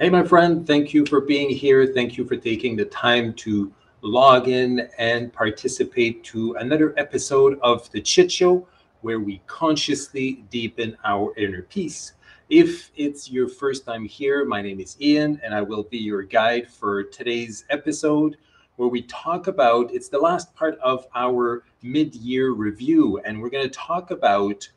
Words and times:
Hey, 0.00 0.10
my 0.10 0.24
friend, 0.24 0.66
thank 0.66 0.92
you 0.92 1.06
for 1.06 1.20
being 1.20 1.48
here. 1.48 1.86
Thank 1.86 2.18
you 2.18 2.24
for 2.24 2.36
taking 2.36 2.74
the 2.74 2.86
time 2.86 3.32
to 3.34 3.72
log 4.00 4.48
in 4.48 4.88
and 4.98 5.32
participate 5.32 6.24
to 6.24 6.54
another 6.54 6.98
episode 6.98 7.60
of 7.62 7.88
The 7.92 8.00
Chit 8.00 8.32
Show, 8.32 8.66
where 9.02 9.20
we 9.20 9.40
consciously 9.46 10.44
deepen 10.50 10.96
our 11.04 11.32
inner 11.36 11.62
peace. 11.62 12.14
If 12.48 12.90
it's 12.96 13.30
your 13.30 13.48
first 13.48 13.86
time 13.86 14.04
here, 14.04 14.44
my 14.44 14.60
name 14.60 14.80
is 14.80 15.00
Ian, 15.00 15.40
and 15.44 15.54
I 15.54 15.62
will 15.62 15.84
be 15.84 15.98
your 15.98 16.24
guide 16.24 16.68
for 16.68 17.04
today's 17.04 17.64
episode, 17.70 18.36
where 18.74 18.88
we 18.88 19.02
talk 19.02 19.46
about 19.46 19.94
it's 19.94 20.08
the 20.08 20.18
last 20.18 20.52
part 20.56 20.76
of 20.80 21.06
our 21.14 21.62
mid 21.84 22.16
year 22.16 22.50
review, 22.50 23.20
and 23.24 23.40
we're 23.40 23.48
going 23.48 23.70
to 23.70 23.78
talk 23.78 24.10
about 24.10 24.68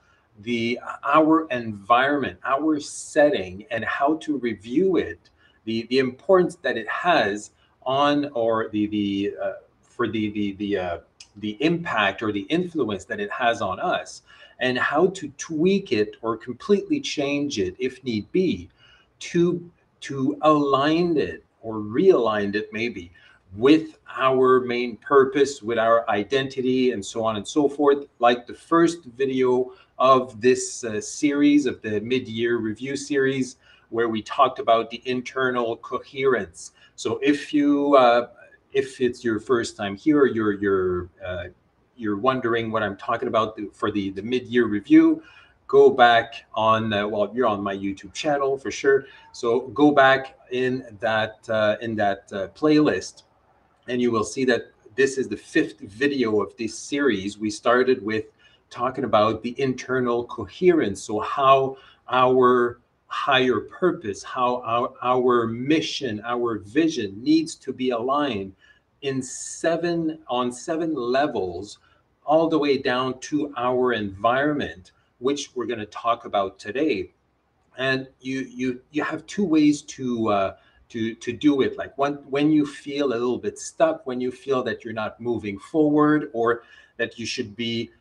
the 0.41 0.79
our 1.04 1.47
environment, 1.49 2.39
our 2.43 2.79
setting, 2.79 3.65
and 3.71 3.83
how 3.86 4.15
to 4.17 4.37
review 4.37 4.97
it, 4.97 5.29
the 5.65 5.87
the 5.89 6.00
importance 6.00 6.55
that 6.55 6.77
it 6.77 6.87
has 6.89 7.51
on 7.83 8.29
or 8.33 8.69
the 8.69 8.87
the 8.87 9.33
uh, 9.41 9.54
for 9.82 10.07
the 10.07 10.29
the 10.32 10.54
the 10.54 10.77
uh, 10.77 10.97
the 11.37 11.57
impact 11.61 12.21
or 12.21 12.32
the 12.32 12.41
influence 12.41 13.05
that 13.05 13.19
it 13.19 13.32
has 13.32 13.61
on 13.61 13.79
us, 13.79 14.21
and 14.60 14.77
how 14.77 15.07
to 15.07 15.29
tweak 15.37 15.91
it 15.91 16.15
or 16.21 16.38
completely 16.38 16.99
change 16.99 17.60
it 17.60 17.75
if 17.79 18.04
need 18.04 18.32
be, 18.32 18.69
to 19.19 19.69
to 20.01 20.38
align 20.41 21.18
it 21.18 21.43
or 21.61 21.75
realign 21.75 22.54
it 22.55 22.71
maybe 22.71 23.11
with 23.57 23.97
our 24.16 24.61
main 24.61 24.97
purpose, 24.97 25.64
with 25.64 25.79
our 25.79 26.07
identity, 26.10 26.92
and 26.92 27.04
so 27.04 27.25
on 27.25 27.38
and 27.38 27.47
so 27.47 27.68
forth. 27.68 28.06
Like 28.20 28.46
the 28.46 28.54
first 28.54 29.04
video 29.18 29.74
of 29.97 30.39
this 30.39 30.83
uh, 30.83 31.02
series, 31.02 31.66
of 31.66 31.82
the 31.82 32.00
mid 32.02 32.28
year 32.28 32.58
review 32.58 32.95
series, 32.95 33.58
where 33.89 34.09
we 34.09 34.22
talked 34.22 34.59
about 34.59 34.92
the 34.92 35.02
internal 35.06 35.78
coherence. 35.78 36.73
So 36.95 37.19
if 37.23 37.52
you, 37.52 37.95
uh, 37.95 38.27
if 38.73 39.02
it's 39.02 39.23
your 39.23 39.39
first 39.39 39.75
time 39.75 39.95
here, 39.95 40.25
you're, 40.25 40.53
you're, 40.53 41.09
uh, 41.25 41.45
you're 41.95 42.17
wondering 42.17 42.71
what 42.71 42.83
I'm 42.83 42.95
talking 42.95 43.27
about 43.27 43.59
for 43.73 43.89
the, 43.89 44.11
the 44.11 44.21
mid 44.21 44.45
year 44.45 44.67
review, 44.67 45.23
go 45.67 45.89
back 45.89 46.45
on 46.53 46.94
uh, 46.94 47.05
well 47.05 47.30
you're 47.36 47.45
on 47.45 47.61
my 47.61 47.75
youtube 47.75 48.14
channel 48.14 48.58
for 48.58 48.71
sure 48.71 49.05
so 49.33 49.67
go 49.73 49.92
back 49.92 50.38
in 50.52 50.86
that 51.02 51.39
uh, 51.49 51.75
in 51.81 51.94
that 51.94 52.23
uh, 52.31 52.47
playlist 52.55 53.23
and 53.88 54.02
you 54.02 54.11
will 54.11 54.23
see 54.23 54.45
that 54.45 54.71
this 54.95 55.17
is 55.17 55.27
the 55.27 55.38
fifth 55.38 55.80
video 55.80 56.41
of 56.41 56.55
this 56.57 56.77
series 56.77 57.38
we 57.38 57.49
started 57.49 58.03
with 58.03 58.25
talking 58.69 59.03
about 59.03 59.43
the 59.43 59.59
internal 59.61 60.25
coherence. 60.25 61.03
So, 61.03 61.19
how 61.19 61.77
our 62.09 62.80
higher 63.08 63.61
purpose, 63.61 64.23
how 64.23 64.61
our, 64.63 64.93
our 65.02 65.47
mission, 65.47 66.21
our 66.25 66.59
vision 66.59 67.21
needs 67.23 67.55
to 67.55 67.71
be 67.71 67.91
aligned 67.91 68.53
in 69.02 69.21
seven 69.21 70.19
on 70.27 70.52
seven 70.52 70.93
levels, 70.93 71.80
all 72.25 72.49
the 72.49 72.58
way 72.58 72.77
down 72.77 73.19
to 73.19 73.53
our 73.55 73.93
environment, 73.93 74.91
which 75.19 75.55
we're 75.55 75.65
going 75.65 75.80
to 75.80 75.85
talk 75.85 76.25
about 76.25 76.59
today. 76.59 77.11
And 77.77 78.08
you 78.19 78.41
you 78.49 78.81
you 78.91 79.03
have 79.03 79.25
two 79.27 79.45
ways 79.45 79.83
to 79.83 80.30
uh, 80.30 80.55
to 80.89 81.16
to 81.16 81.31
do 81.33 81.61
it. 81.61 81.77
Like 81.77 81.97
when 81.97 82.16
when 82.30 82.52
you 82.52 82.66
feel 82.66 83.07
a 83.07 83.19
little 83.19 83.38
bit 83.38 83.59
stuck, 83.59 84.05
when 84.05 84.21
you 84.21 84.31
feel 84.31 84.63
that 84.63 84.83
you're 84.83 84.93
not 84.93 85.19
moving 85.19 85.59
forward, 85.59 86.30
or 86.33 86.63
that 86.97 87.17
you 87.19 87.25
should 87.25 87.55
be 87.55 87.91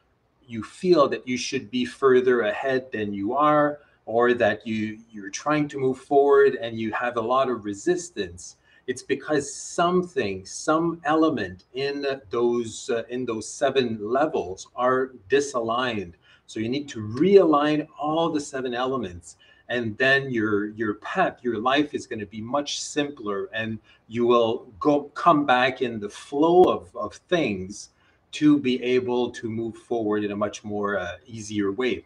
you 0.47 0.63
feel 0.63 1.09
that 1.09 1.27
you 1.27 1.37
should 1.37 1.71
be 1.71 1.85
further 1.85 2.43
ahead 2.43 2.91
than 2.93 3.13
you 3.13 3.35
are 3.35 3.81
or 4.07 4.35
that 4.35 4.67
you 4.67 4.99
you're 5.11 5.31
trying 5.31 5.69
to 5.69 5.79
move 5.79 5.99
forward 5.99 6.55
and 6.57 6.79
you 6.79 6.93
have 6.93 7.17
a 7.17 7.21
lot 7.21 7.51
of 7.51 7.65
resistance 7.65 8.57
it's 8.87 9.03
because 9.03 9.53
something 9.53 10.47
some 10.47 11.01
element 11.05 11.65
in 11.75 12.07
those 12.31 12.89
uh, 12.91 13.03
in 13.09 13.25
those 13.25 13.49
seven 13.49 13.99
levels 14.01 14.69
are 14.77 15.11
disaligned 15.29 16.13
so 16.47 16.61
you 16.61 16.69
need 16.69 16.89
to 16.89 17.01
realign 17.01 17.87
all 17.99 18.31
the 18.31 18.41
seven 18.41 18.75
elements 18.75 19.37
and 19.69 19.97
then 19.99 20.31
your 20.31 20.67
your 20.71 20.95
path 20.95 21.39
your 21.43 21.59
life 21.59 21.95
is 21.95 22.07
going 22.07 22.21
to 22.21 22.27
be 22.27 22.41
much 22.41 22.81
simpler 22.81 23.49
and 23.53 23.79
you 24.09 24.27
will 24.27 24.67
go 24.79 25.05
come 25.15 25.45
back 25.45 25.83
in 25.83 25.99
the 25.99 26.09
flow 26.09 26.65
of, 26.65 26.95
of 26.95 27.15
things 27.29 27.91
to 28.33 28.59
be 28.59 28.83
able 28.83 29.31
to 29.31 29.49
move 29.49 29.77
forward 29.77 30.23
in 30.25 30.31
a 30.31 30.37
much 30.37 30.63
more 30.63 30.99
uh, 30.99 31.13
easier 31.27 31.73
way. 31.73 32.05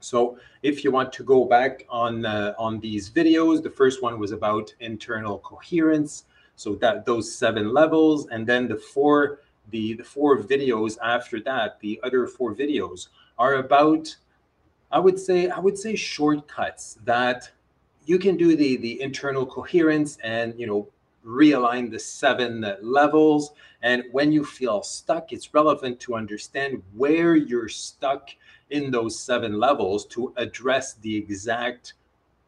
So 0.00 0.38
if 0.62 0.84
you 0.84 0.90
want 0.90 1.12
to 1.14 1.24
go 1.24 1.44
back 1.44 1.84
on 1.88 2.24
uh, 2.24 2.54
on 2.58 2.80
these 2.80 3.10
videos, 3.10 3.62
the 3.62 3.70
first 3.70 4.02
one 4.02 4.18
was 4.18 4.32
about 4.32 4.72
internal 4.80 5.38
coherence. 5.38 6.24
So 6.56 6.74
that 6.76 7.04
those 7.04 7.32
seven 7.32 7.72
levels, 7.72 8.26
and 8.28 8.46
then 8.46 8.66
the 8.66 8.76
four 8.76 9.40
the 9.70 9.94
the 9.94 10.04
four 10.04 10.38
videos 10.38 10.96
after 11.02 11.40
that, 11.40 11.78
the 11.80 12.00
other 12.02 12.26
four 12.26 12.54
videos 12.54 13.08
are 13.38 13.54
about, 13.54 14.16
I 14.90 14.98
would 14.98 15.18
say 15.18 15.48
I 15.48 15.58
would 15.58 15.78
say 15.78 15.94
shortcuts 15.94 16.98
that 17.04 17.50
you 18.06 18.18
can 18.18 18.36
do 18.36 18.56
the 18.56 18.76
the 18.76 19.00
internal 19.00 19.44
coherence 19.46 20.18
and 20.22 20.58
you 20.58 20.66
know 20.66 20.88
realign 21.24 21.90
the 21.90 21.98
seven 21.98 22.64
levels. 22.80 23.52
And 23.82 24.04
when 24.12 24.32
you 24.32 24.44
feel 24.44 24.82
stuck, 24.82 25.32
it's 25.32 25.52
relevant 25.52 26.00
to 26.00 26.14
understand 26.14 26.82
where 26.94 27.36
you're 27.36 27.68
stuck 27.68 28.30
in 28.70 28.90
those 28.90 29.18
seven 29.18 29.58
levels 29.58 30.06
to 30.06 30.32
address 30.36 30.94
the 30.94 31.16
exact 31.16 31.94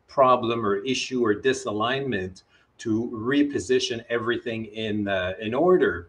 problem 0.09 0.65
or 0.65 0.77
issue 0.79 1.25
or 1.25 1.35
disalignment 1.35 2.43
to 2.79 3.11
reposition 3.13 4.05
everything 4.09 4.65
in 4.67 5.07
uh, 5.07 5.35
in 5.41 5.55
order 5.55 6.09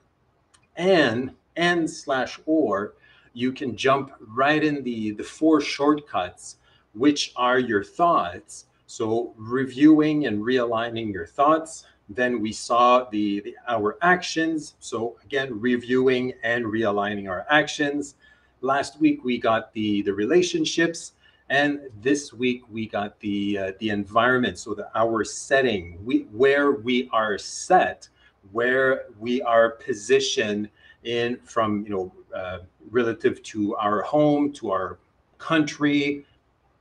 and 0.75 1.31
and 1.55 1.89
slash 1.89 2.39
or 2.45 2.93
you 3.33 3.51
can 3.51 3.75
jump 3.75 4.11
right 4.19 4.63
in 4.63 4.83
the 4.83 5.11
the 5.11 5.23
four 5.23 5.61
shortcuts 5.61 6.57
which 6.93 7.31
are 7.35 7.59
your 7.59 7.83
thoughts 7.83 8.65
so 8.87 9.33
reviewing 9.37 10.25
and 10.25 10.41
realigning 10.41 11.13
your 11.13 11.25
thoughts 11.25 11.85
then 12.15 12.41
we 12.41 12.51
saw 12.51 13.05
the, 13.09 13.39
the, 13.41 13.55
our 13.67 13.97
actions. 14.01 14.75
So 14.79 15.17
again, 15.23 15.59
reviewing 15.59 16.33
and 16.43 16.65
realigning 16.65 17.29
our 17.29 17.45
actions. 17.49 18.15
Last 18.61 18.99
week 18.99 19.23
we 19.23 19.37
got 19.37 19.73
the 19.73 20.01
the 20.03 20.13
relationships, 20.13 21.13
and 21.49 21.79
this 22.01 22.33
week 22.33 22.63
we 22.69 22.85
got 22.85 23.19
the 23.21 23.57
uh, 23.57 23.71
the 23.79 23.89
environment. 23.89 24.59
So 24.59 24.73
the 24.73 24.89
our 24.93 25.23
setting, 25.23 25.97
we 26.05 26.27
where 26.31 26.71
we 26.71 27.09
are 27.11 27.37
set, 27.37 28.07
where 28.51 29.05
we 29.19 29.41
are 29.41 29.71
positioned 29.71 30.69
in 31.03 31.39
from 31.43 31.83
you 31.85 31.89
know 31.89 32.11
uh, 32.35 32.59
relative 32.89 33.41
to 33.43 33.75
our 33.75 34.01
home, 34.01 34.51
to 34.53 34.71
our 34.71 34.97
country, 35.37 36.25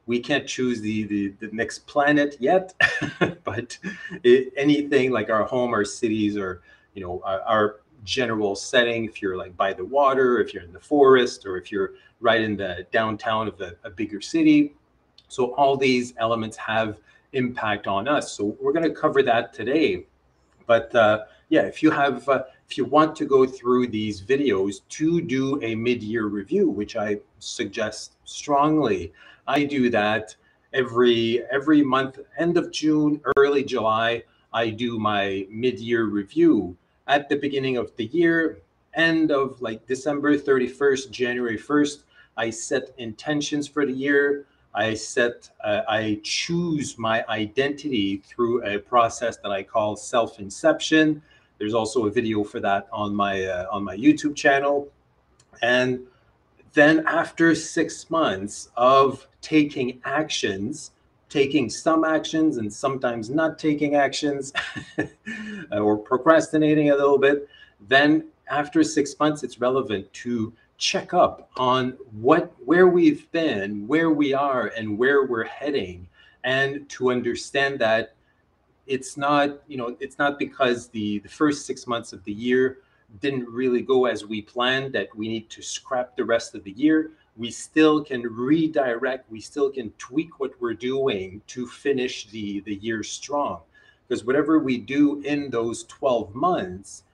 we 0.06 0.18
can't 0.18 0.46
choose 0.46 0.80
the 0.80 1.04
the, 1.04 1.28
the 1.40 1.48
next 1.52 1.86
planet 1.86 2.36
yet, 2.40 2.74
but 3.44 3.78
it, 4.24 4.52
anything 4.56 5.10
like 5.12 5.30
our 5.30 5.44
home, 5.44 5.72
our 5.72 5.84
cities, 5.84 6.36
or 6.36 6.62
you 6.94 7.02
know 7.02 7.22
our, 7.24 7.40
our, 7.42 7.76
general 8.02 8.56
setting. 8.56 9.04
If 9.04 9.20
you're 9.20 9.36
like 9.36 9.54
by 9.58 9.74
the 9.74 9.84
water, 9.84 10.40
if 10.40 10.54
you're 10.54 10.62
in 10.62 10.72
the 10.72 10.80
forest, 10.80 11.44
or 11.44 11.58
if 11.58 11.70
you're 11.70 11.92
right 12.20 12.40
in 12.40 12.56
the 12.56 12.86
downtown 12.92 13.46
of 13.46 13.60
a, 13.60 13.76
a 13.84 13.90
bigger 13.90 14.22
city, 14.22 14.74
so 15.28 15.54
all 15.54 15.76
these 15.76 16.14
elements 16.16 16.56
have 16.56 16.98
impact 17.34 17.86
on 17.86 18.08
us. 18.08 18.32
So 18.32 18.56
we're 18.58 18.72
going 18.72 18.88
to 18.88 18.94
cover 18.94 19.22
that 19.22 19.52
today. 19.52 20.06
But 20.66 20.94
uh, 20.94 21.24
yeah, 21.50 21.62
if 21.62 21.82
you 21.82 21.90
have 21.90 22.28
uh, 22.28 22.44
if 22.70 22.78
you 22.78 22.84
want 22.84 23.16
to 23.16 23.26
go 23.26 23.44
through 23.44 23.88
these 23.88 24.22
videos 24.22 24.82
to 24.88 25.20
do 25.20 25.60
a 25.60 25.74
mid-year 25.74 26.26
review, 26.26 26.68
which 26.68 26.94
I 26.94 27.18
suggest 27.40 28.14
strongly, 28.24 29.12
I 29.48 29.64
do 29.64 29.90
that 29.90 30.36
every 30.72 31.42
every 31.50 31.82
month, 31.82 32.20
end 32.38 32.56
of 32.56 32.70
June, 32.70 33.20
early 33.36 33.64
July. 33.64 34.22
I 34.52 34.70
do 34.70 35.00
my 35.00 35.48
mid-year 35.50 36.04
review 36.04 36.76
at 37.08 37.28
the 37.28 37.34
beginning 37.34 37.76
of 37.76 37.90
the 37.96 38.04
year, 38.06 38.60
end 38.94 39.32
of 39.32 39.60
like 39.60 39.84
December 39.88 40.38
31st, 40.38 41.10
January 41.10 41.58
1st. 41.58 42.04
I 42.36 42.50
set 42.50 42.94
intentions 42.98 43.66
for 43.66 43.84
the 43.84 43.92
year. 43.92 44.46
I 44.72 44.94
set, 44.94 45.50
uh, 45.64 45.80
I 45.88 46.20
choose 46.22 46.96
my 46.96 47.24
identity 47.28 48.18
through 48.18 48.64
a 48.64 48.78
process 48.78 49.38
that 49.38 49.50
I 49.50 49.64
call 49.64 49.96
self-inception. 49.96 51.20
There's 51.60 51.74
also 51.74 52.06
a 52.06 52.10
video 52.10 52.42
for 52.42 52.58
that 52.60 52.88
on 52.90 53.14
my 53.14 53.44
uh, 53.44 53.66
on 53.70 53.84
my 53.84 53.94
YouTube 53.94 54.34
channel, 54.34 54.88
and 55.60 56.00
then 56.72 57.04
after 57.06 57.54
six 57.54 58.08
months 58.08 58.70
of 58.78 59.28
taking 59.42 60.00
actions, 60.06 60.92
taking 61.28 61.68
some 61.68 62.02
actions 62.02 62.56
and 62.56 62.72
sometimes 62.72 63.28
not 63.28 63.58
taking 63.58 63.94
actions 63.94 64.54
or 65.72 65.98
procrastinating 65.98 66.90
a 66.90 66.96
little 66.96 67.18
bit, 67.18 67.46
then 67.88 68.24
after 68.48 68.82
six 68.82 69.14
months, 69.20 69.42
it's 69.42 69.60
relevant 69.60 70.10
to 70.14 70.54
check 70.78 71.12
up 71.12 71.50
on 71.58 71.90
what 72.12 72.54
where 72.64 72.86
we've 72.86 73.30
been, 73.32 73.86
where 73.86 74.08
we 74.08 74.32
are, 74.32 74.68
and 74.78 74.96
where 74.96 75.26
we're 75.26 75.44
heading, 75.44 76.08
and 76.42 76.88
to 76.88 77.10
understand 77.10 77.78
that 77.80 78.14
it's 78.90 79.16
not 79.16 79.62
you 79.68 79.76
know 79.76 79.96
it's 80.00 80.18
not 80.18 80.36
because 80.36 80.88
the 80.88 81.20
the 81.20 81.28
first 81.28 81.64
six 81.64 81.86
months 81.86 82.12
of 82.12 82.22
the 82.24 82.32
year 82.32 82.78
didn't 83.20 83.48
really 83.48 83.82
go 83.82 84.06
as 84.06 84.26
we 84.26 84.42
planned 84.42 84.92
that 84.92 85.08
we 85.16 85.28
need 85.28 85.48
to 85.50 85.62
scrap 85.62 86.16
the 86.16 86.24
rest 86.24 86.54
of 86.54 86.62
the 86.64 86.72
year. 86.72 87.10
We 87.36 87.50
still 87.52 88.02
can 88.04 88.22
redirect 88.22 89.30
we 89.30 89.40
still 89.40 89.70
can 89.70 89.90
tweak 89.92 90.40
what 90.40 90.60
we're 90.60 90.74
doing 90.74 91.40
to 91.48 91.68
finish 91.68 92.28
the 92.30 92.60
the 92.60 92.74
year 92.74 93.04
strong. 93.04 93.60
Because 94.08 94.24
whatever 94.24 94.58
we 94.58 94.76
do 94.78 95.20
in 95.22 95.50
those 95.50 95.84
12 95.84 96.34
months 96.34 97.04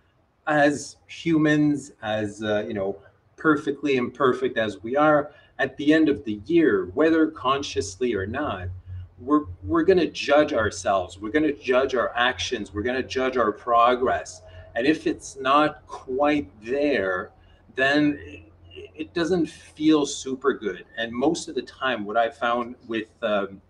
as 0.46 0.96
humans 1.06 1.92
as 2.00 2.42
uh, 2.42 2.64
you 2.66 2.72
know 2.72 2.96
perfectly 3.36 3.96
imperfect 3.96 4.56
as 4.56 4.82
we 4.82 4.96
are 4.96 5.30
at 5.58 5.76
the 5.76 5.92
end 5.92 6.08
of 6.08 6.24
the 6.24 6.40
year 6.46 6.86
whether 6.94 7.26
consciously 7.26 8.14
or 8.14 8.26
not 8.26 8.68
we're 9.18 9.44
we're 9.62 9.82
going 9.82 9.98
to 9.98 10.10
judge 10.10 10.52
ourselves 10.52 11.18
we're 11.18 11.30
going 11.30 11.42
to 11.42 11.54
judge 11.54 11.94
our 11.94 12.12
actions 12.16 12.74
we're 12.74 12.82
going 12.82 13.00
to 13.00 13.08
judge 13.08 13.36
our 13.36 13.52
progress. 13.52 14.42
And 14.74 14.86
if 14.86 15.06
it's 15.06 15.36
not 15.36 15.86
quite 15.86 16.50
there 16.62 17.30
then 17.74 18.42
it 18.94 19.12
doesn't 19.14 19.46
feel 19.48 20.04
super 20.06 20.52
good. 20.52 20.84
And 20.96 21.12
most 21.12 21.48
of 21.48 21.54
the 21.54 21.62
time 21.62 22.04
what 22.04 22.16
i 22.16 22.28
found 22.28 22.74
with 22.86 23.08
um, 23.22 23.60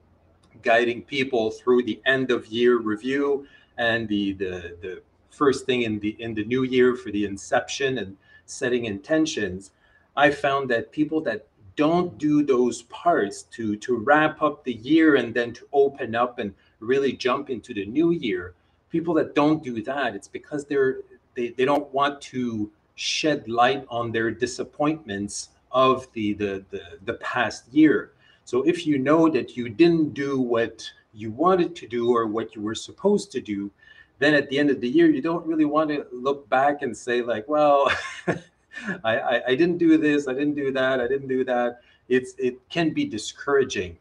guiding 0.63 1.03
people 1.03 1.51
through 1.51 1.83
the 1.85 2.01
end 2.07 2.31
of 2.31 2.47
year 2.47 2.79
review 2.79 3.47
and 3.79 4.09
the, 4.09 4.33
the 4.33 4.77
the 4.81 5.03
first 5.31 5.67
thing 5.67 5.83
in 5.83 5.99
the 6.01 6.17
in 6.19 6.35
the 6.35 6.45
new 6.45 6.63
year 6.63 6.97
for 6.97 7.11
the 7.11 7.25
inception 7.25 7.99
and 7.99 8.17
setting 8.47 8.87
intentions 8.87 9.73
i 10.17 10.31
found 10.31 10.71
that 10.71 10.91
people 10.93 11.21
that 11.21 11.47
don't 11.77 12.19
do 12.19 12.43
those 12.43 12.83
parts 12.83 13.43
to 13.43 13.77
to 13.77 13.97
wrap 13.97 14.43
up 14.43 14.65
the 14.65 14.75
year 14.75 15.17
and 15.17 15.33
then 15.35 15.53
to 15.53 15.69
open 15.73 16.15
up 16.15 16.39
and 16.39 16.55
really 16.81 17.13
jump 17.13 17.51
into 17.51 17.73
the 17.73 17.87
new 17.87 18.11
year. 18.11 18.55
People 18.91 19.15
that 19.15 19.35
don't 19.35 19.63
do 19.63 19.83
that 19.83 20.15
it's 20.15 20.29
because 20.29 20.65
they're 20.65 20.99
they, 21.35 21.49
they 21.51 21.65
don't 21.65 21.93
want 21.93 22.21
to 22.23 22.71
shed 22.95 23.47
light 23.47 23.85
on 23.91 24.11
their 24.11 24.31
disappointments 24.31 25.51
of 25.71 26.11
the, 26.15 26.33
the 26.35 26.65
the 26.71 26.83
the 27.05 27.15
past 27.15 27.69
year. 27.73 28.13
So 28.45 28.63
if 28.63 28.87
you 28.87 28.99
know 28.99 29.29
that 29.29 29.57
you 29.57 29.69
didn't 29.69 30.15
do 30.15 30.41
what 30.41 30.91
you 31.13 31.31
wanted 31.31 31.75
to 31.77 31.89
do 31.89 32.11
or 32.15 32.27
what 32.27 32.55
you 32.55 32.63
were 32.63 32.75
supposed 32.75 33.33
to 33.33 33.41
do 33.41 33.71
then 34.19 34.35
at 34.35 34.49
the 34.49 34.59
end 34.59 34.71
of 34.71 34.81
the 34.81 34.89
year 34.89 35.11
you 35.11 35.21
don't 35.21 35.47
really 35.47 35.65
want 35.65 35.91
to 35.91 36.07
look 36.13 36.49
back 36.49 36.83
and 36.83 36.97
say 36.97 37.23
like 37.23 37.47
well 37.49 37.91
I, 39.05 39.19
I, 39.19 39.43
I 39.49 39.55
didn't 39.55 39.79
do 39.79 39.97
this, 39.97 40.29
I 40.29 40.33
didn't 40.33 40.55
do 40.55 40.73
that, 40.73 41.01
I 41.01 41.09
didn't 41.09 41.29
do 41.29 41.45
that. 41.45 41.81
It's 42.09 42.35
it 42.39 42.57
can 42.69 42.91
be 42.91 43.05
discouraging 43.05 43.97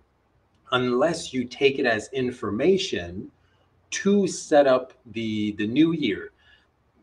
unless 0.71 1.33
you 1.33 1.45
take 1.45 1.79
it 1.79 1.85
as 1.85 2.09
information 2.13 3.31
to 3.91 4.27
set 4.27 4.67
up 4.67 4.93
the 5.11 5.53
the 5.53 5.67
new 5.67 5.93
year. 5.93 6.31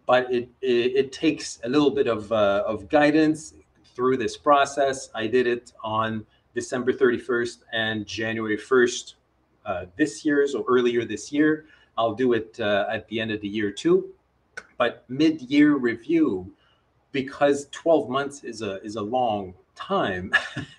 But 0.07 0.33
it 0.33 0.49
it, 0.61 0.97
it 0.97 1.13
takes 1.13 1.61
a 1.65 1.69
little 1.69 1.91
bit 1.91 2.07
of 2.07 2.31
uh, 2.31 2.65
of 2.67 2.89
guidance 2.89 3.55
through 3.95 4.17
this 4.17 4.37
process. 4.37 5.11
I 5.15 5.27
did 5.27 5.47
it 5.47 5.73
on 5.83 6.25
December 6.55 6.93
31st 6.93 7.59
and 7.73 8.07
January 8.07 8.57
1st 8.57 9.15
uh, 9.65 9.85
this 9.97 10.25
year, 10.25 10.47
so 10.47 10.65
earlier 10.69 11.05
this 11.05 11.33
year. 11.33 11.67
I'll 11.97 12.15
do 12.15 12.33
it 12.33 12.59
uh, 12.59 12.87
at 12.91 13.07
the 13.09 13.21
end 13.21 13.31
of 13.31 13.41
the 13.41 13.49
year 13.49 13.71
too. 13.71 14.11
But 14.79 15.05
mid 15.09 15.43
year 15.43 15.77
review 15.77 16.53
because 17.13 17.69
12 17.71 18.09
months 18.09 18.43
is 18.43 18.63
a 18.63 18.83
is 18.83 18.97
a 18.97 19.03
long 19.03 19.55
time 19.75 20.33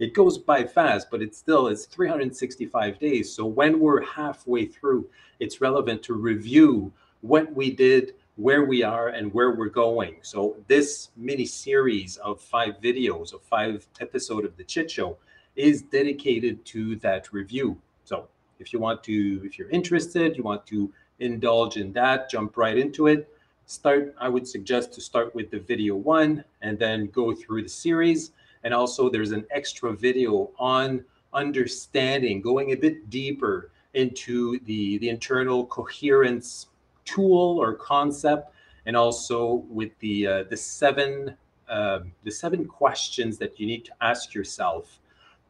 it 0.00 0.12
goes 0.12 0.38
by 0.38 0.64
fast 0.64 1.08
but 1.10 1.22
it's 1.22 1.38
still 1.38 1.68
it's 1.68 1.86
365 1.86 2.98
days. 2.98 3.32
So 3.32 3.44
when 3.44 3.78
we're 3.78 4.02
halfway 4.02 4.66
through 4.66 5.08
it's 5.40 5.60
relevant 5.60 6.02
to 6.04 6.14
review 6.14 6.92
what 7.20 7.54
we 7.54 7.70
did 7.70 8.14
where 8.36 8.64
we 8.64 8.82
are 8.82 9.08
and 9.08 9.32
where 9.32 9.52
we're 9.52 9.68
going. 9.68 10.16
So 10.22 10.56
this 10.66 11.10
mini 11.16 11.44
series 11.44 12.16
of 12.16 12.40
five 12.40 12.80
videos 12.82 13.32
of 13.32 13.42
five 13.42 13.86
episode 14.00 14.44
of 14.44 14.56
the 14.56 14.64
chit 14.64 14.90
show 14.90 15.18
is 15.54 15.82
dedicated 15.82 16.64
to 16.66 16.96
that 16.96 17.32
review. 17.32 17.80
So 18.04 18.26
if 18.58 18.72
you 18.72 18.80
want 18.80 19.02
to 19.04 19.40
if 19.44 19.58
you're 19.58 19.70
interested 19.70 20.36
you 20.36 20.42
want 20.42 20.66
to 20.66 20.92
indulge 21.20 21.76
in 21.76 21.92
that 21.92 22.28
jump 22.28 22.56
right 22.56 22.76
into 22.76 23.06
it 23.06 23.28
start 23.66 24.14
i 24.20 24.28
would 24.28 24.46
suggest 24.46 24.92
to 24.92 25.00
start 25.00 25.34
with 25.34 25.50
the 25.50 25.58
video 25.58 25.94
one 25.94 26.44
and 26.64 26.78
then 26.78 27.06
go 27.08 27.32
through 27.34 27.62
the 27.62 27.68
series. 27.68 28.32
And 28.64 28.74
also 28.74 29.08
there's 29.08 29.32
an 29.32 29.46
extra 29.50 29.92
video 29.92 30.50
on 30.58 31.04
understanding 31.32 32.40
going 32.40 32.72
a 32.72 32.76
bit 32.76 33.10
deeper 33.10 33.70
into 33.92 34.58
the 34.60 34.98
the 34.98 35.08
internal 35.08 35.66
coherence 35.66 36.68
tool 37.04 37.58
or 37.60 37.74
concept 37.74 38.52
and 38.86 38.96
also 38.96 39.64
with 39.68 39.90
the 40.00 40.26
uh, 40.26 40.42
the 40.44 40.56
seven 40.56 41.36
uh, 41.68 42.00
the 42.24 42.30
seven 42.30 42.64
questions 42.64 43.36
that 43.38 43.60
you 43.60 43.66
need 43.66 43.84
to 43.84 43.92
ask 44.00 44.34
yourself 44.34 45.00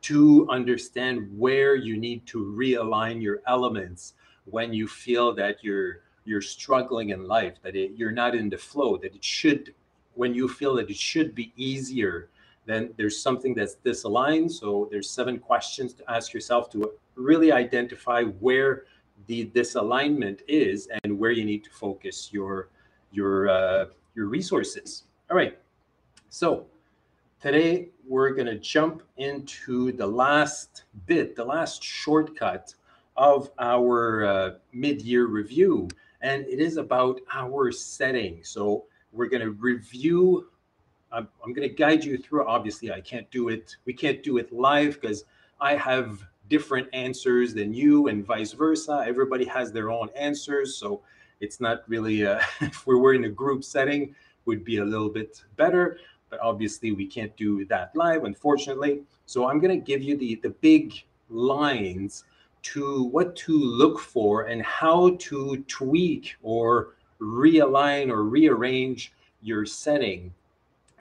to 0.01 0.47
understand 0.51 1.29
where 1.39 1.77
you 1.77 1.97
need 1.97 2.27
to 2.27 2.39
realign 2.45 3.23
your 3.23 3.41
elements 3.47 4.15
when 4.45 4.73
you 4.73 4.87
feel 4.87 5.35
that 5.35 5.63
you're 5.63 6.01
you're 6.25 6.41
struggling 6.41 7.11
in 7.11 7.27
life, 7.27 7.55
that 7.63 7.77
it, 7.77 7.93
you're 7.97 8.13
not 8.13 8.35
in 8.35 8.49
the 8.49 8.59
flow, 8.59 8.97
that 8.97 9.15
it 9.15 9.25
should, 9.25 9.75
when 10.15 10.35
you 10.35 10.49
feel 10.49 10.75
that 10.77 10.91
it 10.91 10.97
should 10.97 11.35
be 11.35 11.53
easier, 11.57 12.31
then 12.67 12.95
there's 12.97 13.21
something 13.21 13.55
that's 13.55 13.77
disaligned. 13.85 14.51
So 14.51 14.89
there's 14.91 15.11
seven 15.11 15.39
questions 15.39 15.93
to 15.95 16.11
ask 16.11 16.33
yourself 16.33 16.71
to 16.71 16.93
really 17.15 17.53
identify 17.53 18.23
where 18.23 18.85
the 19.27 19.47
disalignment 19.47 20.41
is 20.49 20.89
and 21.05 21.19
where 21.19 21.31
you 21.31 21.45
need 21.45 21.63
to 21.65 21.71
focus 21.71 22.31
your 22.33 22.69
your 23.13 23.49
uh, 23.49 23.87
your 24.15 24.27
resources. 24.27 25.05
All 25.31 25.37
right. 25.37 25.59
So 26.31 26.67
today 27.41 27.91
we're 28.07 28.31
going 28.31 28.47
to 28.47 28.59
jump 28.59 29.03
into 29.19 29.93
the 29.93 30.07
last 30.07 30.85
bit, 31.07 31.37
the 31.37 31.45
last 31.45 31.83
shortcut 31.83 32.75
of 33.17 33.51
our 33.61 34.25
uh, 34.25 34.51
mid-year 34.73 35.27
review 35.27 35.89
and 36.25 36.47
it 36.47 36.59
is 36.59 36.79
about 36.79 37.21
our 37.33 37.71
setting. 37.71 38.41
So 38.43 38.87
we're 39.13 39.29
going 39.29 39.43
to 39.43 39.51
review. 39.51 40.49
I'm, 41.13 41.29
I'm 41.45 41.53
going 41.53 41.69
to 41.69 41.75
guide 41.75 42.03
you 42.03 42.17
through. 42.17 42.49
Obviously, 42.49 42.91
I 42.91 43.03
can't 43.03 43.31
do 43.31 43.51
it. 43.51 43.77
We 43.85 43.93
can't 43.93 44.23
do 44.23 44.39
it 44.39 44.51
live 44.51 44.99
because 45.01 45.25
I 45.61 45.77
have 45.77 46.25
different 46.49 46.89
answers 46.95 47.53
than 47.53 47.75
you, 47.75 48.09
and 48.09 48.25
vice 48.25 48.53
versa. 48.53 49.05
Everybody 49.07 49.45
has 49.45 49.71
their 49.71 49.91
own 49.91 50.09
answers, 50.17 50.77
so 50.79 51.03
it's 51.41 51.61
not 51.61 51.83
really. 51.89 52.27
Uh, 52.27 52.41
if 52.63 52.87
we 52.87 52.97
were 52.97 53.13
in 53.13 53.25
a 53.25 53.29
group 53.29 53.63
setting, 53.63 54.15
would 54.47 54.65
be 54.65 54.79
a 54.79 54.85
little 54.85 55.11
bit 55.11 55.45
better. 55.57 55.99
But 56.31 56.41
obviously, 56.41 56.93
we 56.93 57.07
can't 57.07 57.37
do 57.37 57.67
that 57.67 57.95
live, 57.95 58.25
unfortunately. 58.25 59.03
So 59.27 59.49
I'm 59.49 59.61
going 59.61 59.79
to 59.79 59.85
give 59.85 60.03
you 60.03 60.17
the 60.17 60.37
the 60.37 60.51
big 60.51 60.95
lines 61.29 62.25
to 62.65 63.05
what 63.05 63.37
to 63.37 63.53
look 63.53 64.01
for 64.01 64.45
and 64.45 64.63
how 64.63 65.15
to 65.19 65.63
tweak 65.69 66.35
or 66.43 66.95
realign 67.21 68.11
or 68.11 68.25
rearrange 68.25 69.13
your 69.43 69.67
setting. 69.67 70.33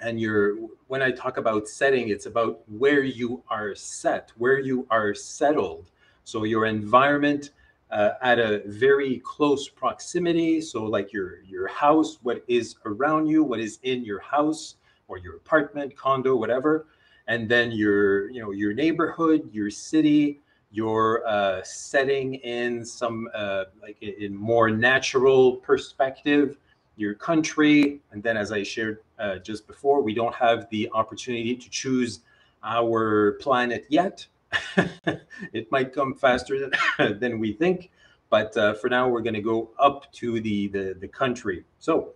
And 0.01 0.20
your 0.20 0.58
when 0.88 1.01
i 1.01 1.10
talk 1.10 1.38
about 1.38 1.67
setting 1.67 2.10
it's 2.10 2.25
about 2.25 2.60
where 2.70 3.03
you 3.03 3.41
are 3.50 3.74
set 3.74 4.32
where 4.38 4.60
you 4.60 4.86
are 4.89 5.15
settled. 5.15 5.89
So 6.25 6.43
your 6.43 6.65
environment 6.65 7.51
uh, 7.89 8.12
at 8.22 8.39
a 8.39 8.63
very 8.65 9.20
close 9.20 9.70
proximity 9.70 10.60
so 10.60 10.84
like 10.84 11.13
your 11.13 11.41
your 11.43 11.67
house 11.67 12.20
what 12.24 12.43
is 12.48 12.75
around 12.86 13.27
you 13.27 13.43
what 13.43 13.60
is 13.60 13.79
in 13.84 14.03
your 14.03 14.20
house 14.20 14.75
or 15.08 15.17
your 15.17 15.38
apartment 15.38 15.96
condo 15.96 16.36
whatever. 16.36 16.88
And 17.27 17.48
then 17.48 17.72
your 17.72 18.29
you 18.29 18.41
know 18.41 18.51
your 18.51 18.74
neighborhood 18.74 19.50
your 19.53 19.70
city 19.70 20.41
you're 20.74 21.25
uh, 21.25 21.63
setting 21.63 22.36
in 22.36 22.84
some 22.84 23.30
uh, 23.34 23.65
like 23.82 24.01
in 24.01 24.36
more 24.36 24.70
natural 24.70 25.58
perspective 25.58 26.58
your 26.96 27.13
country. 27.15 28.01
And 28.12 28.22
then 28.22 28.36
as 28.38 28.51
i 28.51 28.62
shared 28.62 29.00
uh, 29.20 29.38
just 29.38 29.65
before 29.68 30.01
we 30.01 30.13
don't 30.13 30.36
have 30.36 30.68
the 30.70 30.89
opportunity 30.94 31.56
to 31.56 31.70
choose 31.70 32.20
our 32.63 33.34
planet 33.39 33.86
yet. 33.89 34.25
It 35.51 35.72
might 35.72 35.94
come 35.94 36.13
faster 36.13 36.56
than, 36.60 37.20
than 37.20 37.39
we 37.39 37.53
think 37.53 37.92
but 38.34 38.58
uh, 38.58 38.74
for 38.74 38.89
now 38.89 39.08
we're 39.08 39.22
going 39.22 39.36
to 39.36 39.42
go 39.42 39.70
up 39.77 40.12
to 40.12 40.42
the, 40.42 40.68
the 40.70 40.98
the 41.00 41.08
country. 41.08 41.63
So 41.77 42.13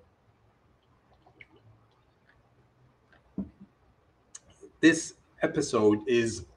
this 4.80 5.14
episode 5.44 6.00
is 6.08 6.48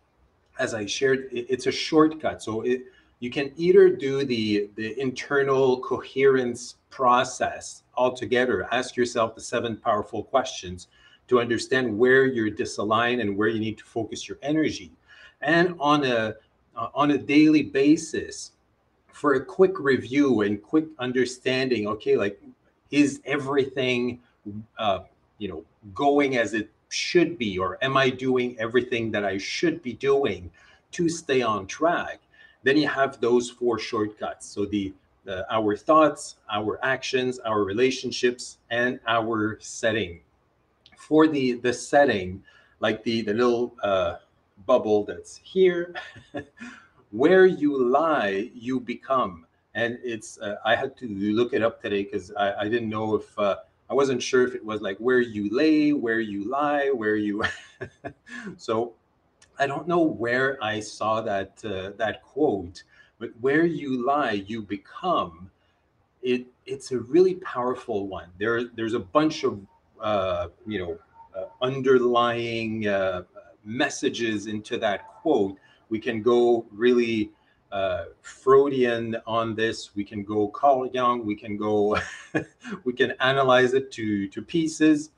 as 0.61 0.75
I 0.75 0.87
shared, 0.87 1.29
it's 1.33 1.67
a 1.67 1.73
shortcut. 1.73 2.43
So 2.43 2.61
it, 2.61 2.83
you 3.19 3.31
can 3.31 3.53
either 3.57 3.89
do 3.89 4.25
the, 4.25 4.71
the 4.77 4.99
internal 5.01 5.81
coherence 5.81 6.77
process 6.91 7.83
altogether, 7.97 8.69
ask 8.73 8.97
yourself 8.97 9.35
the 9.35 9.41
seven 9.41 9.77
powerful 9.77 10.23
questions 10.23 10.89
to 11.29 11.41
understand 11.41 11.99
where 11.99 12.27
you're 12.27 12.51
disaligned 12.51 13.21
and 13.21 13.37
where 13.37 13.49
you 13.49 13.61
need 13.61 13.79
to 13.79 13.85
focus 13.85 14.29
your 14.29 14.39
energy. 14.43 14.93
And 15.41 15.75
on 15.81 16.05
a, 16.05 16.35
on 16.77 17.11
a 17.13 17.19
daily 17.19 17.63
basis, 17.63 18.53
for 19.21 19.35
a 19.35 19.45
quick 19.45 19.79
review 19.79 20.41
and 20.41 20.63
quick 20.63 20.87
understanding. 20.99 21.87
Okay, 21.87 22.17
like 22.17 22.41
is 22.91 23.21
everything, 23.25 24.21
uh, 24.79 25.01
you 25.39 25.49
know, 25.49 25.63
going 25.95 26.37
as 26.39 26.55
it 26.55 26.71
should 26.91 27.39
be, 27.39 27.59
or 27.59 27.79
am 27.83 27.97
I 27.97 28.11
doing 28.11 28.57
everything 28.59 29.11
that 29.13 29.25
I 29.25 29.39
should 29.39 29.83
be 29.83 29.95
doing 29.95 30.51
to 30.93 31.09
stay 31.09 31.41
on 31.41 31.67
track? 31.67 32.21
Then 32.63 32.77
you 32.77 32.89
have 32.89 33.21
those 33.21 33.49
four 33.49 33.79
shortcuts. 33.79 34.47
So 34.47 34.67
the, 34.67 34.93
the 35.25 35.47
our 35.53 35.77
thoughts, 35.77 36.37
our 36.53 36.79
actions, 36.85 37.39
our 37.39 37.65
relationships, 37.65 38.59
and 38.71 39.01
our 39.07 39.59
setting. 39.61 40.21
For 40.99 41.27
the 41.27 41.55
the 41.55 41.73
setting, 41.73 42.43
like 42.81 43.03
the 43.05 43.23
the 43.23 43.35
little 43.35 43.75
uh, 43.83 44.17
bubble 44.67 45.05
that's 45.05 45.41
here, 45.43 45.95
where 47.11 47.47
you 47.47 47.83
lie, 47.83 48.51
you 48.55 48.81
become. 48.81 49.47
And 49.75 49.99
it's 50.03 50.39
uh, 50.41 50.57
I 50.65 50.75
had 50.75 50.97
to 50.99 51.09
look 51.09 51.55
it 51.55 51.63
up 51.63 51.81
today 51.81 52.03
because 52.05 52.33
I, 52.33 52.63
I 52.63 52.65
didn't 52.65 52.91
know 52.91 53.15
if 53.15 53.39
uh, 53.39 53.57
I 53.91 53.95
wasn't 53.95 54.23
sure 54.23 54.47
if 54.47 54.55
it 54.55 54.65
was 54.65 54.81
like 54.81 54.97
where 54.99 55.21
you 55.21 55.49
lay, 55.51 55.93
where 55.93 56.21
you 56.21 56.49
lie, 56.49 56.91
where 56.91 57.17
you. 57.17 57.43
so 58.57 58.95
I 59.59 59.67
don't 59.67 59.89
know 59.89 60.01
where 60.01 60.63
I 60.63 60.79
saw 60.79 61.21
that 61.23 61.61
uh, 61.65 61.91
that 61.97 62.23
quote, 62.23 62.85
but 63.19 63.31
where 63.41 63.67
you 63.67 64.07
lie, 64.07 64.45
you 64.47 64.63
become. 64.63 65.51
It 66.23 66.47
it's 66.67 66.93
a 66.93 67.01
really 67.01 67.35
powerful 67.37 68.07
one. 68.07 68.29
There 68.39 68.65
there's 68.65 68.95
a 68.95 69.01
bunch 69.01 69.43
of 69.43 69.61
uh, 70.01 70.49
you 70.67 70.79
know 70.79 70.99
uh, 71.37 71.47
underlying 71.61 72.87
uh, 72.87 73.25
messages 73.65 74.47
into 74.47 74.79
that 74.79 75.09
quote. 75.09 75.57
We 75.89 75.99
can 75.99 76.23
go 76.23 76.65
really 76.71 77.33
uh, 77.73 78.05
Freudian 78.23 79.17
on 79.27 79.55
this. 79.55 79.95
We 79.95 80.05
can 80.05 80.25
go 80.25 80.49
Carl 80.49 80.89
Jung. 80.93 81.25
We 81.25 81.37
can 81.37 81.57
go, 81.57 81.99
we 82.85 82.93
can 82.93 83.13
analyze 83.21 83.75
it 83.75 83.91
to 83.93 84.29
to 84.29 84.43
pieces. 84.43 85.11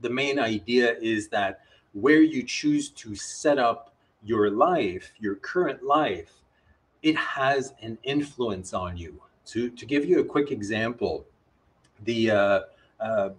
The 0.00 0.10
main 0.10 0.38
idea 0.38 0.96
is 1.00 1.28
that 1.28 1.60
where 1.92 2.20
you 2.20 2.42
choose 2.42 2.90
to 2.90 3.14
set 3.14 3.58
up 3.58 3.94
your 4.22 4.50
life, 4.50 5.12
your 5.18 5.36
current 5.36 5.82
life, 5.82 6.32
it 7.02 7.16
has 7.16 7.74
an 7.82 7.98
influence 8.02 8.74
on 8.74 8.96
you. 8.96 9.20
To 9.46 9.70
to 9.70 9.86
give 9.86 10.04
you 10.04 10.20
a 10.20 10.24
quick 10.24 10.50
example, 10.50 11.24
the 12.04 12.30
uh, 12.30 12.60
uh, 13.00 13.30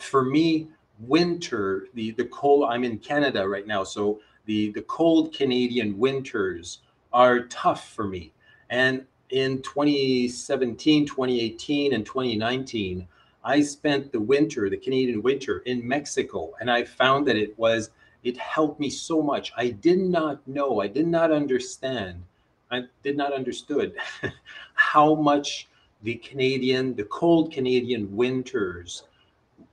for 0.00 0.24
me 0.24 0.68
winter 1.00 1.88
the 1.94 2.12
the 2.12 2.24
cold. 2.26 2.68
I'm 2.70 2.84
in 2.84 2.98
Canada 2.98 3.46
right 3.48 3.66
now, 3.66 3.84
so 3.84 4.20
the 4.46 4.70
the 4.72 4.82
cold 4.82 5.34
Canadian 5.34 5.98
winters 5.98 6.80
are 7.12 7.40
tough 7.44 7.88
for 7.90 8.04
me. 8.04 8.32
And 8.68 9.04
in 9.30 9.62
2017, 9.62 11.06
2018, 11.06 11.92
and 11.92 12.04
2019, 12.04 13.06
I 13.42 13.62
spent 13.62 14.12
the 14.12 14.20
winter, 14.20 14.68
the 14.68 14.76
Canadian 14.76 15.22
winter 15.22 15.60
in 15.60 15.86
Mexico, 15.86 16.52
and 16.60 16.70
I 16.70 16.84
found 16.84 17.26
that 17.26 17.36
it 17.36 17.58
was, 17.58 17.90
it 18.22 18.36
helped 18.36 18.78
me 18.78 18.90
so 18.90 19.22
much. 19.22 19.52
I 19.56 19.70
did 19.70 19.98
not 19.98 20.46
know, 20.46 20.80
I 20.80 20.88
did 20.88 21.06
not 21.06 21.32
understand, 21.32 22.22
I 22.70 22.82
did 23.02 23.16
not 23.16 23.32
understood 23.32 23.94
how 24.74 25.14
much 25.14 25.68
the 26.02 26.16
Canadian, 26.16 26.94
the 26.94 27.04
cold 27.04 27.52
Canadian 27.52 28.14
winters 28.14 29.04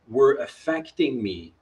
were 0.08 0.36
affecting 0.36 1.22
me 1.22 1.53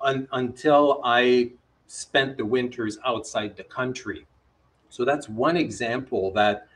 un, 0.00 0.28
until 0.32 1.00
I 1.04 1.50
spent 1.86 2.36
the 2.36 2.44
winters 2.44 2.98
outside 3.04 3.56
the 3.56 3.64
country. 3.64 4.26
So 4.90 5.04
that's 5.04 5.28
one 5.28 5.56
example 5.56 6.30
that 6.32 6.66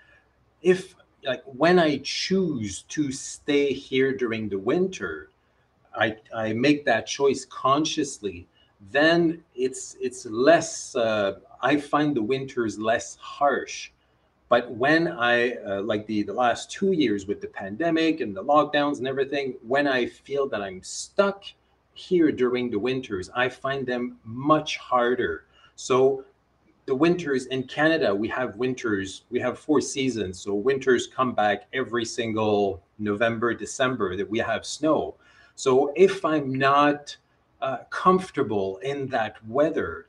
if 0.63 0.95
like 1.25 1.43
when 1.45 1.79
I 1.79 2.01
choose 2.03 2.83
to 2.89 3.13
stay 3.13 3.73
here 3.73 4.13
during 4.17 4.49
the 4.49 4.59
winter, 4.59 5.31
I, 5.95 6.17
I 6.35 6.53
make 6.53 6.85
that 6.87 7.07
choice 7.07 7.45
consciously, 7.45 8.47
then 8.91 9.43
it's 9.55 9.97
it's 10.01 10.27
less. 10.27 10.97
Uh, 10.97 11.39
I 11.61 11.77
find 11.77 12.17
the 12.17 12.23
winters 12.23 12.79
less 12.79 13.17
harsh. 13.17 13.91
But 14.49 14.71
when 14.73 15.09
I 15.09 15.53
uh, 15.57 15.83
like 15.83 16.07
the 16.07 16.23
the 16.23 16.33
last 16.33 16.71
two 16.71 16.93
years 16.93 17.27
with 17.27 17.41
the 17.41 17.47
pandemic 17.49 18.21
and 18.21 18.37
the 18.37 18.45
lockdowns 18.45 18.99
and 18.99 19.07
everything, 19.07 19.55
when 19.67 19.87
I 19.87 20.07
feel 20.07 20.49
that 20.49 20.63
I'm 20.63 20.83
stuck 20.83 21.45
here 21.95 22.33
during 22.33 22.71
the 22.71 22.79
winters, 22.79 23.31
I 23.35 23.49
find 23.49 23.87
them 23.87 24.19
much 24.25 24.77
harder. 24.79 25.45
So 25.77 26.25
the 26.87 26.95
winters 26.95 27.47
in 27.47 27.63
Canada, 27.65 28.15
we 28.15 28.29
have 28.29 28.57
winters, 28.57 29.23
we 29.31 29.39
have 29.41 29.59
four 29.59 29.81
seasons. 29.81 30.41
So 30.41 30.55
winters 30.55 31.07
come 31.07 31.33
back 31.33 31.67
every 31.73 32.05
single 32.05 32.83
November, 32.99 33.55
December 33.55 34.17
that 34.17 34.29
we 34.29 34.39
have 34.41 34.67
snow. 34.67 35.15
So 35.55 35.93
if 35.95 36.25
I'm 36.25 36.55
not 36.55 37.17
uh, 37.61 37.79
comfortable 37.91 38.79
in 38.79 39.07
that 39.09 39.37
weather, 39.47 40.07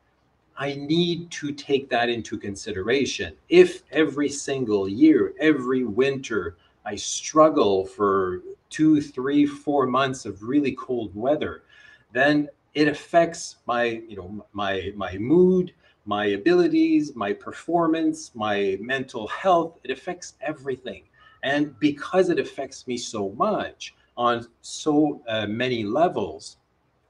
I 0.58 0.76
need 0.76 1.30
to 1.32 1.52
take 1.52 1.90
that 1.90 2.10
into 2.10 2.38
consideration. 2.38 3.36
If 3.50 3.84
every 3.92 4.30
single 4.30 4.88
year, 4.88 5.34
every 5.40 5.84
winter, 5.84 6.58
I 6.86 6.96
struggle 6.96 7.86
for 7.86 8.42
two, 8.70 9.02
three, 9.02 9.46
four 9.46 9.86
months 9.88 10.26
of 10.26 10.44
really 10.44 10.74
cold 10.74 11.16
weather, 11.16 11.64
then 12.12 12.50
it 12.74 12.88
affects 12.88 13.58
my, 13.68 13.84
you 13.84 14.16
know, 14.16 14.46
my 14.54 14.92
my 14.96 15.18
mood, 15.18 15.74
my 16.06 16.26
abilities, 16.28 17.16
my 17.16 17.34
performance, 17.34 18.32
my 18.36 18.78
mental 18.82 19.28
health. 19.28 19.80
It 19.84 19.92
affects 19.92 20.34
everything. 20.42 21.04
And 21.44 21.78
because 21.80 22.30
it 22.30 22.40
affects 22.40 22.88
me 22.88 22.98
so 22.98 23.30
much 23.32 23.96
on 24.16 24.48
so 24.62 25.22
uh, 25.28 25.48
many 25.48 25.84
levels, 25.84 26.58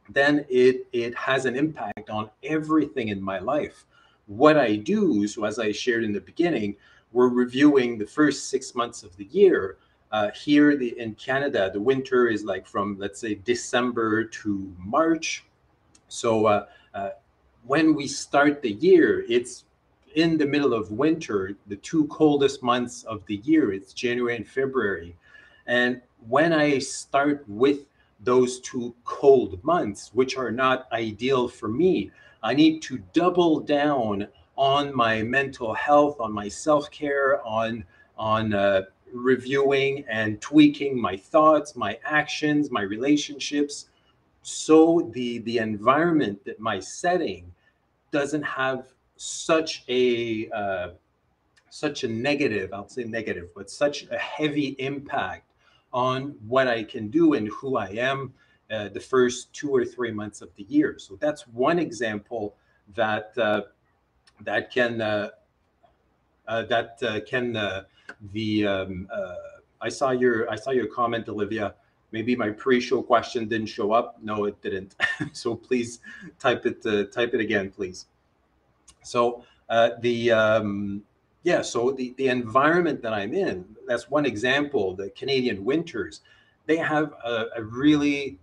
then 0.10 0.46
it, 0.50 0.88
it 0.92 1.16
has 1.16 1.46
an 1.46 1.56
impact 1.56 2.10
on 2.10 2.30
everything 2.44 3.10
in 3.10 3.22
my 3.22 3.40
life. 3.40 3.86
What 4.28 4.58
I 4.58 4.76
do, 4.76 5.28
so 5.28 5.44
as 5.44 5.60
I 5.60 5.72
shared 5.72 6.04
in 6.04 6.14
the 6.14 6.22
beginning, 6.22 6.76
we're 7.12 7.30
reviewing 7.30 7.98
the 7.98 8.08
first 8.08 8.50
six 8.50 8.74
months 8.74 9.04
of 9.04 9.16
the 9.18 9.26
year. 9.26 9.78
Uh, 10.12 10.30
here 10.32 10.78
the, 10.78 10.98
in 11.00 11.16
Canada, 11.16 11.70
the 11.74 11.80
winter 11.80 12.28
is 12.28 12.44
like 12.44 12.68
from, 12.68 12.98
let's 13.00 13.20
say, 13.20 13.36
December 13.36 14.24
to 14.26 14.74
March. 14.78 15.46
So 16.08 16.46
uh, 16.46 16.66
uh, 16.94 17.10
when 17.65 17.96
we 17.96 18.08
start 18.08 18.62
the 18.62 18.74
year, 18.74 19.25
it's 19.29 19.65
in 20.15 20.38
the 20.38 20.46
middle 20.46 20.74
of 20.74 20.91
winter, 20.91 21.55
the 21.67 21.75
two 21.77 22.05
coldest 22.08 22.62
months 22.62 23.03
of 23.03 23.25
the 23.25 23.38
year. 23.38 23.74
It's 23.74 23.93
January 23.93 24.36
and 24.36 24.48
February. 24.48 25.15
And 25.65 26.01
when 26.27 26.53
I 26.53 26.79
start 26.79 27.43
with 27.48 27.86
those 28.20 28.60
two 28.60 28.93
cold 29.05 29.63
months, 29.63 30.12
which 30.13 30.38
are 30.38 30.51
not 30.51 30.88
ideal 30.91 31.48
for 31.48 31.67
me, 31.67 32.12
I 32.41 32.53
need 32.53 32.82
to 32.84 33.01
double 33.13 33.60
down 33.60 34.27
on 34.58 34.96
my 34.96 35.24
mental 35.24 35.74
health, 35.74 36.20
on 36.20 36.32
my 36.32 36.48
self 36.48 36.91
care, 36.91 37.46
on 37.46 37.84
on 38.17 38.53
uh, 38.53 38.84
reviewing 39.12 40.05
and 40.10 40.39
tweaking 40.41 41.00
my 41.00 41.17
thoughts, 41.17 41.75
my 41.75 41.98
actions, 42.03 42.70
my 42.70 42.82
relationships, 42.82 43.88
so 44.43 45.10
the 45.13 45.39
the 45.39 45.58
environment 45.58 46.43
that 46.46 46.60
my 46.60 46.79
setting 46.79 47.52
doesn't 48.13 48.43
have 48.43 48.93
such 49.17 49.84
a 49.89 50.50
uh, 50.51 50.89
such 51.70 52.03
a 52.03 52.08
negative 52.08 52.72
i'll 52.72 52.88
say 52.88 53.03
negative 53.03 53.50
but 53.55 53.70
such 53.70 53.98
a 54.10 54.17
heavy 54.17 54.70
impact 54.79 55.51
on 55.91 56.36
what 56.48 56.67
i 56.67 56.84
can 56.84 57.10
do 57.10 57.34
and 57.34 57.50
who 57.50 57.77
i 57.77 57.88
am 57.88 58.34
uh, 58.74 58.89
the 58.89 59.00
first 59.00 59.53
two 59.53 59.70
or 59.70 59.86
three 59.86 60.12
months 60.12 60.41
of 60.41 60.50
the 60.55 60.63
year. 60.63 60.98
So 60.98 61.15
that's 61.20 61.48
one 61.48 61.77
example 61.77 62.55
that 62.96 63.32
uh, 63.38 63.62
that 64.41 64.72
can 64.72 65.00
uh, 65.00 65.29
uh, 66.48 66.63
that 66.63 66.98
uh, 67.03 67.20
can 67.27 67.53
the 68.32 68.65
um, 68.65 69.08
i 69.82 69.89
saw 69.89 70.12
your 70.12 70.50
i 70.50 70.55
saw 70.55 70.72
your 70.72 70.88
comment 70.88 71.27
olivia 71.29 71.75
maybe 72.13 72.36
my 72.36 72.51
pre-show 72.51 73.01
question 73.01 73.50
didn't 73.50 73.67
show 73.67 73.91
up. 73.91 74.17
No, 74.22 74.46
it 74.46 74.62
didn't. 74.62 74.96
so 75.34 75.55
please 75.55 76.00
type 76.39 76.65
it 76.65 76.86
uh, 76.86 77.05
type 77.05 77.34
it 77.34 77.41
again, 77.41 77.70
please. 77.70 78.05
So 79.01 79.43
uh, 79.67 79.89
the 80.00 80.32
um, 80.32 81.03
yeah, 81.41 81.62
so 81.62 81.91
the 81.91 82.13
the 82.17 82.29
environment 82.29 83.01
that 83.01 83.13
I'm 83.13 83.34
in, 83.34 83.65
that's 83.86 84.10
one 84.10 84.25
example. 84.25 84.96
The 84.96 85.10
Canadian 85.10 85.65
winters, 85.65 86.22
they 86.67 86.77
have 86.77 87.13
a, 87.25 87.48
a 87.58 87.63
really 87.63 88.38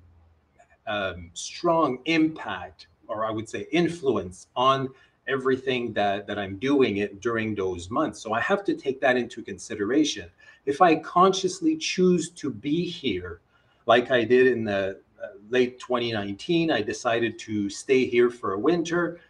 um, 0.86 1.30
strong 1.32 2.00
impact, 2.04 2.88
or 3.06 3.24
I 3.24 3.30
would 3.30 3.48
say 3.48 3.66
influence 3.70 4.48
on 4.56 4.88
everything 5.28 5.92
that 5.92 6.26
that 6.26 6.38
I'm 6.40 6.56
doing 6.58 6.96
it 6.96 7.20
during 7.20 7.54
those 7.54 7.88
months. 7.88 8.20
So 8.20 8.32
I 8.32 8.40
have 8.40 8.64
to 8.64 8.74
take 8.74 9.00
that 9.00 9.16
into 9.16 9.42
consideration. 9.42 10.28
If 10.66 10.82
I 10.82 10.96
consciously 10.96 11.76
choose 11.76 12.30
to 12.30 12.50
be 12.50 12.84
here 12.84 13.40
like 13.86 14.10
I 14.10 14.24
did 14.24 14.46
in 14.46 14.64
the 14.64 15.00
uh, 15.22 15.26
late 15.50 15.78
2019, 15.80 16.70
I 16.70 16.82
decided 16.82 17.38
to 17.40 17.68
stay 17.68 18.06
here 18.06 18.30
for 18.30 18.54
a 18.54 18.58
winter. 18.58 19.20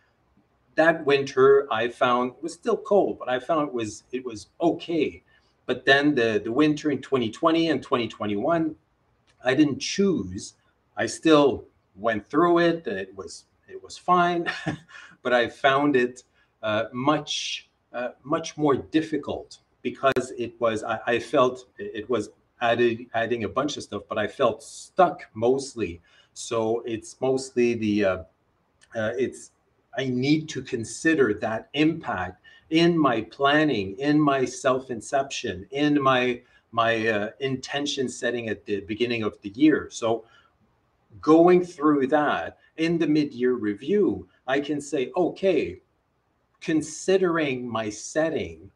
That 0.77 1.05
winter 1.05 1.67
I 1.73 1.89
found 1.89 2.33
was 2.41 2.53
still 2.55 2.77
cold, 2.77 3.19
but 3.19 3.29
I 3.29 3.39
found 3.41 3.69
it 3.69 3.75
was 3.75 4.05
it 4.13 4.25
was 4.25 4.49
okay. 4.61 5.23
But 5.67 5.85
then 5.85 6.15
the, 6.15 6.41
the 6.43 6.51
winter 6.53 6.91
in 6.91 7.01
2020 7.01 7.69
and 7.71 7.83
2021, 7.83 8.75
I 9.45 9.55
didn't 9.55 9.79
choose. 9.79 10.55
I 10.97 11.07
still 11.07 11.65
went 11.97 12.29
through 12.29 12.59
it 12.59 12.87
and 12.87 12.99
it 12.99 13.15
was 13.17 13.45
it 13.69 13.83
was 13.83 13.97
fine, 13.97 14.51
but 15.23 15.33
I 15.33 15.49
found 15.49 15.97
it 15.97 16.25
uh, 16.63 16.85
much 16.93 17.69
uh, 17.93 18.11
much 18.23 18.57
more 18.57 18.77
difficult 18.77 19.59
because 19.83 20.33
it 20.39 20.61
was 20.61 20.83
I, 20.85 21.01
I, 21.07 21.19
felt 21.19 21.67
it 21.79 22.09
was 22.09 22.31
added 22.61 23.07
adding 23.15 23.45
a 23.45 23.49
bunch 23.49 23.77
of 23.77 23.83
stuff, 23.83 24.03
but 24.09 24.19
I 24.19 24.27
felt 24.27 24.63
stuck 24.63 25.23
mostly. 25.35 26.01
So 26.35 26.83
it's 26.87 27.21
mostly 27.21 27.75
the 27.75 28.05
uh, 28.05 28.17
uh, 28.95 29.13
it's 29.19 29.53
I 29.97 30.07
need 30.07 30.49
to 30.51 30.63
consider 30.63 31.35
that 31.35 31.69
impact 31.75 32.43
in 32.71 32.97
my 32.97 33.23
planning, 33.23 33.97
in 33.99 34.21
my 34.21 34.45
self 34.45 34.91
inception, 34.91 35.67
in 35.71 36.01
my 36.01 36.43
my 36.73 37.09
uh, 37.09 37.31
intention 37.41 38.09
setting 38.09 38.49
at 38.49 38.65
the 38.65 38.81
beginning 38.81 39.23
of 39.25 39.41
the 39.43 39.51
year. 39.51 39.89
So 39.91 40.25
going 41.21 41.65
through 41.65 42.07
that 42.09 42.59
in 42.77 42.99
the 42.99 43.07
mid-year 43.07 43.55
review, 43.55 44.29
I 44.47 44.61
can 44.61 44.81
say, 44.81 45.11
okay, 45.17 45.81
considering 46.61 47.69
my 47.69 47.91
setting, 47.91 48.71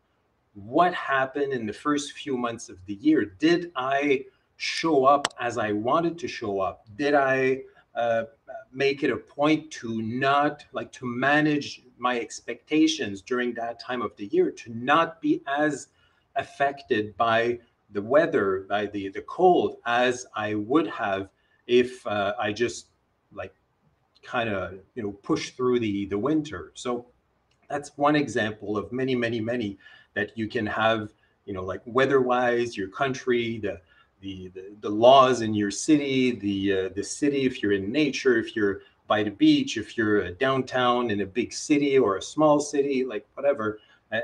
what 0.54 0.94
happened 0.94 1.52
in 1.52 1.66
the 1.66 1.72
first 1.72 2.12
few 2.12 2.36
months 2.36 2.68
of 2.68 2.78
the 2.86 2.94
year? 2.94 3.24
Did 3.24 3.72
I 3.76 4.24
show 4.56 5.04
up 5.04 5.28
as 5.40 5.58
I 5.58 5.72
wanted 5.72 6.18
to 6.20 6.28
show 6.28 6.60
up? 6.60 6.86
Did 6.96 7.14
I 7.14 7.62
uh, 7.94 8.24
make 8.72 9.02
it 9.02 9.10
a 9.10 9.16
point 9.16 9.70
to 9.70 10.02
not 10.02 10.64
like 10.72 10.90
to 10.92 11.06
manage 11.06 11.82
my 11.96 12.18
expectations 12.18 13.22
during 13.22 13.54
that 13.54 13.78
time 13.78 14.02
of 14.02 14.14
the 14.16 14.26
year 14.26 14.50
to 14.50 14.74
not 14.74 15.20
be 15.20 15.40
as 15.46 15.88
affected 16.36 17.16
by 17.16 17.58
the 17.92 18.02
weather 18.02 18.66
by 18.68 18.86
the 18.86 19.08
the 19.10 19.22
cold 19.22 19.76
as 19.86 20.26
i 20.34 20.54
would 20.54 20.88
have 20.88 21.28
if 21.66 22.04
uh, 22.06 22.34
i 22.40 22.52
just 22.52 22.88
like 23.32 23.54
kind 24.22 24.48
of 24.48 24.74
you 24.96 25.02
know 25.02 25.12
push 25.12 25.50
through 25.50 25.78
the 25.78 26.06
the 26.06 26.18
winter 26.18 26.72
so 26.74 27.06
that's 27.68 27.96
one 27.96 28.16
example 28.16 28.76
of 28.76 28.90
many 28.90 29.14
many 29.14 29.40
many 29.40 29.78
that 30.14 30.36
you 30.36 30.48
can 30.48 30.66
have 30.66 31.10
you 31.44 31.52
know 31.52 31.62
like 31.62 31.80
weather 31.84 32.20
wise 32.20 32.76
your 32.76 32.88
country 32.88 33.58
the 33.58 33.80
the, 34.24 34.50
the, 34.80 34.88
laws 34.88 35.42
in 35.42 35.52
your 35.52 35.70
city, 35.70 36.32
the 36.32 36.72
uh, 36.72 36.88
the 36.96 37.04
city 37.04 37.44
if 37.44 37.62
you're 37.62 37.72
in 37.72 37.92
nature, 37.92 38.38
if 38.38 38.56
you're 38.56 38.80
by 39.06 39.22
the 39.22 39.30
beach, 39.30 39.76
if 39.76 39.98
you're 39.98 40.30
downtown 40.32 41.10
in 41.10 41.20
a 41.20 41.26
big 41.26 41.52
city 41.52 41.98
or 41.98 42.16
a 42.16 42.22
small 42.22 42.58
city, 42.58 43.04
like 43.04 43.26
whatever, 43.34 43.78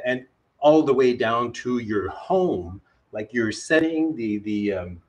and 0.06 0.26
all 0.58 0.82
the 0.82 0.94
way 0.94 1.14
down 1.14 1.52
to 1.52 1.78
your 1.78 2.08
home, 2.08 2.80
like 3.12 3.32
you're 3.32 3.52
setting 3.52 4.16
the 4.16 4.38
the 4.38 4.72
um, 4.72 5.02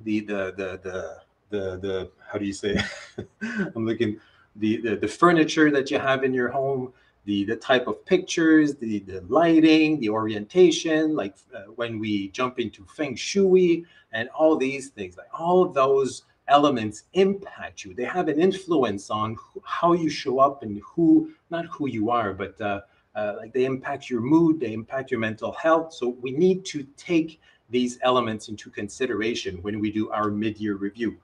the 0.00 0.20
the 0.20 0.54
the 0.56 0.80
the 0.82 1.20
the, 1.50 1.78
the 1.78 2.10
how 2.30 2.38
do 2.38 2.44
you 2.44 2.52
say? 2.52 2.78
I'm 3.42 3.86
looking 3.86 4.20
the, 4.56 4.76
the 4.82 4.96
the 4.96 5.08
furniture 5.08 5.70
that 5.70 5.90
you 5.90 5.98
have 5.98 6.22
in 6.22 6.34
your 6.34 6.50
home, 6.50 6.92
the 7.28 7.44
the 7.44 7.56
type 7.56 7.86
of 7.86 7.96
pictures, 8.06 8.74
the 8.76 9.00
the 9.00 9.20
lighting, 9.28 10.00
the 10.00 10.08
orientation, 10.08 11.14
like 11.14 11.36
uh, 11.54 11.64
when 11.80 11.98
we 11.98 12.28
jump 12.28 12.58
into 12.58 12.86
feng 12.96 13.14
shui 13.14 13.84
and 14.12 14.30
all 14.30 14.56
these 14.56 14.88
things, 14.96 15.18
like 15.18 15.32
all 15.38 15.68
those 15.68 16.12
elements 16.48 17.02
impact 17.12 17.84
you. 17.84 17.92
They 17.92 18.08
have 18.16 18.28
an 18.28 18.40
influence 18.40 19.10
on 19.10 19.36
how 19.62 19.92
you 19.92 20.08
show 20.08 20.38
up 20.38 20.62
and 20.62 20.80
who, 20.90 21.30
not 21.50 21.66
who 21.66 21.86
you 21.90 22.08
are, 22.10 22.32
but 22.32 22.58
uh, 22.62 22.80
uh, 23.14 23.34
like 23.36 23.52
they 23.52 23.66
impact 23.66 24.08
your 24.08 24.22
mood, 24.22 24.58
they 24.58 24.72
impact 24.72 25.10
your 25.10 25.20
mental 25.20 25.52
health. 25.52 25.92
So 25.92 26.08
we 26.24 26.30
need 26.30 26.64
to 26.72 26.86
take 26.96 27.42
these 27.68 27.98
elements 28.00 28.48
into 28.48 28.70
consideration 28.70 29.58
when 29.60 29.80
we 29.80 29.92
do 29.92 30.08
our 30.10 30.30
mid-year 30.30 30.76
review. 30.76 31.18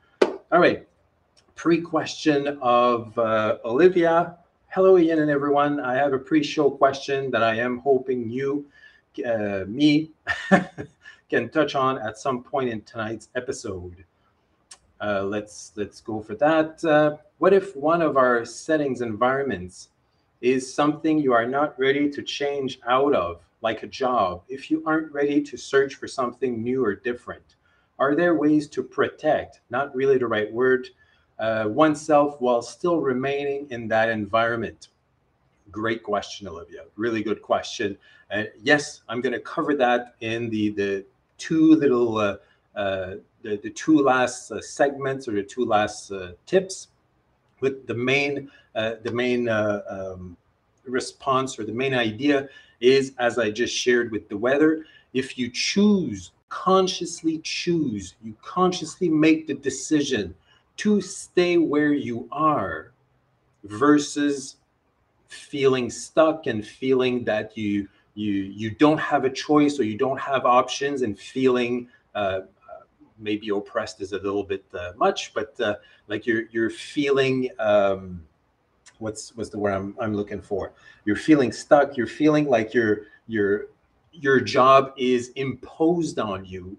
All 0.53 0.61
right, 0.61 0.87
pre-question 1.55 2.59
of 2.61 3.19
uh, 3.19 3.57
Olivia. 3.65 4.37
Hello, 4.75 4.99
Ian 4.99 5.21
and 5.21 5.31
everyone. 5.31 5.79
I 5.79 5.95
have 5.95 6.13
a 6.15 6.19
pre-show 6.19 6.69
question 6.69 7.31
that 7.31 7.45
I 7.45 7.55
am 7.55 7.79
hoping 7.79 8.29
you, 8.29 8.67
uh, 9.25 9.67
me, 9.69 10.11
can 11.31 11.49
touch 11.51 11.77
on 11.77 11.97
at 11.99 12.19
some 12.19 12.43
point 12.43 12.71
in 12.71 12.83
tonight's 12.83 13.29
episode. 13.37 14.05
Uh, 15.01 15.23
let's 15.23 15.71
let's 15.77 16.01
go 16.01 16.21
for 16.21 16.35
that. 16.35 16.85
Uh, 16.85 17.19
what 17.39 17.53
if 17.53 17.77
one 17.77 18.03
of 18.03 18.17
our 18.17 18.45
settings 18.45 19.01
environments 19.01 19.91
is 20.41 20.75
something 20.75 21.21
you 21.21 21.33
are 21.33 21.47
not 21.47 21.79
ready 21.79 22.11
to 22.11 22.21
change 22.21 22.81
out 22.89 23.15
of, 23.15 23.43
like 23.63 23.85
a 23.85 23.95
job? 24.03 24.43
If 24.49 24.73
you 24.73 24.83
aren't 24.87 25.13
ready 25.13 25.41
to 25.41 25.57
search 25.57 25.95
for 25.95 26.09
something 26.09 26.65
new 26.65 26.85
or 26.85 26.97
different, 26.97 27.55
are 28.01 28.17
there 28.17 28.35
ways 28.35 28.67
to 28.71 28.83
protect? 28.83 29.61
Not 29.71 29.95
really 29.95 30.19
the 30.19 30.27
right 30.27 30.53
word 30.53 30.89
uh, 31.39 31.67
oneself 31.69 32.41
while 32.41 32.63
still 32.63 33.01
remaining 33.01 33.67
in 33.71 33.89
that 33.89 34.09
environment? 34.09 34.89
Great 35.71 36.03
question, 36.03 36.47
Olivia. 36.47 36.85
Really 36.97 37.23
good 37.23 37.43
question. 37.43 37.97
And 38.31 38.51
yes, 38.63 39.03
I'm 39.09 39.21
going 39.21 39.33
to 39.33 39.41
cover 39.41 39.75
that 39.77 40.15
in 40.21 40.51
the 40.51 40.71
the 40.71 41.05
two 41.39 41.75
little 41.77 42.19
uh, 42.19 42.37
uh, 42.77 43.17
the, 43.43 43.57
the 43.57 43.71
two 43.71 43.99
last 43.99 44.51
uh, 44.51 44.61
segments 44.61 45.29
or 45.29 45.33
the 45.33 45.43
two 45.43 45.65
last 45.65 46.13
uh, 46.13 46.33
tips. 46.47 46.89
With 47.61 47.87
the 47.87 47.95
main 47.95 48.51
uh, 48.75 48.95
the 49.03 49.13
main 49.13 49.49
um, 49.49 50.37
response 50.85 51.59
or 51.59 51.65
the 51.65 51.73
main 51.73 51.95
idea 51.95 52.49
is, 52.81 53.13
as 53.19 53.39
I 53.39 53.51
just 53.51 53.75
shared 53.75 54.11
with 54.11 54.29
the 54.29 54.37
weather, 54.37 54.85
if 55.15 55.39
you 55.39 55.49
choose 55.51 56.33
consciously 56.55 57.39
choose, 57.39 58.15
you 58.23 58.33
consciously 58.41 59.09
make 59.09 59.49
the 59.49 59.55
decision 59.55 60.33
to 60.77 61.01
stay 61.01 61.57
where 61.57 61.93
you 61.93 62.29
are 62.33 62.93
versus 63.65 64.57
feeling 65.29 65.91
stuck 65.91 66.47
and 66.47 66.67
feeling 66.67 67.25
that 67.25 67.57
you 67.57 67.89
you 68.15 68.33
you 68.33 68.71
don't 68.71 68.99
have 68.99 69.25
a 69.25 69.31
choice 69.31 69.79
or 69.79 69.85
you 69.85 69.97
don't 69.97 70.21
have 70.21 70.45
options 70.45 71.03
and 71.03 71.19
feeling 71.19 71.89
uh, 72.15 72.41
maybe 73.19 73.49
oppressed 73.49 74.01
is 74.01 74.13
a 74.13 74.19
little 74.19 74.45
bit 74.45 74.65
uh, 74.75 74.93
much 74.97 75.33
but 75.35 75.59
uh, 75.61 75.75
like 76.09 76.27
you're 76.27 76.45
you're 76.53 76.71
feeling 76.71 77.49
um, 77.59 78.21
what's 78.99 79.35
what's 79.37 79.51
the 79.51 79.59
word 79.59 79.73
I'm, 79.73 79.97
I'm 80.01 80.15
looking 80.15 80.41
for? 80.41 80.73
You're 81.05 81.17
feeling 81.17 81.53
stuck. 81.53 81.97
You're 81.97 82.07
feeling 82.07 82.47
like 82.49 82.75
your 82.75 83.03
your 83.27 83.67
your 84.13 84.41
job 84.41 84.93
is 84.97 85.31
imposed 85.31 86.19
on 86.19 86.45
you 86.45 86.77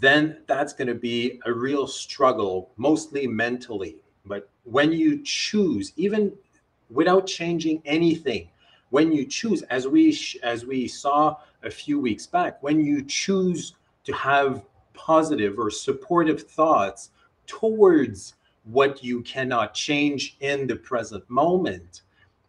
then 0.00 0.38
that's 0.46 0.72
going 0.72 0.88
to 0.88 0.94
be 0.94 1.40
a 1.44 1.52
real 1.52 1.86
struggle, 1.86 2.70
mostly 2.76 3.26
mentally. 3.26 3.96
But 4.24 4.48
when 4.64 4.92
you 4.92 5.22
choose, 5.22 5.92
even 5.96 6.32
without 6.88 7.26
changing 7.26 7.82
anything, 7.84 8.48
when 8.88 9.12
you 9.12 9.24
choose, 9.26 9.62
as 9.62 9.86
we 9.86 10.18
as 10.42 10.64
we 10.64 10.88
saw 10.88 11.36
a 11.62 11.70
few 11.70 12.00
weeks 12.00 12.26
back, 12.26 12.62
when 12.62 12.84
you 12.84 13.04
choose 13.04 13.74
to 14.04 14.12
have 14.12 14.64
positive 14.94 15.58
or 15.58 15.70
supportive 15.70 16.42
thoughts 16.42 17.10
towards 17.46 18.34
what 18.64 19.04
you 19.04 19.22
cannot 19.22 19.74
change 19.74 20.36
in 20.40 20.66
the 20.66 20.76
present 20.76 21.28
moment, 21.28 22.02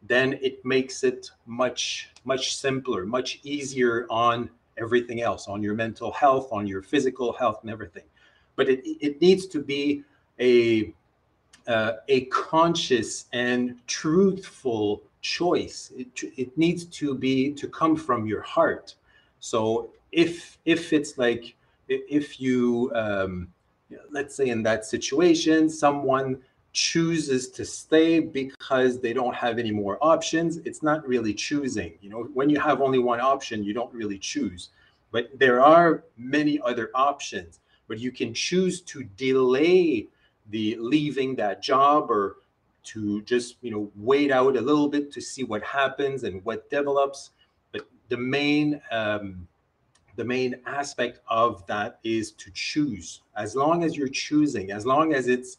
then 0.04 0.34
it 0.42 0.64
makes 0.66 1.04
it 1.04 1.30
much 1.46 2.10
much 2.24 2.56
simpler, 2.56 3.06
much 3.06 3.40
easier 3.44 4.08
on 4.10 4.50
everything 4.82 5.22
else 5.22 5.48
on 5.48 5.62
your 5.62 5.76
mental 5.76 6.12
health, 6.12 6.50
on 6.52 6.68
your 6.68 6.82
physical 6.82 7.34
health, 7.34 7.60
and 7.62 7.72
everything. 7.72 8.04
But 8.56 8.70
it, 8.70 8.82
it 8.86 9.22
needs 9.22 9.48
to 9.48 9.62
be 9.62 10.04
a 10.40 10.94
uh, 11.68 11.94
a 12.08 12.26
conscious 12.26 13.26
and 13.34 13.76
truthful 13.88 15.04
choice. 15.22 15.92
It, 15.96 16.08
it 16.38 16.58
needs 16.58 16.86
to 16.86 17.14
be 17.14 17.52
to 17.54 17.68
come 17.68 17.96
from 17.96 18.26
your 18.26 18.42
heart. 18.42 18.96
So 19.40 19.92
if 20.12 20.58
if 20.66 20.94
it's 20.94 21.18
like 21.18 21.56
if 21.88 22.40
you 22.40 22.92
um, 22.96 23.48
let's 24.12 24.36
say 24.36 24.48
in 24.48 24.64
that 24.64 24.86
situation 24.86 25.70
someone 25.70 26.40
chooses 26.74 27.50
to 27.50 27.66
stay 27.66 28.20
because 28.20 29.00
they 29.00 29.12
don't 29.12 29.36
have 29.36 29.60
any 29.60 29.72
more 29.72 29.98
options 30.02 30.58
it's 30.58 30.82
not 30.82 31.06
really 31.08 31.34
choosing. 31.34 31.94
You 32.02 32.10
know 32.10 32.24
when 32.34 32.50
you 32.50 32.60
have 32.60 32.82
only 32.82 33.00
one 33.00 33.20
option 33.20 33.64
you 33.64 33.74
don't 33.74 33.94
really 33.94 34.18
choose. 34.18 34.70
But 35.12 35.38
there 35.38 35.62
are 35.62 36.06
many 36.18 36.60
other 36.62 36.90
options. 36.96 37.60
But 37.88 38.00
you 38.00 38.12
can 38.12 38.34
choose 38.34 38.80
to 38.82 39.04
delay 39.04 40.08
the 40.50 40.78
leaving 40.80 41.36
that 41.36 41.62
job 41.62 42.10
or 42.10 42.38
to 42.84 43.22
just 43.24 43.58
you 43.62 43.72
know 43.72 43.92
wait 43.96 44.32
out 44.32 44.56
a 44.56 44.62
little 44.62 44.88
bit 44.88 45.12
to 45.12 45.22
see 45.22 45.44
what 45.44 45.64
happens 45.64 46.24
and 46.24 46.44
what 46.46 46.70
develops. 46.70 47.32
But 47.74 47.88
the 48.08 48.18
main 48.18 48.82
um, 48.92 49.48
the 50.16 50.24
main 50.24 50.56
aspect 50.66 51.20
of 51.28 51.66
that 51.68 52.00
is 52.04 52.32
to 52.34 52.52
choose. 52.52 53.22
As 53.36 53.56
long 53.56 53.84
as 53.84 53.98
you're 53.98 54.08
choosing 54.08 54.72
as 54.72 54.86
long 54.86 55.14
as 55.14 55.28
it's 55.28 55.58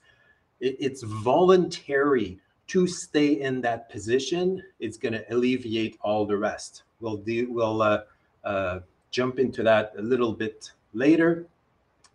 it's 0.62 1.02
voluntary 1.02 2.38
to 2.68 2.86
stay 2.86 3.40
in 3.40 3.60
that 3.60 3.90
position. 3.90 4.62
It's 4.78 4.96
going 4.96 5.12
to 5.12 5.24
alleviate 5.34 5.98
all 6.00 6.24
the 6.24 6.36
rest. 6.36 6.84
We'll 7.00 7.16
do. 7.16 7.52
We'll 7.52 7.82
uh, 7.82 8.02
uh, 8.44 8.80
jump 9.10 9.38
into 9.38 9.62
that 9.64 9.92
a 9.98 10.02
little 10.02 10.32
bit 10.32 10.70
later. 10.94 11.46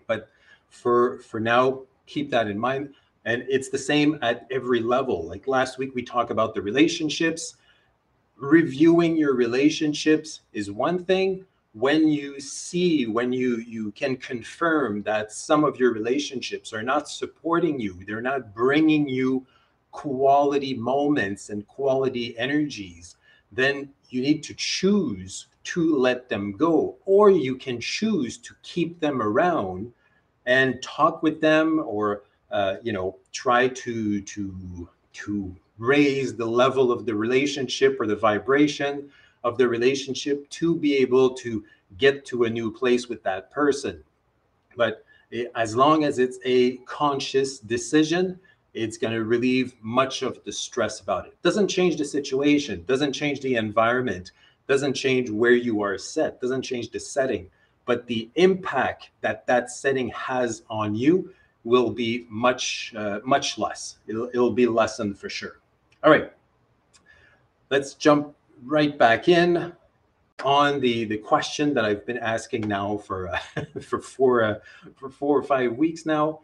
But 0.07 0.29
for 0.69 1.19
for 1.19 1.39
now, 1.39 1.81
keep 2.05 2.31
that 2.31 2.47
in 2.47 2.57
mind. 2.57 2.93
And 3.25 3.45
it's 3.49 3.69
the 3.69 3.77
same 3.77 4.17
at 4.21 4.47
every 4.49 4.79
level. 4.79 5.27
Like 5.27 5.47
last 5.47 5.77
week, 5.77 5.93
we 5.93 6.01
talked 6.01 6.31
about 6.31 6.53
the 6.53 6.62
relationships. 6.62 7.57
Reviewing 8.38 9.17
your 9.17 9.36
relationships 9.36 10.41
is 10.53 10.71
one 10.71 11.03
thing. 11.03 11.45
When 11.80 12.08
you 12.08 12.40
see, 12.40 13.06
when 13.06 13.32
you 13.32 13.58
you 13.58 13.92
can 13.92 14.18
confirm 14.18 15.04
that 15.04 15.32
some 15.32 15.63
of 15.63 15.80
your 15.80 15.94
relationships 15.94 16.74
are 16.74 16.82
not 16.82 17.08
supporting 17.08 17.80
you, 17.80 18.00
they're 18.08 18.30
not 18.34 18.56
bringing 18.56 19.08
you 19.08 19.46
quality 19.92 20.74
moments 20.74 21.50
and 21.50 21.68
quality 21.68 22.36
energies, 22.40 23.18
then 23.52 23.90
you 24.10 24.22
need 24.22 24.42
to 24.44 24.56
choose 24.56 25.48
to 25.66 25.96
let 25.98 26.30
them 26.30 26.54
go, 26.54 26.96
or 27.06 27.30
you 27.30 27.56
can 27.56 27.80
choose 27.80 28.38
to 28.40 28.56
keep 28.63 29.00
them 29.00 29.22
around 29.22 29.92
and 30.48 30.82
talk 30.82 31.22
with 31.22 31.40
them, 31.42 31.84
or 31.86 32.24
uh, 32.50 32.78
you 32.82 32.94
know, 32.94 33.18
try 33.34 33.68
to 33.68 34.22
to 34.22 34.90
to 35.13 35.56
raise 35.78 36.36
the 36.36 36.52
level 36.63 36.92
of 36.92 37.06
the 37.06 37.13
relationship 37.13 38.00
or 38.00 38.08
the 38.08 38.16
vibration 38.16 39.12
of 39.43 39.58
the 39.58 39.67
relationship 39.67 40.50
to 40.50 40.76
be 40.76 40.95
able 40.97 41.34
to 41.36 41.63
get 41.97 42.26
to 42.26 42.43
a 42.43 42.50
new 42.50 42.71
place 42.71 43.08
with 43.08 43.23
that 43.23 43.52
person. 43.52 44.04
But 44.76 45.06
as 45.56 45.76
long 45.76 46.04
as 46.04 46.19
it's 46.19 46.39
a 46.45 46.78
conscious 46.78 47.60
decision, 47.60 48.39
it's 48.73 48.97
going 48.97 49.13
to 49.13 49.23
relieve 49.23 49.76
much 49.82 50.21
of 50.21 50.43
the 50.43 50.52
stress 50.52 51.00
about 51.00 51.26
it. 51.26 51.41
Doesn't 51.41 51.67
change 51.67 51.97
the 51.97 52.06
situation, 52.06 52.84
doesn't 52.88 53.13
change 53.13 53.41
the 53.41 53.56
environment, 53.56 54.32
doesn't 54.67 54.93
change 54.93 55.30
where 55.30 55.52
you 55.52 55.82
are 55.82 55.97
set, 55.97 56.39
doesn't 56.41 56.62
change 56.62 56.91
the 56.91 57.00
setting, 57.00 57.50
but 57.86 58.06
the 58.06 58.30
impact 58.36 59.10
that 59.21 59.47
that 59.47 59.71
setting 59.71 60.10
has 60.10 60.63
on 60.69 60.93
you 60.93 61.34
will 61.63 61.89
be 61.89 62.26
much 62.30 62.93
uh, 62.95 63.19
much 63.26 63.58
less. 63.58 63.97
It'll, 64.08 64.30
it'll 64.30 64.52
be 64.52 64.67
lessened 64.67 65.17
for 65.17 65.30
sure. 65.30 65.60
All 66.04 66.12
right, 66.12 66.32
let's 67.69 67.93
jump 67.95 68.36
right 68.63 68.98
back 68.98 69.28
in 69.28 69.74
on 70.43 70.80
the 70.80 71.06
the 71.06 71.17
question 71.17 71.74
that 71.74 71.86
I've 71.86 72.06
been 72.06 72.17
asking 72.17 72.67
now 72.67 72.98
for 72.98 73.30
uh, 73.30 73.39
for 73.82 74.00
four 74.00 74.43
uh, 74.43 74.56
for 74.96 75.10
four 75.10 75.38
or 75.38 75.43
five 75.43 75.74
weeks 75.74 76.06
now. 76.06 76.41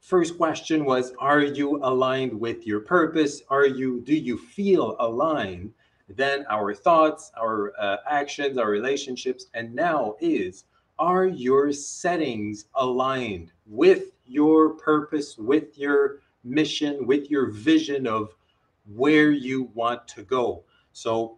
First 0.00 0.36
question 0.36 0.84
was 0.84 1.12
are 1.18 1.42
you 1.42 1.78
aligned 1.82 2.38
with 2.38 2.66
your 2.66 2.80
purpose? 2.80 3.42
Are 3.48 3.66
you 3.66 4.00
do 4.00 4.14
you 4.14 4.38
feel 4.38 4.96
aligned? 5.00 5.72
Then 6.08 6.44
our 6.50 6.74
thoughts 6.74 7.30
our 7.38 7.72
uh, 7.78 7.96
actions 8.08 8.58
our 8.58 8.70
relationships 8.70 9.46
and 9.54 9.74
now 9.74 10.16
is 10.20 10.64
are 10.98 11.26
your 11.26 11.72
settings 11.72 12.66
aligned 12.76 13.50
with 13.66 14.12
your 14.26 14.70
purpose 14.70 15.36
with 15.36 15.76
your 15.76 16.20
mission 16.44 17.06
with 17.06 17.30
your 17.30 17.50
vision 17.50 18.06
of 18.06 18.34
where 18.94 19.30
you 19.30 19.70
want 19.74 20.06
to 20.06 20.22
go 20.22 20.62
so 20.94 21.36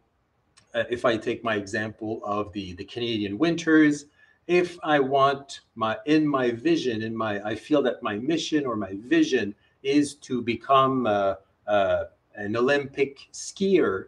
uh, 0.74 0.84
if 0.88 1.04
i 1.04 1.16
take 1.16 1.42
my 1.42 1.56
example 1.56 2.20
of 2.24 2.52
the 2.52 2.74
the 2.74 2.84
canadian 2.84 3.36
winters 3.36 4.06
if 4.46 4.78
I 4.82 5.00
want 5.00 5.60
my 5.74 5.98
in 6.06 6.26
my 6.26 6.52
vision, 6.52 7.02
in 7.02 7.16
my 7.16 7.42
I 7.42 7.54
feel 7.54 7.82
that 7.82 8.02
my 8.02 8.16
mission 8.16 8.64
or 8.64 8.76
my 8.76 8.92
vision 8.94 9.54
is 9.82 10.14
to 10.16 10.40
become 10.40 11.06
uh, 11.06 11.34
uh, 11.66 12.04
an 12.34 12.56
Olympic 12.56 13.28
skier, 13.32 14.06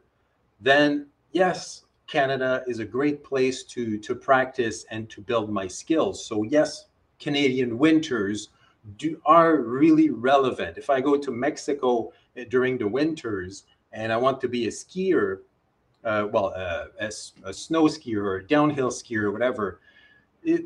then 0.60 1.06
yes, 1.32 1.84
Canada 2.06 2.62
is 2.66 2.78
a 2.78 2.84
great 2.84 3.24
place 3.24 3.64
to 3.64 3.98
to 3.98 4.14
practice 4.14 4.84
and 4.90 5.10
to 5.10 5.20
build 5.20 5.50
my 5.50 5.66
skills. 5.66 6.24
So 6.24 6.44
yes, 6.44 6.86
Canadian 7.18 7.78
winters 7.78 8.50
do 8.96 9.20
are 9.26 9.56
really 9.56 10.10
relevant. 10.10 10.78
If 10.78 10.88
I 10.88 11.00
go 11.00 11.16
to 11.16 11.30
Mexico 11.32 12.12
uh, 12.38 12.44
during 12.48 12.78
the 12.78 12.86
winters 12.86 13.64
and 13.92 14.12
I 14.12 14.16
want 14.16 14.40
to 14.42 14.48
be 14.48 14.66
a 14.66 14.70
skier, 14.70 15.40
uh, 16.04 16.28
well, 16.30 16.52
uh, 16.54 16.86
a, 17.00 17.12
a 17.44 17.52
snow 17.52 17.84
skier 17.84 18.22
or 18.24 18.40
downhill 18.40 18.90
skier 18.90 19.22
or 19.24 19.32
whatever, 19.32 19.80
it 20.42 20.64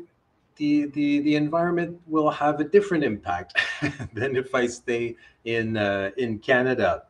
the 0.57 0.85
the 0.87 1.19
the 1.21 1.35
environment 1.35 1.99
will 2.07 2.29
have 2.29 2.59
a 2.59 2.63
different 2.63 3.03
impact 3.03 3.57
than 4.13 4.35
if 4.35 4.53
I 4.53 4.67
stay 4.67 5.15
in 5.45 5.77
uh, 5.77 6.11
in 6.17 6.39
Canada. 6.39 7.03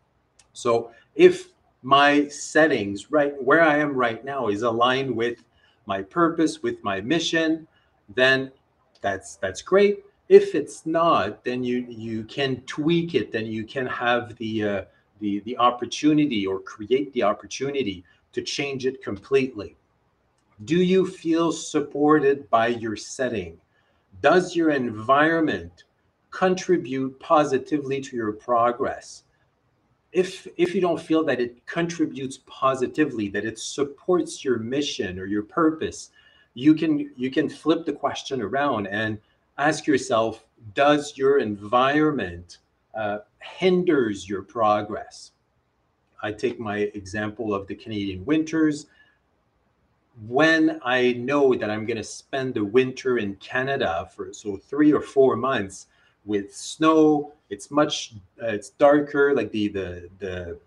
So 0.54 0.92
if 1.16 1.50
my 1.82 2.28
settings 2.30 3.12
right 3.12 3.34
where 3.44 3.62
I 3.62 3.78
am 3.78 3.94
right 3.94 4.24
now 4.24 4.48
is 4.48 4.62
aligned 4.62 5.14
with 5.14 5.44
my 5.86 6.02
purpose, 6.02 6.64
with 6.64 6.82
my 6.84 7.02
mission, 7.02 7.68
then 8.16 8.52
that's 9.02 9.36
that's 9.36 9.62
great. 9.62 10.06
If 10.30 10.56
it's 10.56 10.86
not, 10.86 11.44
then 11.44 11.64
you 11.64 11.86
you 11.90 12.24
can 12.24 12.62
tweak 12.62 13.14
it. 13.14 13.32
Then 13.32 13.46
you 13.46 13.66
can 13.66 13.86
have 13.88 14.36
the 14.38 14.64
uh, 14.64 14.84
the 15.24 15.40
the 15.48 15.58
opportunity 15.58 16.46
or 16.46 16.60
create 16.60 17.12
the 17.14 17.24
opportunity 17.24 18.04
to 18.34 18.42
change 18.42 18.86
it 18.86 19.02
completely. 19.02 19.76
Do 20.66 20.78
you 20.78 21.08
feel 21.08 21.52
supported 21.52 22.50
by 22.50 22.68
your 22.68 22.98
setting? 22.98 23.58
Does 24.22 24.56
your 24.56 24.72
environment 24.72 25.86
contribute 26.32 27.20
positively 27.20 28.02
to 28.02 28.16
your 28.16 28.34
progress? 28.34 29.24
If, 30.12 30.48
if 30.58 30.76
you 30.76 30.82
don't 30.82 31.02
feel 31.02 31.24
that 31.24 31.40
it 31.40 31.66
contributes 31.66 32.40
positively, 32.46 33.30
that 33.30 33.46
it 33.46 33.58
supports 33.58 34.44
your 34.44 34.58
mission 34.60 35.20
or 35.20 35.26
your 35.26 35.44
purpose, 35.44 36.12
you 36.54 36.76
can 36.76 37.12
you 37.16 37.32
can 37.32 37.50
flip 37.50 37.84
the 37.86 37.94
question 37.94 38.42
around 38.42 38.88
and 38.88 39.18
ask 39.58 39.88
yourself, 39.88 40.46
does 40.76 41.18
your 41.18 41.40
environment 41.40 42.60
uh, 42.96 43.20
hinders 43.40 44.28
your 44.28 44.42
progress? 44.42 45.32
I 46.22 46.32
take 46.32 46.60
my 46.60 46.78
example 46.78 47.54
of 47.54 47.68
the 47.68 47.76
Canadian 47.76 48.26
winters 48.26 48.88
when 50.28 50.80
I 50.84 51.14
know 51.14 51.56
that 51.56 51.70
I'm 51.70 51.86
going 51.86 51.98
to 51.98 52.04
spend 52.04 52.54
the 52.54 52.64
winter 52.64 53.18
in 53.18 53.36
Canada 53.36 54.10
for 54.16 54.32
so 54.32 54.58
three 54.58 54.94
or 54.94 55.02
four 55.02 55.36
months 55.36 55.88
with 56.26 56.56
snow, 56.56 57.34
it's 57.50 57.70
much 57.72 58.14
uh, 58.42 58.48
it's 58.48 58.70
darker. 58.70 59.36
Like 59.36 59.52
the 59.52 59.68
the 59.70 60.10
the 60.20 60.60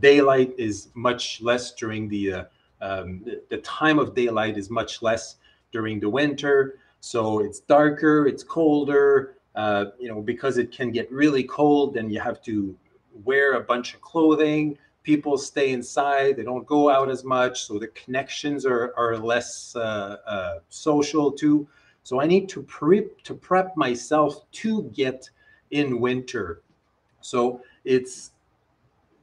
daylight 0.00 0.54
is 0.58 0.88
much 0.94 1.40
less 1.40 1.72
during 1.72 2.08
the 2.08 2.32
uh, 2.32 2.44
um, 2.80 3.22
the, 3.24 3.42
the 3.48 3.58
time 3.58 3.98
of 3.98 4.14
daylight 4.14 4.58
is 4.58 4.68
much 4.68 5.00
less 5.00 5.36
during 5.72 6.00
the 6.00 6.10
winter. 6.10 6.78
So 7.00 7.40
it's 7.40 7.60
darker, 7.60 8.26
it's 8.26 8.42
colder. 8.42 9.36
Uh, 9.58 9.86
you 9.98 10.06
know, 10.06 10.22
because 10.22 10.56
it 10.56 10.70
can 10.70 10.92
get 10.92 11.10
really 11.10 11.42
cold, 11.42 11.96
and 11.96 12.12
you 12.12 12.20
have 12.20 12.40
to 12.40 12.76
wear 13.24 13.54
a 13.54 13.60
bunch 13.60 13.92
of 13.92 14.00
clothing. 14.00 14.78
People 15.02 15.36
stay 15.36 15.72
inside 15.72 16.36
they 16.36 16.44
don't 16.44 16.64
go 16.64 16.88
out 16.88 17.10
as 17.10 17.24
much 17.24 17.64
so 17.64 17.76
the 17.76 17.88
connections 17.88 18.64
are, 18.64 18.94
are 18.96 19.18
less 19.18 19.74
uh, 19.74 20.18
uh, 20.24 20.58
social 20.68 21.32
too. 21.32 21.66
So 22.04 22.20
i 22.20 22.26
need 22.26 22.48
to 22.50 22.62
prep 22.62 23.20
to 23.24 23.34
prep 23.34 23.76
myself 23.76 24.48
to 24.62 24.84
get 24.94 25.28
in 25.72 25.98
winter. 25.98 26.62
So 27.20 27.60
it's 27.84 28.30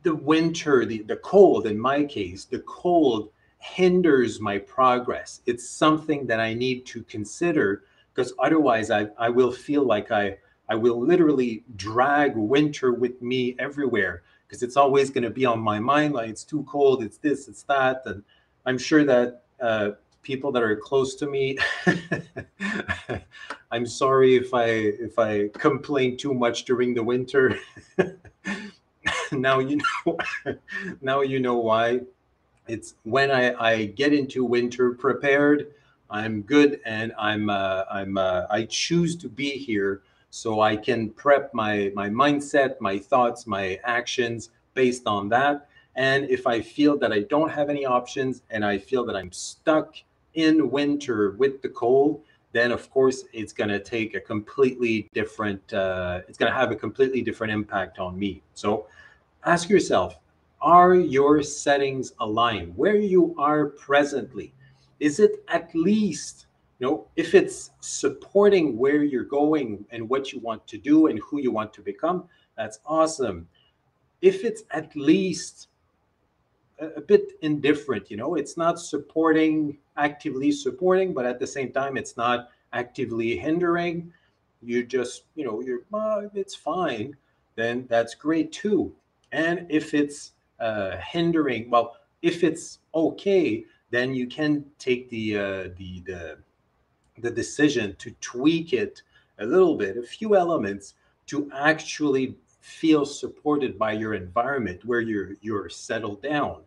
the 0.04 0.16
winter 0.16 0.86
the, 0.86 1.02
the 1.04 1.16
cold 1.18 1.66
in 1.66 1.80
my 1.80 2.04
case 2.04 2.44
the 2.44 2.60
cold 2.60 3.30
hinders 3.60 4.42
my 4.42 4.58
progress. 4.58 5.40
It's 5.46 5.70
something 5.70 6.28
that 6.28 6.42
i 6.42 6.54
need 6.54 6.86
to 6.88 7.04
consider 7.04 7.84
because 8.16 8.34
otherwise 8.40 8.90
I, 8.92 9.08
I 9.18 9.30
will 9.30 9.52
feel 9.52 9.84
like 9.84 10.12
i 10.12 10.38
i 10.70 10.76
will 10.76 11.00
literally 11.00 11.64
drag 11.76 12.36
winter 12.36 12.94
with 12.94 13.22
me 13.22 13.56
everywhere 13.60 14.24
because 14.48 14.64
it's 14.64 14.78
always 14.78 15.10
going 15.10 15.24
to 15.24 15.30
be 15.30 15.46
on 15.46 15.60
my 15.60 15.80
mind 15.80 16.14
like 16.14 16.30
it's 16.30 16.44
too 16.44 16.64
cold 16.64 17.04
it's 17.04 17.18
this 17.18 17.48
it's 17.48 17.64
that 17.64 18.02
and 18.06 18.24
i'm 18.66 18.78
sure 18.78 19.04
that 19.04 19.44
uh, 19.62 19.92
people 20.22 20.52
that 20.52 20.64
are 20.64 20.76
close 20.76 21.16
to 21.16 21.28
me 21.28 21.58
i'm 23.72 23.86
sorry 23.86 24.36
if 24.36 24.54
i 24.54 24.66
if 24.66 25.18
i 25.20 25.48
complain 25.54 26.18
too 26.18 26.34
much 26.34 26.66
during 26.66 26.94
the 26.94 27.04
winter. 27.04 27.58
Now 29.32 29.60
you 29.60 29.78
know 29.78 30.18
now 31.02 31.22
you 31.22 31.40
know 31.40 31.58
why. 31.58 32.02
It's 32.68 32.96
when 33.04 33.30
i 33.32 33.54
i 33.54 33.86
get 33.86 34.14
into 34.14 34.44
winter 34.44 34.94
prepared 34.94 35.68
i'm 36.10 36.42
good 36.42 36.80
and 36.86 37.14
i'm 37.18 37.50
uh, 37.50 37.84
i'm 37.92 38.18
uh, 38.18 38.44
i 38.50 38.64
choose 38.66 39.16
to 39.16 39.30
be 39.30 39.52
here 39.52 40.02
so 40.36 40.60
I 40.60 40.76
can 40.76 41.12
prep 41.12 41.54
my 41.54 41.94
my 41.96 42.10
mindset, 42.10 42.82
my 42.82 43.00
thoughts, 43.00 43.48
my 43.48 43.80
actions 43.86 44.50
based 44.74 45.08
on 45.08 45.30
that. 45.30 45.70
And 45.96 46.30
if 46.30 46.46
I 46.46 46.60
feel 46.60 46.98
that 46.98 47.14
I 47.14 47.22
don't 47.22 47.50
have 47.50 47.70
any 47.70 47.86
options 47.86 48.42
and 48.50 48.66
I 48.66 48.78
feel 48.78 49.06
that 49.06 49.16
I'm 49.16 49.32
stuck 49.32 49.96
in 50.34 50.70
winter 50.70 51.32
with 51.38 51.62
the 51.62 51.70
cold, 51.70 52.22
then 52.52 52.74
of 52.74 52.90
course 52.90 53.24
it's 53.32 53.54
going 53.54 53.70
to 53.70 53.80
take 53.80 54.14
a 54.14 54.20
completely 54.20 55.10
different, 55.14 55.74
uh, 55.74 56.20
it's 56.28 56.38
going 56.38 56.52
to 56.52 56.58
have 56.58 56.70
a 56.70 56.76
completely 56.76 57.22
different 57.22 57.54
impact 57.54 57.98
on 57.98 58.20
me. 58.20 58.44
So 58.56 58.88
ask 59.46 59.70
yourself, 59.70 60.20
are 60.60 60.96
your 60.96 61.44
settings 61.44 62.12
aligned 62.20 62.76
where 62.76 62.98
you 62.98 63.34
are 63.38 63.68
presently? 63.68 64.52
Is 65.00 65.20
it 65.20 65.44
at 65.48 65.74
least 65.76 66.48
you 66.80 66.88
know 66.88 67.08
if 67.16 67.34
it's 67.34 67.72
supporting 67.80 68.78
where 68.78 69.04
you're 69.04 69.24
going 69.24 69.86
and 69.92 70.08
what 70.08 70.32
you 70.32 70.40
want 70.40 70.66
to 70.68 70.78
do 70.78 71.08
and 71.08 71.20
who 71.20 71.40
you 71.40 71.52
want 71.52 71.74
to 71.74 71.82
become 71.82 72.26
that's 72.58 72.80
awesome. 72.86 73.50
If 74.22 74.46
it's 74.46 74.64
at 74.72 74.96
least 74.96 75.68
a, 76.80 76.88
a 76.88 77.02
bit 77.02 77.34
indifferent 77.42 78.10
you 78.10 78.18
know 78.18 78.36
it's 78.36 78.58
not 78.58 78.80
supporting 78.80 79.78
actively 79.98 80.52
supporting 80.52 81.14
but 81.14 81.26
at 81.26 81.40
the 81.40 81.48
same 81.48 81.72
time 81.72 81.98
it's 81.98 82.18
not 82.18 82.50
actively 82.74 83.38
hindering 83.38 84.12
you 84.62 84.84
just 84.84 85.24
you 85.36 85.46
know 85.46 85.62
you're 85.62 85.82
it's 86.34 86.56
fine 86.56 87.16
then 87.56 87.86
that's 87.90 88.16
great 88.16 88.52
too. 88.52 88.94
And 89.32 89.66
if 89.70 89.94
it's 89.94 90.34
uh, 90.60 90.98
hindering 90.98 91.70
well 91.70 91.98
if 92.22 92.44
it's 92.44 92.80
okay 92.94 93.66
then 93.96 94.14
you 94.14 94.28
can 94.28 94.66
take 94.78 95.10
the 95.10 95.38
uh, 95.38 95.64
the 95.78 96.02
the 96.06 96.38
the 97.20 97.32
decision 97.32 97.96
to 97.98 98.12
tweak 98.20 98.74
it 98.74 99.02
a 99.40 99.46
little 99.46 99.78
bit, 99.78 99.96
a 99.96 100.04
few 100.04 100.36
elements 100.36 100.96
to 101.28 101.50
actually 101.56 102.36
feel 102.60 103.06
supported 103.06 103.80
by 103.80 103.94
your 103.94 104.14
environment 104.14 104.84
where 104.84 105.00
you're 105.00 105.36
you're 105.42 105.70
settled 105.70 106.22
down. 106.22 106.58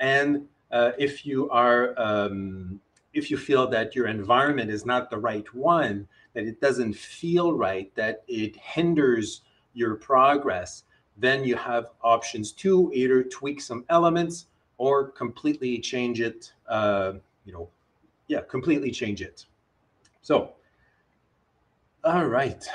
And 0.00 0.46
uh, 0.70 0.92
if 0.98 1.26
you 1.26 1.50
are 1.50 1.94
um, 1.98 2.80
if 3.12 3.30
you 3.30 3.36
feel 3.36 3.66
that 3.68 3.94
your 3.94 4.06
environment 4.06 4.70
is 4.70 4.86
not 4.86 5.10
the 5.10 5.18
right 5.18 5.52
one, 5.54 6.08
that 6.32 6.44
it 6.44 6.58
doesn't 6.60 6.94
feel 6.94 7.52
right, 7.52 7.94
that 7.96 8.22
it 8.28 8.56
hinders 8.56 9.42
your 9.74 9.96
progress, 9.96 10.84
then 11.18 11.44
you 11.44 11.56
have 11.56 11.90
options 12.02 12.52
to 12.52 12.90
either 12.94 13.22
tweak 13.24 13.60
some 13.60 13.84
elements 13.90 14.46
or 14.78 15.10
completely 15.10 15.78
change 15.78 16.20
it. 16.20 16.52
Uh, 16.68 17.14
you 17.44 17.52
know, 17.52 17.68
yeah, 18.28 18.40
completely 18.48 18.90
change 18.90 19.20
it. 19.20 19.44
So, 20.22 20.52
all 22.04 22.26
right. 22.26 22.66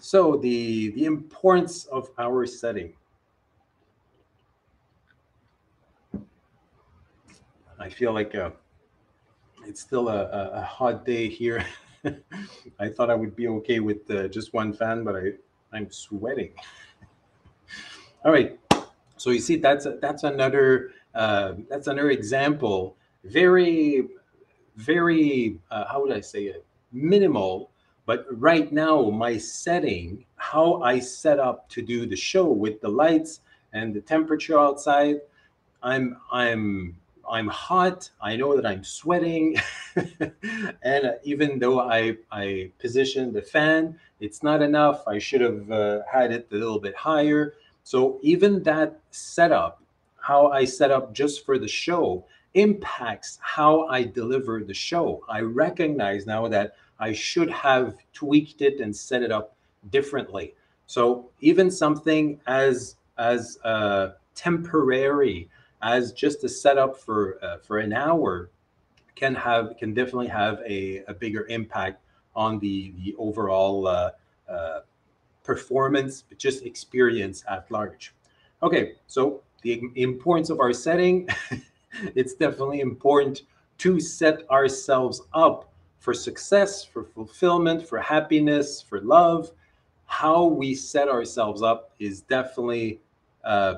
So 0.00 0.36
the 0.36 0.90
the 0.90 1.04
importance 1.04 1.84
of 1.86 2.10
our 2.18 2.46
setting. 2.46 2.94
I 7.78 7.88
feel 7.88 8.12
like 8.12 8.34
uh, 8.34 8.50
it's 9.66 9.80
still 9.80 10.08
a, 10.08 10.28
a, 10.54 10.62
hot 10.62 11.04
day 11.04 11.28
here. 11.28 11.66
I 12.78 12.88
thought 12.88 13.10
I 13.10 13.14
would 13.16 13.34
be 13.34 13.48
okay 13.48 13.80
with 13.80 14.08
uh, 14.08 14.28
just 14.28 14.54
one 14.54 14.72
fan, 14.72 15.02
but 15.02 15.16
I 15.16 15.32
I'm 15.72 15.90
sweating. 15.90 16.52
All 18.24 18.30
right. 18.30 18.58
So 19.16 19.30
you 19.30 19.40
see, 19.40 19.56
that's 19.56 19.86
a, 19.86 19.98
that's 20.00 20.22
another 20.22 20.92
uh, 21.14 21.54
that's 21.68 21.86
another 21.86 22.10
example. 22.10 22.96
Very, 23.24 24.08
very. 24.76 25.58
Uh, 25.70 25.84
how 25.86 26.02
would 26.02 26.12
I 26.12 26.20
say 26.20 26.44
it? 26.44 26.64
minimal. 26.92 27.70
But 28.04 28.26
right 28.30 28.70
now, 28.72 29.10
my 29.10 29.38
setting, 29.38 30.24
how 30.36 30.82
I 30.82 30.98
set 30.98 31.38
up 31.38 31.68
to 31.70 31.82
do 31.82 32.04
the 32.06 32.16
show 32.16 32.46
with 32.46 32.80
the 32.80 32.88
lights 32.88 33.40
and 33.72 33.94
the 33.94 34.00
temperature 34.00 34.58
outside, 34.58 35.20
I'm 35.82 36.16
I'm 36.30 36.96
I'm 37.30 37.46
hot. 37.46 38.10
I 38.20 38.36
know 38.36 38.56
that 38.56 38.66
I'm 38.66 38.82
sweating, 38.82 39.56
and 40.82 41.14
even 41.22 41.58
though 41.60 41.80
I 41.80 42.16
I 42.30 42.72
positioned 42.78 43.34
the 43.34 43.42
fan, 43.42 43.98
it's 44.20 44.42
not 44.42 44.62
enough. 44.62 45.06
I 45.06 45.18
should 45.18 45.40
have 45.40 45.70
uh, 45.70 46.00
had 46.10 46.32
it 46.32 46.48
a 46.50 46.56
little 46.56 46.80
bit 46.80 46.96
higher. 46.96 47.54
So 47.84 48.18
even 48.22 48.62
that 48.64 49.00
setup, 49.10 49.81
how 50.22 50.50
I 50.52 50.64
set 50.64 50.90
up 50.90 51.12
just 51.12 51.44
for 51.44 51.58
the 51.58 51.68
show, 51.68 52.24
impacts 52.54 53.38
how 53.42 53.86
I 53.88 54.04
deliver 54.04 54.62
the 54.62 54.74
show. 54.74 55.24
I 55.28 55.40
recognize 55.40 56.26
now 56.26 56.46
that 56.48 56.76
I 57.00 57.12
should 57.12 57.50
have 57.50 57.96
tweaked 58.12 58.62
it 58.62 58.80
and 58.80 58.94
set 58.94 59.22
it 59.22 59.32
up 59.32 59.56
differently. 59.90 60.54
So 60.86 61.30
even 61.40 61.70
something 61.70 62.40
as 62.46 62.96
as 63.18 63.58
uh, 63.64 64.12
temporary 64.34 65.48
as 65.82 66.12
just 66.12 66.44
a 66.44 66.48
setup 66.48 66.96
for 66.96 67.38
uh, 67.42 67.58
for 67.58 67.78
an 67.78 67.92
hour 67.92 68.50
can 69.16 69.34
have 69.34 69.76
can 69.76 69.92
definitely 69.92 70.28
have 70.28 70.60
a, 70.66 71.02
a 71.08 71.14
bigger 71.14 71.46
impact 71.48 72.00
on 72.36 72.60
the 72.60 72.92
the 72.98 73.14
overall 73.18 73.88
uh, 73.88 74.10
uh, 74.48 74.80
performance, 75.42 76.24
just 76.38 76.64
experience 76.64 77.44
at 77.50 77.68
large. 77.70 78.14
Okay, 78.62 78.92
so 79.08 79.42
the 79.62 79.90
importance 79.96 80.50
of 80.50 80.60
our 80.60 80.72
setting, 80.72 81.28
it's 82.14 82.34
definitely 82.34 82.80
important 82.80 83.42
to 83.78 83.98
set 84.00 84.48
ourselves 84.50 85.22
up 85.34 85.72
for 85.98 86.12
success, 86.12 86.84
for 86.84 87.04
fulfillment, 87.04 87.86
for 87.86 88.00
happiness, 88.00 88.82
for 88.82 89.00
love. 89.00 89.52
How 90.06 90.44
we 90.44 90.74
set 90.74 91.08
ourselves 91.08 91.62
up 91.62 91.92
is 91.98 92.22
definitely 92.22 93.00
uh, 93.44 93.76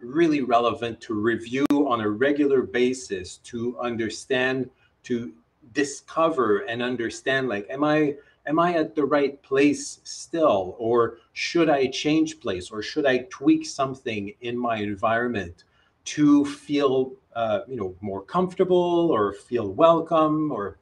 really 0.00 0.42
relevant 0.42 1.00
to 1.02 1.14
review 1.14 1.66
on 1.70 2.00
a 2.00 2.08
regular 2.08 2.62
basis 2.62 3.38
to 3.38 3.78
understand, 3.80 4.70
to 5.04 5.32
discover 5.72 6.58
and 6.60 6.82
understand 6.82 7.48
like, 7.48 7.66
am 7.70 7.82
I 7.82 8.16
am 8.46 8.58
I 8.58 8.74
at 8.74 8.94
the 8.94 9.04
right 9.04 9.42
place 9.42 10.00
still? 10.04 10.76
Or 10.78 11.18
should 11.32 11.70
I 11.70 11.86
change 11.86 12.40
place? 12.40 12.70
Or 12.70 12.82
should 12.82 13.06
I 13.06 13.26
tweak 13.30 13.66
something 13.66 14.32
in 14.40 14.58
my 14.58 14.76
environment 14.76 15.64
to 16.06 16.44
feel 16.44 17.12
uh, 17.34 17.60
you 17.66 17.76
know 17.76 17.94
more 18.00 18.22
comfortable 18.22 19.10
or 19.10 19.32
feel 19.32 19.68
welcome 19.72 20.52
or 20.52 20.78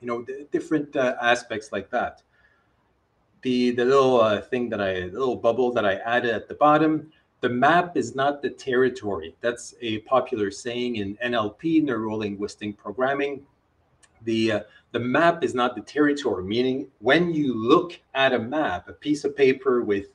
you 0.00 0.06
know, 0.06 0.24
different 0.50 0.96
uh, 0.96 1.16
aspects 1.20 1.72
like 1.72 1.90
that. 1.90 2.22
The 3.42 3.70
the 3.70 3.84
little 3.84 4.20
uh, 4.20 4.40
thing 4.40 4.68
that 4.70 4.80
I, 4.80 4.94
little 5.04 5.36
bubble 5.36 5.72
that 5.72 5.84
I 5.84 5.94
added 5.96 6.34
at 6.34 6.48
the 6.48 6.54
bottom, 6.54 7.12
the 7.40 7.48
map 7.48 7.96
is 7.96 8.14
not 8.14 8.42
the 8.42 8.50
territory. 8.50 9.34
That's 9.40 9.74
a 9.80 9.98
popular 10.00 10.50
saying 10.50 10.96
in 10.96 11.16
NLP, 11.16 11.82
neuro 11.84 12.16
linguistic 12.16 12.76
programming. 12.76 13.42
The 14.24 14.52
uh, 14.52 14.60
the 14.92 15.00
map 15.00 15.44
is 15.44 15.54
not 15.54 15.74
the 15.74 15.82
territory, 15.82 16.44
meaning 16.44 16.88
when 16.98 17.32
you 17.32 17.54
look 17.54 17.98
at 18.14 18.32
a 18.32 18.38
map, 18.38 18.88
a 18.88 18.92
piece 18.92 19.24
of 19.24 19.36
paper 19.36 19.82
with 19.82 20.08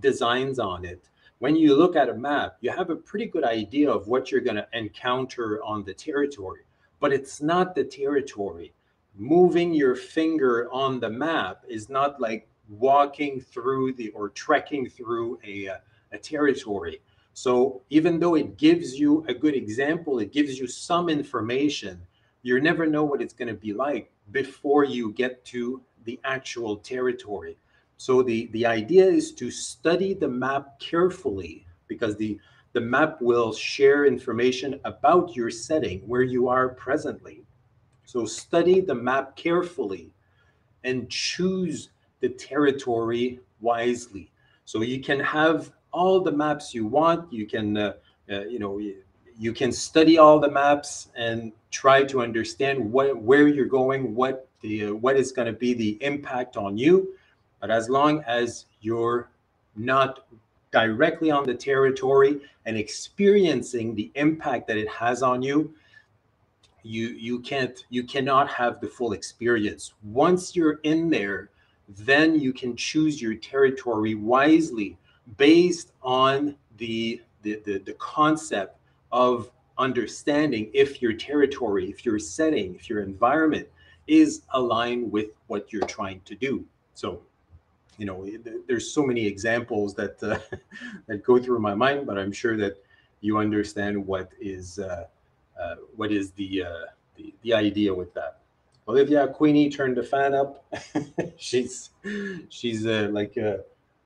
designs 0.00 0.58
on 0.58 0.84
it, 0.84 1.08
when 1.38 1.54
you 1.56 1.76
look 1.76 1.94
at 1.94 2.08
a 2.08 2.14
map, 2.14 2.56
you 2.60 2.70
have 2.70 2.90
a 2.90 2.96
pretty 2.96 3.26
good 3.26 3.44
idea 3.44 3.90
of 3.90 4.08
what 4.08 4.30
you're 4.30 4.40
going 4.40 4.56
to 4.56 4.68
encounter 4.72 5.62
on 5.62 5.84
the 5.84 5.94
territory, 5.94 6.62
but 7.00 7.12
it's 7.12 7.42
not 7.42 7.74
the 7.74 7.84
territory 7.84 8.72
moving 9.16 9.72
your 9.72 9.94
finger 9.94 10.68
on 10.72 11.00
the 11.00 11.10
map 11.10 11.64
is 11.68 11.88
not 11.88 12.20
like 12.20 12.48
walking 12.68 13.40
through 13.40 13.92
the 13.92 14.08
or 14.10 14.30
trekking 14.30 14.88
through 14.88 15.38
a, 15.46 15.70
a 16.12 16.18
territory. 16.18 17.00
So 17.32 17.82
even 17.90 18.18
though 18.18 18.34
it 18.34 18.56
gives 18.56 18.98
you 18.98 19.24
a 19.28 19.34
good 19.34 19.54
example, 19.54 20.18
it 20.18 20.32
gives 20.32 20.58
you 20.58 20.66
some 20.66 21.08
information, 21.08 22.00
you 22.44 22.60
never 22.60 22.86
know 22.86 23.04
what 23.04 23.22
it's 23.22 23.32
going 23.32 23.48
to 23.48 23.54
be 23.54 23.72
like 23.72 24.12
before 24.30 24.84
you 24.84 25.12
get 25.12 25.42
to 25.46 25.80
the 26.04 26.20
actual 26.24 26.76
territory. 26.76 27.56
So 27.96 28.22
the, 28.22 28.48
the 28.52 28.66
idea 28.66 29.06
is 29.06 29.32
to 29.32 29.50
study 29.50 30.12
the 30.12 30.28
map 30.28 30.78
carefully 30.78 31.66
because 31.88 32.16
the, 32.16 32.38
the 32.74 32.82
map 32.82 33.22
will 33.22 33.54
share 33.54 34.04
information 34.04 34.78
about 34.84 35.34
your 35.34 35.50
setting 35.50 36.00
where 36.00 36.22
you 36.22 36.48
are 36.48 36.68
presently. 36.68 37.42
So 38.04 38.26
study 38.26 38.82
the 38.82 38.94
map 38.94 39.36
carefully 39.36 40.10
and 40.84 41.08
choose 41.08 41.88
the 42.20 42.28
territory 42.28 43.40
wisely. 43.62 44.30
So 44.66 44.82
you 44.82 45.00
can 45.00 45.18
have 45.20 45.72
all 45.92 46.20
the 46.20 46.32
maps 46.32 46.74
you 46.74 46.84
want. 46.84 47.32
You 47.32 47.46
can, 47.46 47.78
uh, 47.78 47.92
uh, 48.30 48.40
you 48.42 48.58
know, 48.58 48.78
you 49.38 49.52
can 49.52 49.72
study 49.72 50.18
all 50.18 50.38
the 50.38 50.50
maps 50.50 51.08
and 51.16 51.52
try 51.70 52.04
to 52.04 52.22
understand 52.22 52.92
what 52.92 53.16
where 53.16 53.48
you're 53.48 53.66
going, 53.66 54.14
what 54.14 54.48
the 54.60 54.92
what 54.92 55.16
is 55.16 55.32
going 55.32 55.46
to 55.46 55.58
be 55.58 55.74
the 55.74 55.98
impact 56.00 56.56
on 56.56 56.76
you. 56.76 57.14
But 57.60 57.70
as 57.70 57.88
long 57.88 58.22
as 58.26 58.66
you're 58.80 59.30
not 59.76 60.26
directly 60.70 61.30
on 61.30 61.46
the 61.46 61.54
territory 61.54 62.40
and 62.66 62.76
experiencing 62.76 63.94
the 63.94 64.10
impact 64.14 64.66
that 64.68 64.76
it 64.76 64.88
has 64.88 65.22
on 65.22 65.42
you, 65.42 65.74
you 66.84 67.08
you 67.08 67.40
can't 67.40 67.84
you 67.88 68.04
cannot 68.04 68.48
have 68.48 68.80
the 68.80 68.86
full 68.86 69.14
experience 69.14 69.94
once 70.04 70.54
you're 70.54 70.80
in 70.84 71.10
there 71.10 71.50
then 71.88 72.38
you 72.38 72.52
can 72.52 72.76
choose 72.76 73.20
your 73.20 73.34
territory 73.34 74.14
wisely 74.14 74.96
based 75.38 75.92
on 76.02 76.54
the 76.76 77.20
the, 77.42 77.60
the, 77.64 77.78
the 77.78 77.94
concept 77.94 78.78
of 79.14 79.50
understanding 79.78 80.70
if 80.74 81.00
your 81.00 81.14
territory 81.14 81.88
if 81.88 82.04
your 82.04 82.18
setting 82.18 82.74
if 82.74 82.90
your 82.90 83.02
environment 83.02 83.66
is 84.06 84.42
aligned 84.52 85.10
with 85.10 85.28
what 85.46 85.72
you're 85.72 85.86
trying 85.86 86.20
to 86.24 86.34
do 86.34 86.64
so 86.92 87.22
you 87.96 88.04
know 88.04 88.28
there's 88.68 88.92
so 88.92 89.02
many 89.02 89.26
examples 89.26 89.94
that 89.94 90.22
uh, 90.22 90.38
that 91.06 91.24
go 91.24 91.38
through 91.38 91.58
my 91.58 91.74
mind 91.74 92.06
but 92.06 92.18
i'm 92.18 92.30
sure 92.32 92.56
that 92.56 92.76
you 93.24 93.38
understand 93.38 94.06
what 94.06 94.30
is 94.38 94.78
uh, 94.78 95.06
uh, 95.58 95.76
what 95.96 96.12
is 96.12 96.32
the 96.32 96.64
uh, 96.64 96.86
the, 97.16 97.34
the 97.42 97.54
idea 97.54 97.92
with 97.94 98.12
that. 98.14 98.40
Olivia 98.86 99.28
Queenie 99.28 99.70
turned 99.70 99.96
the 99.96 100.02
fan 100.02 100.34
up. 100.34 100.64
she's 101.36 101.90
she's 102.50 102.86
uh, 102.86 103.08
like 103.12 103.36
a 103.36 103.60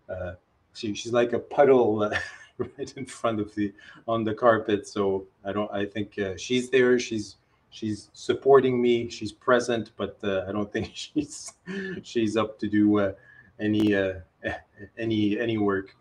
uh, 0.09 0.35
she, 0.73 0.95
she's 0.95 1.13
like 1.13 1.33
a 1.33 1.39
puddle 1.39 2.11
right 2.79 2.93
in 2.97 3.07
front 3.07 3.41
of 3.41 3.55
the 3.55 3.73
on 4.07 4.25
the 4.25 4.35
carpet. 4.35 4.87
So 4.87 5.27
I 5.45 5.53
don't. 5.53 5.71
I 5.73 5.87
think 5.87 6.19
uh, 6.19 6.37
she's 6.37 6.71
there. 6.71 6.99
She's 6.99 7.37
she's 7.71 8.11
supporting 8.13 8.81
me. 8.81 9.09
She's 9.09 9.33
present, 9.33 9.93
but 9.97 10.19
uh, 10.23 10.45
I 10.49 10.53
don't 10.53 10.73
think 10.75 10.91
she's 10.95 11.53
she's 12.03 12.37
up 12.37 12.59
to 12.59 12.69
do 12.69 12.99
uh, 12.99 13.13
any 13.61 13.95
any 14.99 15.39
any 15.39 15.59
work. 15.59 15.95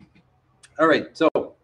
All 0.78 0.86
right. 0.86 1.16
So 1.16 1.54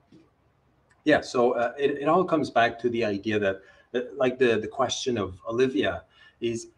yeah. 1.05 1.21
So 1.21 1.55
it 1.79 2.03
it 2.03 2.09
all 2.09 2.25
comes 2.25 2.51
back 2.51 2.79
to 2.81 2.89
the 2.89 3.05
idea 3.05 3.39
that, 3.39 3.61
that 3.93 4.17
like 4.17 4.39
the 4.39 4.59
the 4.59 4.69
question 4.69 5.19
of 5.19 5.41
Olivia 5.49 6.05
is 6.41 6.69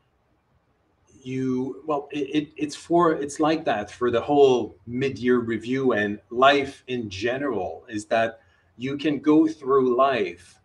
you 1.23 1.83
well 1.87 2.09
it, 2.11 2.29
it, 2.35 2.49
it's 2.57 2.77
for 2.77 3.13
it's 3.13 3.41
like 3.41 3.65
that 3.65 3.91
for 3.91 4.11
the 4.11 4.21
whole 4.21 4.77
mid-year 4.87 5.39
review 5.39 5.93
and 5.93 6.21
life 6.31 6.83
in 6.89 7.09
general 7.09 7.85
is 7.89 8.05
that 8.07 8.41
you 8.77 8.97
can 8.97 9.19
go 9.19 9.47
through 9.47 9.97
life 9.97 10.61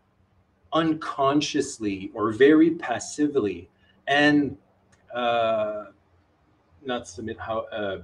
unconsciously 0.73 2.11
or 2.13 2.31
very 2.31 2.71
passively 2.71 3.69
and 4.07 4.57
uh 5.13 5.85
not 6.85 7.07
submit 7.07 7.37
how 7.39 7.59
uh 7.71 7.99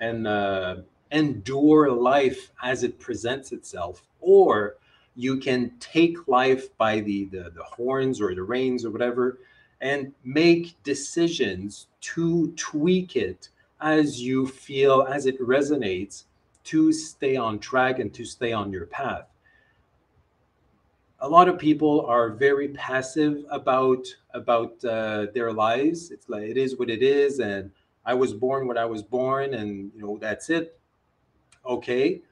and 0.00 0.26
uh 0.26 0.76
endure 1.12 1.90
life 1.90 2.52
as 2.62 2.82
it 2.84 2.98
presents 2.98 3.52
itself 3.52 4.08
or 4.20 4.76
you 5.16 5.38
can 5.38 5.72
take 5.80 6.28
life 6.28 6.76
by 6.76 7.00
the 7.00 7.24
the, 7.26 7.50
the 7.54 7.62
horns 7.64 8.20
or 8.20 8.34
the 8.34 8.42
reins 8.42 8.84
or 8.84 8.90
whatever 8.90 9.38
and 9.80 10.12
make 10.24 10.80
decisions 10.82 11.86
to 12.00 12.52
tweak 12.56 13.16
it 13.16 13.48
as 13.80 14.20
you 14.20 14.46
feel, 14.46 15.06
as 15.08 15.26
it 15.26 15.40
resonates, 15.40 16.24
to 16.64 16.92
stay 16.92 17.36
on 17.36 17.58
track 17.58 17.98
and 17.98 18.12
to 18.14 18.24
stay 18.24 18.52
on 18.52 18.70
your 18.70 18.86
path. 18.86 19.26
A 21.20 21.28
lot 21.28 21.48
of 21.48 21.58
people 21.58 22.06
are 22.06 22.30
very 22.30 22.68
passive 22.68 23.44
about 23.50 24.06
about 24.32 24.82
uh, 24.84 25.26
their 25.34 25.52
lives. 25.52 26.10
It's 26.10 26.28
like 26.28 26.44
it 26.44 26.56
is 26.56 26.78
what 26.78 26.88
it 26.88 27.02
is, 27.02 27.40
and 27.40 27.70
I 28.06 28.14
was 28.14 28.32
born 28.32 28.66
when 28.66 28.78
I 28.78 28.86
was 28.86 29.02
born, 29.02 29.54
and 29.54 29.90
you 29.94 30.02
know 30.02 30.18
that's 30.18 30.48
it. 30.48 30.78
Okay, 31.66 32.22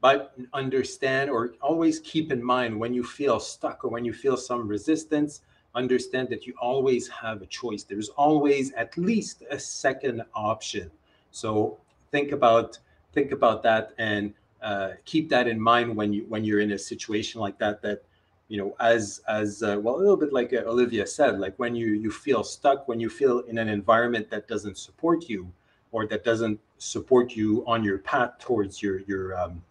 but 0.00 0.34
understand 0.54 1.30
or 1.30 1.54
always 1.60 2.00
keep 2.00 2.32
in 2.32 2.42
mind 2.42 2.78
when 2.78 2.94
you 2.94 3.04
feel 3.04 3.38
stuck 3.38 3.84
or 3.84 3.88
when 3.88 4.04
you 4.04 4.12
feel 4.12 4.36
some 4.36 4.66
resistance 4.66 5.42
understand 5.74 6.28
that 6.30 6.46
you 6.46 6.54
always 6.60 7.08
have 7.08 7.42
a 7.42 7.46
choice. 7.46 7.84
There's 7.84 8.08
always 8.10 8.72
at 8.72 8.96
least 8.96 9.42
a 9.50 9.58
second 9.58 10.22
option. 10.34 10.90
So 11.30 11.78
think 12.10 12.32
about 12.32 12.78
think 13.12 13.32
about 13.32 13.62
that 13.62 13.92
and 13.98 14.34
uh, 14.62 14.90
keep 15.04 15.28
that 15.30 15.46
in 15.48 15.60
mind 15.60 15.96
when 15.96 16.12
you 16.12 16.26
when 16.28 16.44
you're 16.44 16.60
in 16.60 16.72
a 16.72 16.78
situation 16.78 17.40
like 17.40 17.58
that. 17.58 17.82
That 17.82 18.02
you 18.48 18.58
know, 18.58 18.74
as 18.80 19.22
as 19.28 19.62
uh, 19.62 19.78
well, 19.80 19.96
a 19.96 19.98
little 19.98 20.16
bit 20.16 20.32
like 20.32 20.52
uh, 20.52 20.62
Olivia 20.66 21.06
said, 21.06 21.38
like 21.38 21.56
when 21.58 21.74
you 21.74 21.88
you 21.88 22.10
feel 22.10 22.42
stuck, 22.42 22.88
when 22.88 23.00
you 23.00 23.08
feel 23.08 23.40
in 23.40 23.58
an 23.58 23.68
environment 23.68 24.28
that 24.30 24.48
doesn't 24.48 24.76
support 24.76 25.28
you 25.28 25.50
or 25.92 26.06
that 26.06 26.24
doesn't 26.24 26.58
support 26.78 27.36
you 27.36 27.64
on 27.66 27.84
your 27.84 27.98
path 27.98 28.38
towards 28.38 28.82
your 28.82 29.00
your 29.00 29.38
um, 29.38 29.62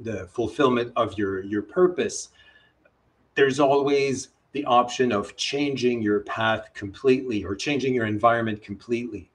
the 0.00 0.26
fulfillment 0.28 0.92
of 0.96 1.16
your 1.18 1.42
your 1.42 1.62
purpose. 1.62 2.30
There's 3.34 3.60
always 3.60 4.30
the 4.52 4.64
option 4.64 5.12
of 5.12 5.36
changing 5.36 6.02
your 6.02 6.20
path 6.20 6.70
completely 6.74 7.44
or 7.44 7.54
changing 7.54 7.94
your 7.94 8.06
environment 8.06 8.62
completely. 8.62 9.30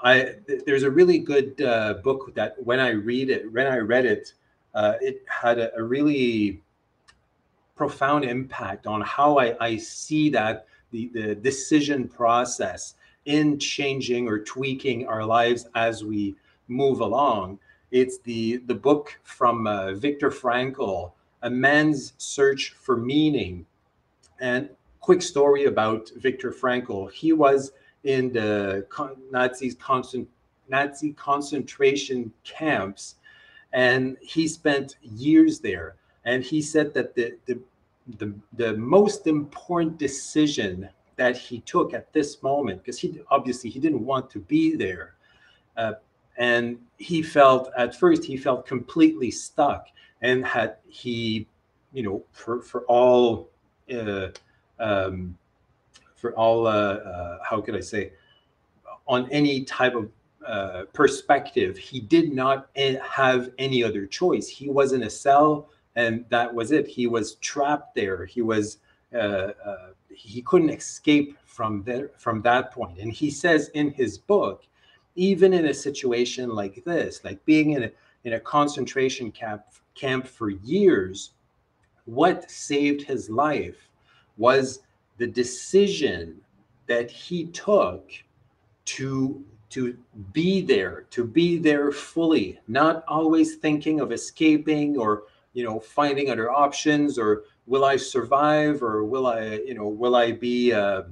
I 0.00 0.36
there's 0.64 0.84
a 0.84 0.90
really 0.90 1.18
good 1.18 1.60
uh, 1.60 1.94
book 2.04 2.32
that 2.34 2.54
when 2.64 2.78
I 2.78 2.90
read 2.90 3.30
it, 3.30 3.52
when 3.52 3.66
I 3.66 3.78
read 3.78 4.06
it, 4.06 4.34
uh, 4.74 4.94
it 5.00 5.24
had 5.26 5.58
a, 5.58 5.74
a, 5.76 5.82
really 5.82 6.62
profound 7.74 8.24
impact 8.24 8.86
on 8.86 9.00
how 9.00 9.38
I, 9.38 9.56
I 9.64 9.76
see 9.76 10.30
that 10.30 10.66
the, 10.92 11.10
the 11.12 11.34
decision 11.34 12.06
process 12.06 12.94
in 13.24 13.58
changing 13.58 14.28
or 14.28 14.38
tweaking 14.38 15.08
our 15.08 15.24
lives 15.24 15.66
as 15.74 16.04
we 16.04 16.36
move 16.68 17.00
along. 17.00 17.58
It's 17.90 18.18
the 18.18 18.58
the 18.66 18.74
book 18.74 19.18
from 19.24 19.66
uh, 19.66 19.94
Viktor 19.94 20.30
Frankl, 20.30 21.10
A 21.42 21.50
Man's 21.50 22.12
Search 22.18 22.70
for 22.70 22.96
Meaning 22.96 23.66
and 24.40 24.68
quick 25.00 25.22
story 25.22 25.64
about 25.64 26.10
Viktor 26.16 26.50
Frankl. 26.52 27.10
He 27.10 27.32
was 27.32 27.72
in 28.04 28.32
the 28.32 28.86
Nazis 29.30 29.74
constant 29.74 30.28
Nazi 30.68 31.12
concentration 31.12 32.32
camps, 32.44 33.16
and 33.72 34.16
he 34.20 34.46
spent 34.46 34.96
years 35.02 35.60
there. 35.60 35.96
And 36.24 36.44
he 36.44 36.60
said 36.60 36.92
that 36.94 37.14
the 37.14 37.36
the 37.46 37.58
the, 38.18 38.34
the 38.54 38.74
most 38.76 39.26
important 39.26 39.98
decision 39.98 40.88
that 41.16 41.36
he 41.36 41.60
took 41.60 41.92
at 41.94 42.12
this 42.12 42.42
moment, 42.42 42.82
because 42.82 42.98
he 42.98 43.20
obviously 43.30 43.70
he 43.70 43.80
didn't 43.80 44.04
want 44.04 44.30
to 44.30 44.40
be 44.40 44.76
there, 44.76 45.14
uh, 45.76 45.94
and 46.36 46.78
he 46.98 47.22
felt 47.22 47.70
at 47.76 47.94
first 47.94 48.24
he 48.24 48.36
felt 48.36 48.66
completely 48.66 49.30
stuck, 49.30 49.88
and 50.22 50.44
had 50.44 50.76
he, 50.86 51.46
you 51.92 52.02
know, 52.02 52.24
for 52.32 52.62
for 52.62 52.84
all 52.86 53.48
uh, 53.92 54.28
um, 54.78 55.36
for 56.14 56.32
all, 56.34 56.66
uh, 56.66 56.70
uh, 56.70 57.38
how 57.42 57.60
could 57.60 57.76
I 57.76 57.80
say, 57.80 58.12
on 59.06 59.30
any 59.30 59.64
type 59.64 59.94
of 59.94 60.10
uh, 60.46 60.84
perspective, 60.92 61.76
he 61.76 62.00
did 62.00 62.32
not 62.32 62.68
have 62.76 63.50
any 63.58 63.82
other 63.82 64.06
choice. 64.06 64.48
He 64.48 64.68
was 64.68 64.92
in 64.92 65.04
a 65.04 65.10
cell, 65.10 65.68
and 65.96 66.24
that 66.28 66.52
was 66.52 66.72
it. 66.72 66.86
He 66.86 67.06
was 67.06 67.34
trapped 67.36 67.94
there. 67.94 68.24
He 68.24 68.42
was 68.42 68.78
he 70.10 70.42
couldn't 70.42 70.70
escape 70.70 71.38
from 71.44 71.82
there 71.84 72.10
from 72.18 72.42
that 72.42 72.72
point. 72.72 72.98
And 72.98 73.12
he 73.12 73.30
says 73.30 73.68
in 73.74 73.90
his 73.90 74.18
book, 74.18 74.64
even 75.14 75.52
in 75.52 75.66
a 75.66 75.74
situation 75.74 76.50
like 76.50 76.84
this, 76.84 77.22
like 77.24 77.44
being 77.44 77.70
in 77.72 77.84
a 77.84 77.90
in 78.24 78.34
a 78.34 78.40
concentration 78.40 79.30
camp 79.30 79.62
camp 79.94 80.26
for 80.26 80.50
years, 80.50 81.30
what 82.08 82.50
saved 82.50 83.02
his 83.02 83.28
life 83.28 83.88
was 84.36 84.80
the 85.18 85.26
decision 85.26 86.40
that 86.86 87.10
he 87.10 87.46
took 87.46 88.10
to 88.84 89.44
to 89.70 89.96
be 90.32 90.62
there 90.62 91.04
to 91.10 91.24
be 91.24 91.58
there 91.58 91.92
fully 91.92 92.58
not 92.66 93.04
always 93.06 93.56
thinking 93.56 94.00
of 94.00 94.12
escaping 94.12 94.96
or 94.96 95.24
you 95.52 95.62
know 95.62 95.78
finding 95.78 96.30
other 96.30 96.50
options 96.50 97.18
or 97.18 97.44
will 97.66 97.84
i 97.84 97.96
survive 97.96 98.82
or 98.82 99.04
will 99.04 99.26
i 99.26 99.42
you 99.66 99.74
know 99.74 99.88
will 99.88 100.16
i 100.16 100.32
be 100.32 100.72
uh, 100.72 101.02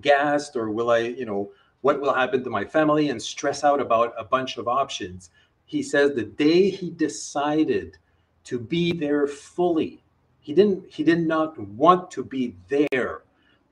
gassed 0.00 0.56
or 0.56 0.70
will 0.70 0.90
i 0.90 0.98
you 0.98 1.24
know 1.24 1.52
what 1.82 2.00
will 2.00 2.14
happen 2.14 2.42
to 2.42 2.50
my 2.50 2.64
family 2.64 3.10
and 3.10 3.20
stress 3.20 3.62
out 3.62 3.80
about 3.80 4.14
a 4.16 4.24
bunch 4.24 4.56
of 4.56 4.66
options. 4.66 5.30
He 5.66 5.82
says 5.82 6.14
the 6.14 6.22
day 6.22 6.70
he 6.70 6.90
decided 6.90 7.98
to 8.44 8.58
be 8.58 8.92
there 8.92 9.26
fully. 9.26 10.02
He 10.40 10.54
didn't 10.54 10.90
he 10.90 11.04
did 11.04 11.26
not 11.26 11.58
want 11.58 12.10
to 12.12 12.24
be 12.24 12.56
there 12.68 13.22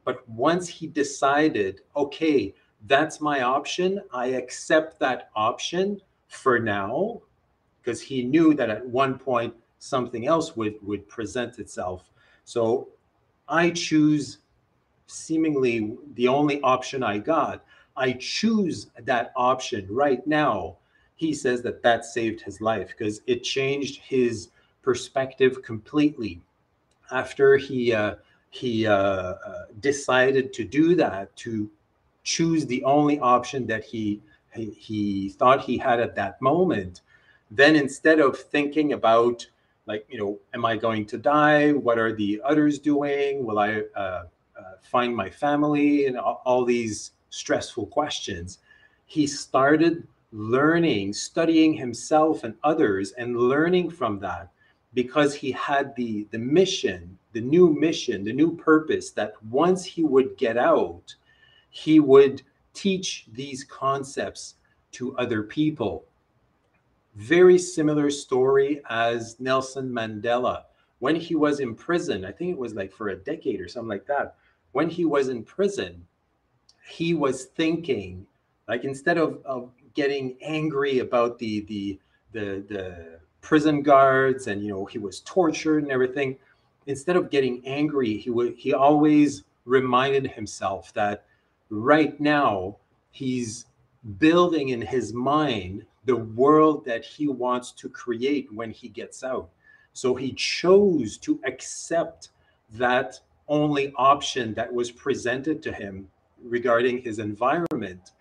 but 0.05 0.27
once 0.29 0.69
he 0.69 0.87
decided 0.87 1.83
okay 1.97 2.55
that's 2.87 3.21
my 3.21 3.43
option 3.43 4.01
i 4.13 4.27
accept 4.27 4.99
that 5.01 5.31
option 5.35 6.01
for 6.29 6.59
now 6.61 7.21
because 7.83 8.01
he 8.01 8.23
knew 8.23 8.55
that 8.55 8.71
at 8.71 8.87
one 8.87 9.19
point 9.19 9.55
something 9.79 10.27
else 10.27 10.57
would 10.57 10.75
would 10.83 11.09
present 11.09 11.59
itself. 11.59 12.11
So 12.45 12.89
i 13.49 13.71
choose 13.71 14.39
seemingly 15.07 15.97
the 16.15 16.29
only 16.29 16.61
option 16.63 17.03
i 17.03 17.19
got. 17.19 17.65
I 17.97 18.13
choose 18.13 18.91
that 19.03 19.33
option 19.35 19.87
right 19.91 20.25
now. 20.27 20.77
He 21.17 21.35
says 21.35 21.63
that 21.63 21.83
that 21.83 22.05
saved 22.05 22.41
his 22.41 22.61
life 22.61 22.89
because 22.97 23.21
it 23.27 23.43
changed 23.43 24.01
his 24.01 24.49
perspective 24.83 25.63
completely 25.63 26.41
after 27.11 27.57
he 27.57 27.93
uh, 27.93 28.15
he 28.51 28.87
uh, 28.87 28.95
uh, 28.95 29.65
decided 29.81 30.53
to 30.53 30.65
do 30.65 30.95
that 30.97 31.35
to 31.37 31.71
choose 32.25 32.67
the 32.67 32.83
only 32.85 33.19
option 33.21 33.67
that 33.67 33.85
he, 33.85 34.21
he 34.53 35.31
thought 35.31 35.61
he 35.61 35.79
had 35.79 36.01
at 36.01 36.17
that 36.17 36.41
moment. 36.43 37.03
Then 37.51 37.77
instead 37.77 38.21
of 38.21 38.37
thinking 38.37 38.93
about 38.93 39.47
like 39.87 40.05
you 40.09 40.19
know 40.19 40.39
am 40.55 40.65
i 40.65 40.77
going 40.77 41.07
to 41.07 41.19
die? 41.19 41.73
What 41.73 41.99
are 41.99 42.13
the 42.13 42.41
others 42.45 42.79
doing? 42.79 43.45
Will 43.45 43.59
i 43.59 43.83
uh, 43.97 44.01
uh, 44.01 44.25
find 44.83 45.15
my 45.15 45.31
family? 45.31 46.07
And 46.07 46.19
all, 46.19 46.43
all 46.45 46.65
these 46.65 47.13
stressful 47.31 47.87
questions. 47.87 48.59
He 49.07 49.27
started 49.27 50.07
learning 50.33 51.13
studying 51.13 51.75
himself 51.75 52.45
and 52.45 52.55
others 52.63 53.13
and 53.13 53.37
learning 53.37 53.91
from 53.91 54.21
that 54.21 54.49
because 54.95 55.35
he 55.35 55.53
had 55.53 55.95
the 55.97 56.27
the 56.31 56.39
mission 56.39 57.17
the 57.33 57.41
new 57.41 57.73
mission 57.73 58.25
the 58.25 58.33
new 58.33 58.57
purpose 58.57 59.11
that 59.11 59.35
once 59.45 59.85
he 59.85 60.03
would 60.03 60.37
get 60.37 60.57
out 60.57 61.15
he 61.71 62.01
would 62.01 62.43
teach 62.75 63.27
these 63.33 63.65
concepts 63.65 64.57
to 64.93 65.17
other 65.17 65.43
people. 65.43 66.05
Very 67.15 67.59
similar 67.59 68.11
story 68.11 68.83
as 68.89 69.39
nelson 69.39 69.91
mandela. 69.91 70.65
When 70.99 71.17
he 71.17 71.35
was 71.35 71.61
in 71.61 71.75
prison 71.75 72.25
i 72.25 72.33
think 72.33 72.51
it 72.51 72.59
was 72.59 72.75
like 72.75 72.93
for 72.93 73.09
a 73.09 73.17
decade 73.17 73.61
or 73.61 73.69
something 73.69 73.89
like 73.89 74.07
that 74.07 74.37
when 74.73 74.89
he 74.89 75.05
was 75.05 75.29
in 75.29 75.43
prison 75.43 76.05
he 76.89 77.15
was 77.15 77.47
thinking 77.47 78.27
like 78.69 78.85
instead 78.85 79.19
of, 79.19 79.41
of 79.45 79.71
getting 79.95 80.37
angry 80.43 81.01
about 81.01 81.39
the 81.39 81.61
the 81.63 81.99
the 82.33 82.65
the 82.69 83.21
prison 83.41 83.83
guards 83.83 84.47
and 84.47 84.63
you 84.63 84.69
know 84.69 84.85
he 84.85 84.99
was 84.99 85.21
tortured 85.21 85.83
and 85.83 85.93
everything. 85.93 86.37
Instead 86.87 87.17
of 87.17 87.31
getting 87.31 87.63
angry 87.67 88.17
he 88.17 88.31
would 88.31 88.55
he 88.57 88.73
always 88.73 89.45
reminded 89.65 90.27
himself 90.31 90.93
that 90.95 91.25
right 91.69 92.19
now 92.21 92.77
he's 93.11 93.67
building 94.19 94.71
in 94.71 94.81
his 94.81 95.13
mind 95.13 95.85
the 96.07 96.17
world 96.17 96.85
that 96.85 97.05
he 97.05 97.29
wants 97.29 97.73
to 97.73 97.89
create 97.89 98.53
when 98.53 98.71
he 98.71 98.89
gets 98.89 99.23
out. 99.23 99.51
So 99.93 100.15
he 100.15 100.33
chose 100.33 101.19
to 101.19 101.39
accept 101.45 102.31
that 102.73 103.21
only 103.49 103.93
option 103.97 104.55
that 104.55 104.73
was 104.73 104.91
presented 104.91 105.63
to 105.63 105.73
him 105.73 106.09
regarding 106.43 107.03
his 107.03 107.19
environment. 107.19 108.13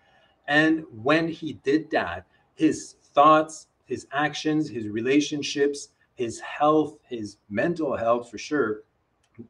And 0.48 0.84
when 1.02 1.28
he 1.28 1.54
did 1.54 1.90
that 1.92 2.26
his 2.54 2.96
thoughts 3.14 3.68
his 3.90 4.06
actions, 4.12 4.70
his 4.70 4.88
relationships, 4.88 5.88
his 6.14 6.38
health, 6.40 6.96
his 7.08 7.38
mental 7.50 7.96
health 7.96 8.30
for 8.30 8.38
sure, 8.38 8.84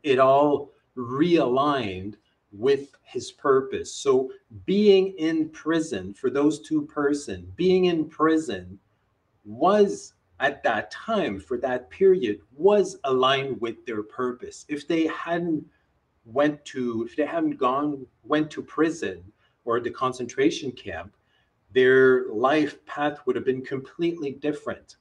it 0.03 0.19
all 0.19 0.73
realigned 0.97 2.15
with 2.51 2.97
his 3.03 3.31
purpose. 3.33 3.93
So 3.93 4.33
being 4.65 5.15
in 5.19 5.51
prison 5.51 6.15
for 6.15 6.31
those 6.31 6.61
two 6.61 6.83
person, 6.87 7.53
being 7.55 7.85
in 7.85 8.07
prison 8.09 8.79
was 9.45 10.15
at 10.41 10.63
that 10.63 10.91
time 10.91 11.39
for 11.39 11.59
that 11.59 11.91
period 11.91 12.41
was 12.57 12.97
aligned 13.05 13.61
with 13.61 13.85
their 13.85 14.03
purpose. 14.03 14.65
If 14.69 14.89
they 14.89 15.07
hadn't 15.07 15.67
went 16.25 16.65
to 16.65 17.05
if 17.07 17.15
they 17.15 17.27
hadn't 17.27 17.59
gone 17.59 18.07
went 18.25 18.51
to 18.53 18.63
prison 18.63 19.23
or 19.65 19.81
the 19.81 19.91
concentration 19.91 20.73
camp, 20.73 21.13
their 21.73 22.29
life 22.29 22.85
path 22.87 23.21
would 23.27 23.37
have 23.37 23.45
been 23.45 23.63
completely 23.63 24.33
different. 24.33 24.97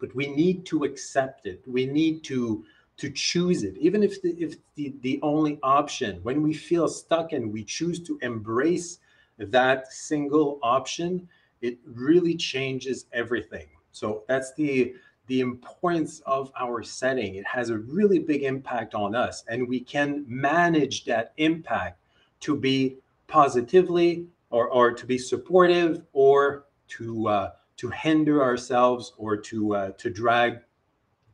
But 0.00 0.14
we 0.14 0.28
need 0.28 0.64
to 0.66 0.84
accept 0.84 1.46
it. 1.46 1.62
We 1.66 1.86
need 1.86 2.22
to 2.24 2.64
to 2.98 3.10
choose 3.10 3.62
it. 3.62 3.76
Even 3.78 4.02
if 4.02 4.20
the, 4.22 4.30
if 4.30 4.56
the, 4.74 4.92
the 5.02 5.20
only 5.22 5.58
option 5.62 6.18
when 6.24 6.42
we 6.42 6.52
feel 6.52 6.88
stuck 6.88 7.32
and 7.32 7.52
we 7.52 7.62
choose 7.62 8.00
to 8.00 8.18
embrace 8.22 8.98
that 9.38 9.92
single 9.92 10.58
option 10.62 11.28
it 11.60 11.78
really 11.84 12.34
changes 12.36 13.06
everything. 13.12 13.66
So 13.92 14.24
that's 14.28 14.52
the 14.54 14.94
the 15.26 15.40
importance 15.40 16.20
of 16.24 16.50
our 16.58 16.82
setting. 16.82 17.34
It 17.34 17.46
has 17.46 17.68
a 17.68 17.76
really 17.76 18.18
big 18.18 18.44
impact 18.44 18.94
on 18.94 19.14
us 19.14 19.44
and 19.48 19.68
we 19.68 19.80
can 19.80 20.24
manage 20.26 21.04
that 21.04 21.32
impact 21.36 22.00
to 22.40 22.56
be 22.56 22.96
positively 23.26 24.26
or, 24.50 24.68
or 24.68 24.92
to 24.92 25.06
be 25.06 25.18
supportive 25.18 26.02
or 26.12 26.64
to 26.88 27.28
uh, 27.28 27.50
to 27.76 27.90
hinder 27.90 28.42
ourselves 28.42 29.12
or 29.16 29.36
to 29.36 29.74
uh, 29.74 29.90
to 29.98 30.10
drag 30.10 30.58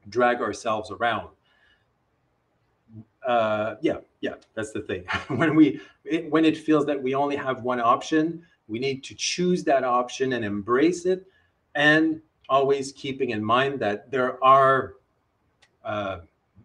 drag 0.09 0.41
ourselves 0.41 0.91
around. 0.91 1.29
Uh, 3.27 3.77
yeah, 3.81 3.97
yeah, 4.21 4.35
that's 4.55 4.73
the 4.73 4.83
thing. 4.83 5.05
when 5.29 5.55
we 5.55 5.81
it, 6.05 6.31
when 6.31 6.45
it 6.45 6.57
feels 6.57 6.85
that 6.87 7.03
we 7.03 7.15
only 7.15 7.37
have 7.37 7.62
one 7.62 7.81
option, 7.81 8.43
we 8.69 8.79
need 8.79 9.03
to 9.05 9.15
choose 9.15 9.65
that 9.65 9.85
option 9.85 10.35
and 10.35 10.45
embrace 10.45 11.07
it, 11.07 11.27
and 11.75 12.21
always 12.49 12.93
keeping 12.93 13.31
in 13.31 13.43
mind 13.43 13.81
that 13.81 14.11
there 14.11 14.43
are, 14.45 14.95
uh, 15.85 16.19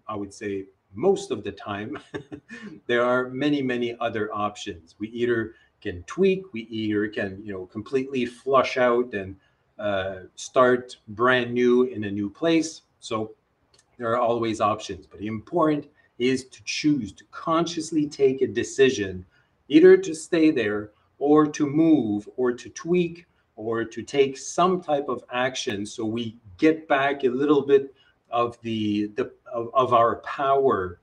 I 0.08 0.16
would 0.16 0.34
say, 0.34 0.66
most 0.93 1.32
of 1.32 1.43
the 1.43 1.52
time, 1.52 1.97
there 2.88 3.04
are 3.04 3.30
many 3.30 3.62
many 3.62 3.95
other 4.00 4.34
options. 4.34 4.95
We 5.00 5.08
either 5.10 5.54
can 5.82 6.04
tweak. 6.04 6.54
We 6.54 6.62
either 6.62 7.08
can, 7.08 7.42
you 7.44 7.54
know, 7.54 7.66
completely 7.66 8.26
flush 8.26 8.78
out 8.78 9.14
and 9.14 9.36
uh, 9.78 10.24
start 10.36 10.98
brand 11.10 11.54
new 11.54 11.84
in 11.84 12.04
a 12.04 12.12
new 12.12 12.30
place. 12.30 12.82
So 13.00 13.32
there 13.98 14.12
are 14.12 14.20
always 14.20 14.62
options, 14.62 15.08
but 15.08 15.22
important 15.22 15.88
is 16.18 16.46
to 16.46 16.62
choose 16.66 17.12
to 17.14 17.24
consciously 17.32 18.08
take 18.08 18.42
a 18.42 18.48
decision, 18.48 19.26
either 19.70 19.96
to 19.98 20.14
stay 20.14 20.52
there 20.52 20.92
or 21.18 21.48
to 21.48 21.66
move 21.66 22.28
or 22.36 22.52
to 22.52 22.70
tweak 22.70 23.26
or 23.56 23.84
to 23.84 24.02
take 24.02 24.38
some 24.38 24.82
type 24.82 25.10
of 25.10 25.24
action 25.32 25.86
so 25.86 26.06
we 26.06 26.38
get 26.58 26.88
back 26.88 27.24
a 27.24 27.30
little 27.30 27.62
bit 27.62 27.94
of 28.32 28.60
the, 28.62 29.08
the 29.16 29.32
of, 29.52 29.70
of 29.74 29.94
our 29.94 30.18
power 30.18 31.00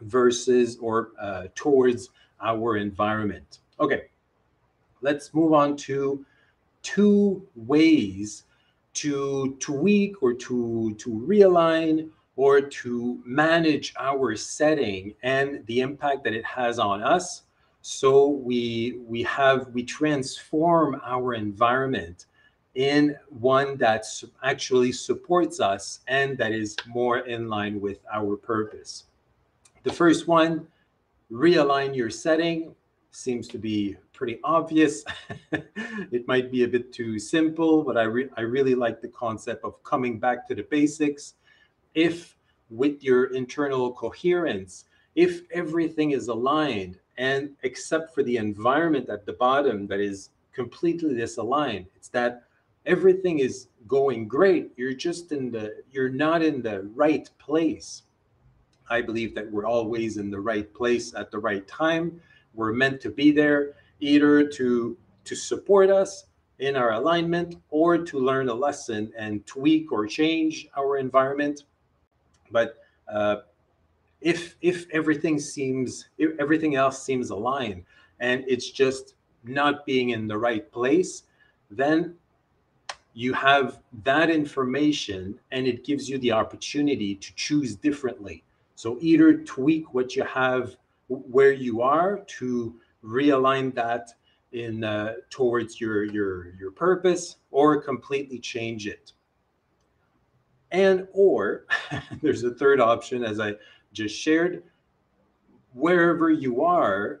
versus 0.00 0.76
or 0.78 1.12
uh, 1.20 1.44
towards 1.54 2.10
our 2.40 2.76
environment. 2.76 3.60
Okay, 3.78 4.04
let's 5.02 5.34
move 5.34 5.52
on 5.52 5.76
to 5.76 6.24
two 6.82 7.46
ways 7.54 8.44
to 8.94 9.56
tweak 9.60 10.22
or 10.22 10.32
to, 10.32 10.94
to 10.98 11.10
realign 11.10 12.08
or 12.36 12.60
to 12.60 13.20
manage 13.24 13.94
our 13.98 14.36
setting 14.36 15.14
and 15.22 15.66
the 15.66 15.80
impact 15.80 16.24
that 16.24 16.32
it 16.32 16.44
has 16.44 16.78
on 16.78 17.02
us. 17.02 17.42
So 17.82 18.28
we 18.28 18.98
we 19.06 19.22
have 19.24 19.68
we 19.68 19.84
transform 19.84 21.00
our 21.04 21.34
environment 21.34 22.26
in 22.74 23.16
one 23.28 23.76
that 23.76 24.04
actually 24.42 24.92
supports 24.92 25.60
us 25.60 26.00
and 26.08 26.36
that 26.38 26.52
is 26.52 26.76
more 26.86 27.18
in 27.18 27.48
line 27.48 27.80
with 27.80 28.00
our 28.12 28.36
purpose. 28.36 29.04
The 29.84 29.92
first 29.92 30.26
one 30.26 30.66
realign 31.30 31.94
your 31.94 32.10
setting 32.10 32.74
seems 33.16 33.48
to 33.48 33.58
be 33.58 33.96
pretty 34.12 34.38
obvious. 34.44 35.04
it 36.12 36.28
might 36.28 36.50
be 36.52 36.64
a 36.64 36.68
bit 36.68 36.92
too 36.92 37.18
simple, 37.18 37.82
but 37.82 37.96
I, 37.96 38.02
re- 38.02 38.28
I 38.36 38.42
really 38.42 38.74
like 38.74 39.00
the 39.00 39.08
concept 39.08 39.64
of 39.64 39.82
coming 39.82 40.18
back 40.18 40.46
to 40.48 40.54
the 40.54 40.64
basics. 40.64 41.34
If 41.94 42.36
with 42.68 43.02
your 43.02 43.26
internal 43.34 43.92
coherence, 43.92 44.84
if 45.14 45.42
everything 45.50 46.10
is 46.10 46.28
aligned, 46.28 46.98
and 47.16 47.50
except 47.62 48.14
for 48.14 48.22
the 48.22 48.36
environment 48.36 49.08
at 49.08 49.24
the 49.24 49.32
bottom 49.32 49.86
that 49.86 50.00
is 50.00 50.30
completely 50.52 51.14
disaligned, 51.14 51.86
it's 51.96 52.08
that 52.08 52.44
everything 52.84 53.38
is 53.38 53.68
going 53.86 54.28
great. 54.28 54.72
You're 54.76 54.92
just 54.92 55.32
in 55.32 55.50
the, 55.50 55.82
you're 55.90 56.10
not 56.10 56.42
in 56.42 56.60
the 56.60 56.82
right 56.94 57.28
place. 57.38 58.02
I 58.90 59.00
believe 59.00 59.34
that 59.34 59.50
we're 59.50 59.66
always 59.66 60.18
in 60.18 60.30
the 60.30 60.40
right 60.40 60.72
place 60.74 61.14
at 61.14 61.30
the 61.30 61.38
right 61.38 61.66
time 61.66 62.20
we're 62.56 62.72
meant 62.72 63.00
to 63.02 63.10
be 63.10 63.30
there 63.30 63.74
either 64.00 64.46
to 64.48 64.96
to 65.24 65.34
support 65.34 65.90
us 65.90 66.26
in 66.58 66.76
our 66.76 66.92
alignment 66.92 67.56
or 67.70 67.98
to 67.98 68.18
learn 68.18 68.48
a 68.48 68.54
lesson 68.54 69.12
and 69.18 69.44
tweak 69.46 69.92
or 69.92 70.06
change 70.06 70.68
our 70.76 70.96
environment. 70.96 71.64
But 72.50 72.78
uh, 73.12 73.36
if 74.20 74.56
if 74.62 74.86
everything 74.92 75.38
seems 75.38 76.08
if 76.18 76.38
everything 76.40 76.76
else 76.76 77.02
seems 77.02 77.30
aligned 77.30 77.84
and 78.20 78.44
it's 78.48 78.70
just 78.70 79.14
not 79.44 79.84
being 79.84 80.10
in 80.10 80.26
the 80.26 80.38
right 80.38 80.70
place, 80.72 81.24
then 81.70 82.14
you 83.12 83.32
have 83.32 83.80
that 84.04 84.30
information 84.30 85.38
and 85.50 85.66
it 85.66 85.84
gives 85.84 86.08
you 86.08 86.18
the 86.18 86.32
opportunity 86.32 87.14
to 87.14 87.34
choose 87.34 87.74
differently. 87.74 88.42
So 88.74 88.98
either 89.00 89.38
tweak 89.38 89.94
what 89.94 90.16
you 90.16 90.22
have 90.24 90.76
where 91.08 91.52
you 91.52 91.82
are 91.82 92.20
to 92.38 92.74
realign 93.04 93.74
that 93.74 94.10
in 94.52 94.84
uh, 94.84 95.14
towards 95.30 95.80
your 95.80 96.04
your 96.04 96.54
your 96.54 96.70
purpose 96.70 97.36
or 97.50 97.80
completely 97.80 98.38
change 98.38 98.86
it. 98.86 99.12
And 100.72 101.06
or 101.12 101.66
there's 102.22 102.44
a 102.44 102.54
third 102.54 102.80
option 102.80 103.24
as 103.24 103.40
i 103.40 103.54
just 103.92 104.16
shared. 104.18 104.62
Wherever 105.72 106.30
you 106.30 106.64
are 106.64 107.20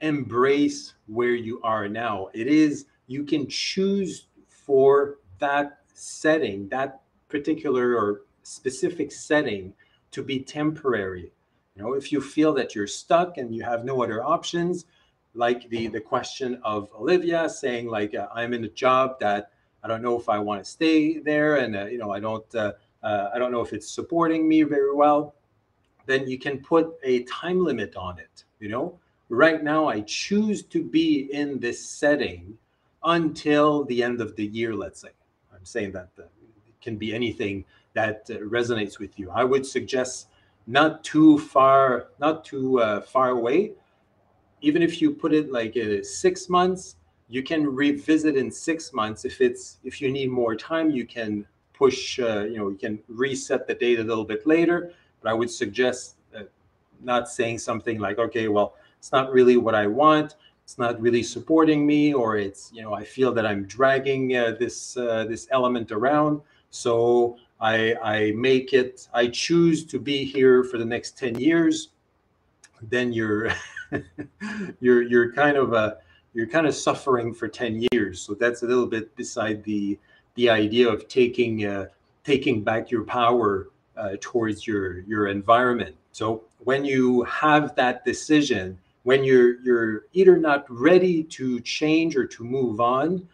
embrace 0.00 0.94
where 1.06 1.34
you 1.34 1.60
are 1.62 1.88
now. 1.88 2.28
It 2.34 2.46
is 2.46 2.86
you 3.06 3.24
can 3.24 3.48
choose 3.48 4.28
for 4.48 5.18
that 5.38 5.80
setting 5.94 6.68
that 6.68 7.02
particular 7.28 7.96
or 7.96 8.22
specific 8.42 9.10
setting 9.10 9.72
to 10.10 10.22
be 10.22 10.40
temporary 10.40 11.32
you 11.76 11.82
know, 11.82 11.92
if 11.92 12.10
you 12.10 12.20
feel 12.20 12.54
that 12.54 12.74
you're 12.74 12.86
stuck 12.86 13.36
and 13.36 13.54
you 13.54 13.62
have 13.62 13.84
no 13.84 14.02
other 14.02 14.24
options, 14.24 14.86
like 15.34 15.68
the 15.68 15.88
the 15.88 16.00
question 16.00 16.58
of 16.64 16.88
Olivia 16.98 17.48
saying 17.50 17.88
like 17.88 18.14
uh, 18.14 18.28
I'm 18.34 18.54
in 18.54 18.64
a 18.64 18.68
job 18.68 19.20
that 19.20 19.50
I 19.84 19.88
don't 19.88 20.02
know 20.02 20.18
if 20.18 20.28
I 20.28 20.38
want 20.38 20.64
to 20.64 20.70
stay 20.70 21.18
there, 21.18 21.56
and 21.56 21.76
uh, 21.76 21.84
you 21.84 21.98
know 21.98 22.10
I 22.10 22.20
don't 22.20 22.54
uh, 22.54 22.72
uh, 23.02 23.30
I 23.34 23.38
don't 23.38 23.52
know 23.52 23.60
if 23.60 23.72
it's 23.74 23.88
supporting 23.88 24.48
me 24.48 24.62
very 24.62 24.94
well, 24.94 25.34
then 26.06 26.26
you 26.26 26.38
can 26.38 26.60
put 26.60 26.96
a 27.04 27.24
time 27.24 27.62
limit 27.62 27.94
on 27.94 28.18
it. 28.18 28.44
You 28.58 28.70
know, 28.70 28.98
right 29.28 29.62
now 29.62 29.86
I 29.86 30.00
choose 30.00 30.62
to 30.64 30.82
be 30.82 31.28
in 31.30 31.60
this 31.60 31.86
setting 31.86 32.56
until 33.04 33.84
the 33.84 34.02
end 34.02 34.22
of 34.22 34.34
the 34.36 34.46
year, 34.46 34.74
let's 34.74 35.00
say. 35.00 35.10
I'm 35.52 35.64
saying 35.64 35.92
that 35.92 36.08
uh, 36.18 36.22
it 36.22 36.80
can 36.80 36.96
be 36.96 37.14
anything 37.14 37.66
that 37.92 38.26
uh, 38.30 38.38
resonates 38.38 38.98
with 38.98 39.18
you. 39.18 39.30
I 39.30 39.44
would 39.44 39.66
suggest 39.66 40.28
not 40.66 41.04
too 41.04 41.38
far, 41.38 42.08
not 42.18 42.44
too 42.44 42.80
uh, 42.80 43.00
far 43.00 43.30
away. 43.30 43.72
Even 44.62 44.82
if 44.82 45.00
you 45.00 45.12
put 45.12 45.32
it 45.32 45.52
like 45.52 45.76
uh, 45.76 46.02
six 46.02 46.48
months, 46.48 46.96
you 47.28 47.42
can 47.42 47.66
revisit 47.66 48.36
in 48.36 48.50
six 48.50 48.92
months. 48.92 49.24
If 49.24 49.40
it's 49.40 49.78
if 49.84 50.00
you 50.00 50.10
need 50.10 50.30
more 50.30 50.54
time, 50.54 50.90
you 50.90 51.06
can 51.06 51.46
push. 51.72 52.18
Uh, 52.18 52.44
you 52.44 52.58
know, 52.58 52.68
you 52.70 52.76
can 52.76 52.98
reset 53.08 53.66
the 53.66 53.74
date 53.74 53.98
a 54.00 54.04
little 54.04 54.24
bit 54.24 54.46
later. 54.46 54.92
But 55.22 55.30
I 55.30 55.34
would 55.34 55.50
suggest 55.50 56.16
uh, 56.36 56.42
not 57.02 57.28
saying 57.28 57.58
something 57.58 57.98
like, 57.98 58.18
"Okay, 58.18 58.48
well, 58.48 58.74
it's 58.98 59.12
not 59.12 59.32
really 59.32 59.56
what 59.56 59.74
I 59.74 59.86
want." 59.86 60.36
it's 60.66 60.78
not 60.78 61.00
really 61.00 61.22
supporting 61.22 61.86
me 61.86 62.12
or 62.12 62.36
it's 62.36 62.72
you 62.74 62.82
know 62.82 62.92
i 62.92 63.04
feel 63.04 63.32
that 63.32 63.46
i'm 63.46 63.64
dragging 63.66 64.36
uh, 64.36 64.50
this 64.58 64.96
uh, 64.96 65.24
this 65.24 65.46
element 65.52 65.92
around 65.92 66.40
so 66.70 67.36
i 67.60 67.94
i 68.02 68.32
make 68.32 68.72
it 68.72 69.08
i 69.14 69.26
choose 69.26 69.84
to 69.84 69.98
be 69.98 70.24
here 70.24 70.64
for 70.64 70.78
the 70.78 70.84
next 70.84 71.18
10 71.18 71.38
years. 71.38 71.88
Then 72.82 73.12
you're 73.12 73.50
you're 74.80 75.02
you're 75.02 75.32
kind 75.32 75.56
of 75.56 75.72
a 75.72 75.98
you're 76.34 76.46
kind 76.46 76.66
of 76.66 76.74
suffering 76.74 77.32
for 77.32 77.48
10 77.48 77.86
years. 77.92 78.20
So 78.20 78.34
that's 78.34 78.62
a 78.62 78.66
little 78.66 78.86
bit 78.86 79.16
beside 79.16 79.64
the 79.64 79.98
the 80.34 80.50
idea 80.50 80.88
of 80.88 81.08
taking 81.08 81.64
uh, 81.64 81.86
taking 82.24 82.62
back 82.62 82.90
your 82.90 83.04
power 83.04 83.68
uh, 83.96 84.16
towards 84.20 84.66
your 84.66 85.00
your 85.00 85.28
environment. 85.28 85.96
So 86.12 86.44
when 86.58 86.84
you 86.84 87.22
have 87.24 87.74
that 87.76 88.04
decision 88.04 88.78
when 89.06 89.22
you're 89.22 89.60
you're 89.60 90.06
either 90.14 90.36
not 90.36 90.66
ready 90.68 91.22
to 91.22 91.60
change 91.60 92.16
or 92.16 92.26
to 92.26 92.42
move 92.42 92.80
on 92.80 93.28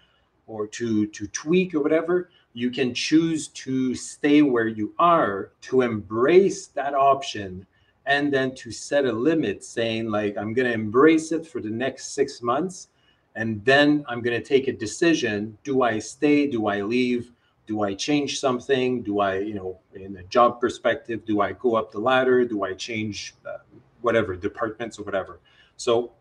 or 0.46 0.66
to 0.66 1.06
to 1.06 1.26
tweak 1.28 1.74
or 1.74 1.80
whatever 1.80 2.28
you 2.54 2.70
can 2.70 2.92
choose 2.94 3.48
to 3.48 3.94
stay 3.94 4.42
where 4.42 4.68
you 4.68 4.94
are 4.98 5.52
to 5.62 5.82
embrace 5.82 6.66
that 6.68 6.94
option 6.94 7.66
and 8.06 8.32
then 8.32 8.54
to 8.54 8.70
set 8.70 9.04
a 9.04 9.12
limit 9.12 9.64
saying 9.64 10.10
like 10.10 10.36
i'm 10.36 10.52
going 10.52 10.66
to 10.66 10.74
embrace 10.74 11.32
it 11.32 11.46
for 11.46 11.60
the 11.60 11.70
next 11.70 12.14
6 12.14 12.42
months 12.42 12.88
and 13.34 13.64
then 13.64 14.04
i'm 14.08 14.20
going 14.20 14.38
to 14.40 14.46
take 14.46 14.68
a 14.68 14.72
decision. 14.72 15.56
Do 15.64 15.82
i 15.82 15.98
stay? 15.98 16.46
Do 16.46 16.66
i 16.66 16.82
leave? 16.82 17.32
Do 17.66 17.82
i 17.82 17.94
change 17.94 18.40
something? 18.40 19.02
Do 19.02 19.20
i 19.20 19.38
you 19.38 19.54
know 19.54 19.78
in 19.94 20.16
a 20.16 20.22
job 20.24 20.60
perspective 20.60 21.24
do 21.24 21.40
i 21.40 21.52
go 21.52 21.74
up 21.76 21.92
the 21.92 21.98
ladder? 21.98 22.44
Do 22.44 22.64
i 22.64 22.74
change 22.74 23.34
uh, 23.46 23.58
whatever 24.02 24.36
departments 24.36 24.98
or 24.98 25.04
whatever? 25.04 25.40
So 25.76 26.12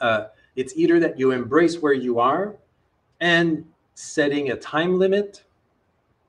uh, 0.00 0.26
it's 0.54 0.74
either 0.76 0.98
that 1.00 1.18
you 1.18 1.32
embrace 1.32 1.80
where 1.80 1.92
you 1.92 2.18
are 2.18 2.56
and 3.20 3.64
setting 3.94 4.50
a 4.50 4.56
time 4.56 4.98
limit, 4.98 5.44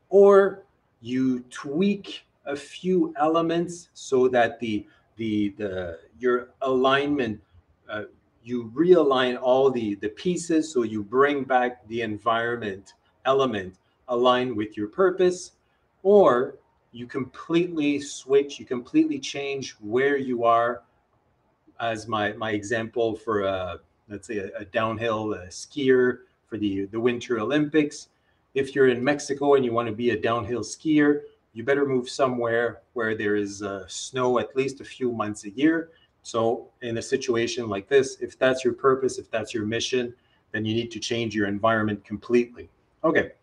or 0.10 0.64
you 1.01 1.41
tweak 1.49 2.26
a 2.45 2.55
few 2.55 3.14
elements 3.18 3.89
so 3.93 4.28
that 4.28 4.60
the 4.60 4.86
the 5.18 5.49
the 5.58 5.99
your 6.20 6.49
alignment 6.62 7.39
uh, 7.89 8.03
you 8.43 8.72
realign 8.76 9.38
all 9.41 9.70
the 9.70 9.95
the 9.95 10.10
pieces 10.10 10.72
so 10.72 10.84
you 10.84 11.03
bring 11.03 11.43
back 11.43 11.86
the 11.88 12.01
environment 12.01 12.93
element 13.26 13.76
aligned 14.08 14.55
with 14.55 14.78
your 14.78 14.88
purpose 14.88 15.53
or 16.03 16.55
you 16.93 17.05
completely 17.05 17.99
switch 17.99 18.60
you 18.60 18.66
completely 18.66 19.20
change 19.20 19.76
where 19.82 20.18
you 20.18 20.43
are 20.45 20.84
as 21.80 22.08
my 22.08 22.32
my 22.34 22.51
example 22.51 23.16
for 23.16 23.43
a 23.43 23.80
let's 24.10 24.28
say 24.28 24.38
a, 24.38 24.49
a 24.60 24.66
downhill 24.66 25.34
a 25.34 25.47
skier 25.47 26.20
for 26.47 26.58
the 26.58 26.86
the 26.86 26.99
Winter 26.99 27.39
Olympics. 27.39 28.10
If 28.58 28.74
you're 28.74 28.88
in 28.88 29.03
Mexico 29.03 29.53
and 29.53 29.64
you 29.64 29.72
want 29.72 29.88
to 29.88 29.93
be 29.93 30.10
a 30.10 30.20
downhill 30.20 30.62
skier, 30.62 31.22
you 31.53 31.64
better 31.64 31.86
move 31.86 32.10
somewhere 32.10 32.82
where 32.93 33.16
there 33.16 33.36
is 33.36 33.62
uh, 33.62 33.86
snow 33.88 34.39
at 34.39 34.55
least 34.55 34.82
a 34.82 34.84
few 34.84 35.12
months 35.12 35.45
a 35.45 35.51
year. 35.51 35.91
So 36.24 36.68
in 36.82 36.97
a 36.97 37.01
situation 37.03 37.70
like 37.70 37.88
this, 37.88 38.18
if 38.20 38.39
that's 38.39 38.66
your 38.66 38.74
purpose, 38.74 39.20
if 39.20 39.30
that's 39.30 39.53
your 39.53 39.64
mission, 39.64 40.12
then 40.51 40.66
you 40.66 40.74
need 40.74 40.89
to 40.89 40.99
change 40.99 41.36
your 41.36 41.47
environment 41.47 42.03
completely. 42.03 42.68
Okay. 43.03 43.34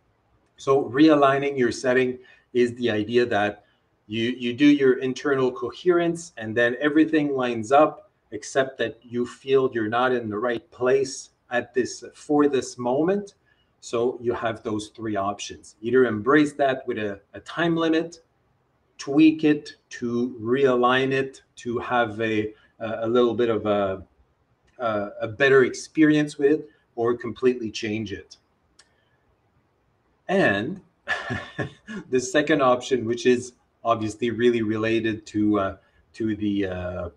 So 0.57 0.91
realigning 0.91 1.57
your 1.57 1.71
setting 1.71 2.19
is 2.53 2.75
the 2.75 2.91
idea 2.91 3.25
that 3.27 3.67
you 4.09 4.31
you 4.31 4.53
do 4.53 4.67
your 4.67 4.99
internal 4.99 5.53
coherence 5.53 6.33
and 6.39 6.57
then 6.57 6.77
everything 6.81 7.37
lines 7.37 7.71
up 7.71 8.11
except 8.33 8.79
that 8.79 8.99
you 9.01 9.25
feel 9.25 9.71
you're 9.73 9.95
not 10.01 10.11
in 10.11 10.29
the 10.29 10.37
right 10.37 10.69
place 10.73 11.31
at 11.53 11.73
this 11.73 12.03
for 12.15 12.49
this 12.49 12.79
moment. 12.79 13.35
So 13.85 14.19
you 14.19 14.33
have 14.33 14.63
those 14.63 14.89
three 14.97 15.15
options. 15.15 15.77
Either 15.83 16.07
embrace 16.07 16.55
that 16.55 16.89
with 16.89 16.97
a, 16.97 17.21
a 17.35 17.41
time 17.41 17.77
limit, 17.77 18.21
tweak 18.97 19.45
it 19.45 19.77
to 19.91 20.35
realign 20.41 21.13
it 21.13 21.43
to 21.57 21.79
have 21.81 22.19
a, 22.19 22.55
a 22.81 23.07
little 23.07 23.35
bit 23.35 23.51
of 23.51 23.67
a, 23.67 24.03
a, 24.79 25.29
better 25.29 25.65
experience 25.65 26.39
with 26.39 26.53
it, 26.53 26.71
or 26.97 27.15
completely 27.15 27.71
change 27.71 28.11
it. 28.11 28.39
And 30.29 30.81
the 32.09 32.21
second 32.21 32.63
option, 32.63 33.05
which 33.05 33.27
is 33.27 33.53
obviously 33.85 34.31
really 34.31 34.63
related 34.63 35.27
to 35.27 35.61
uh, 35.61 35.77
to 36.15 36.35
the 36.35 36.67
uh, 36.69 37.09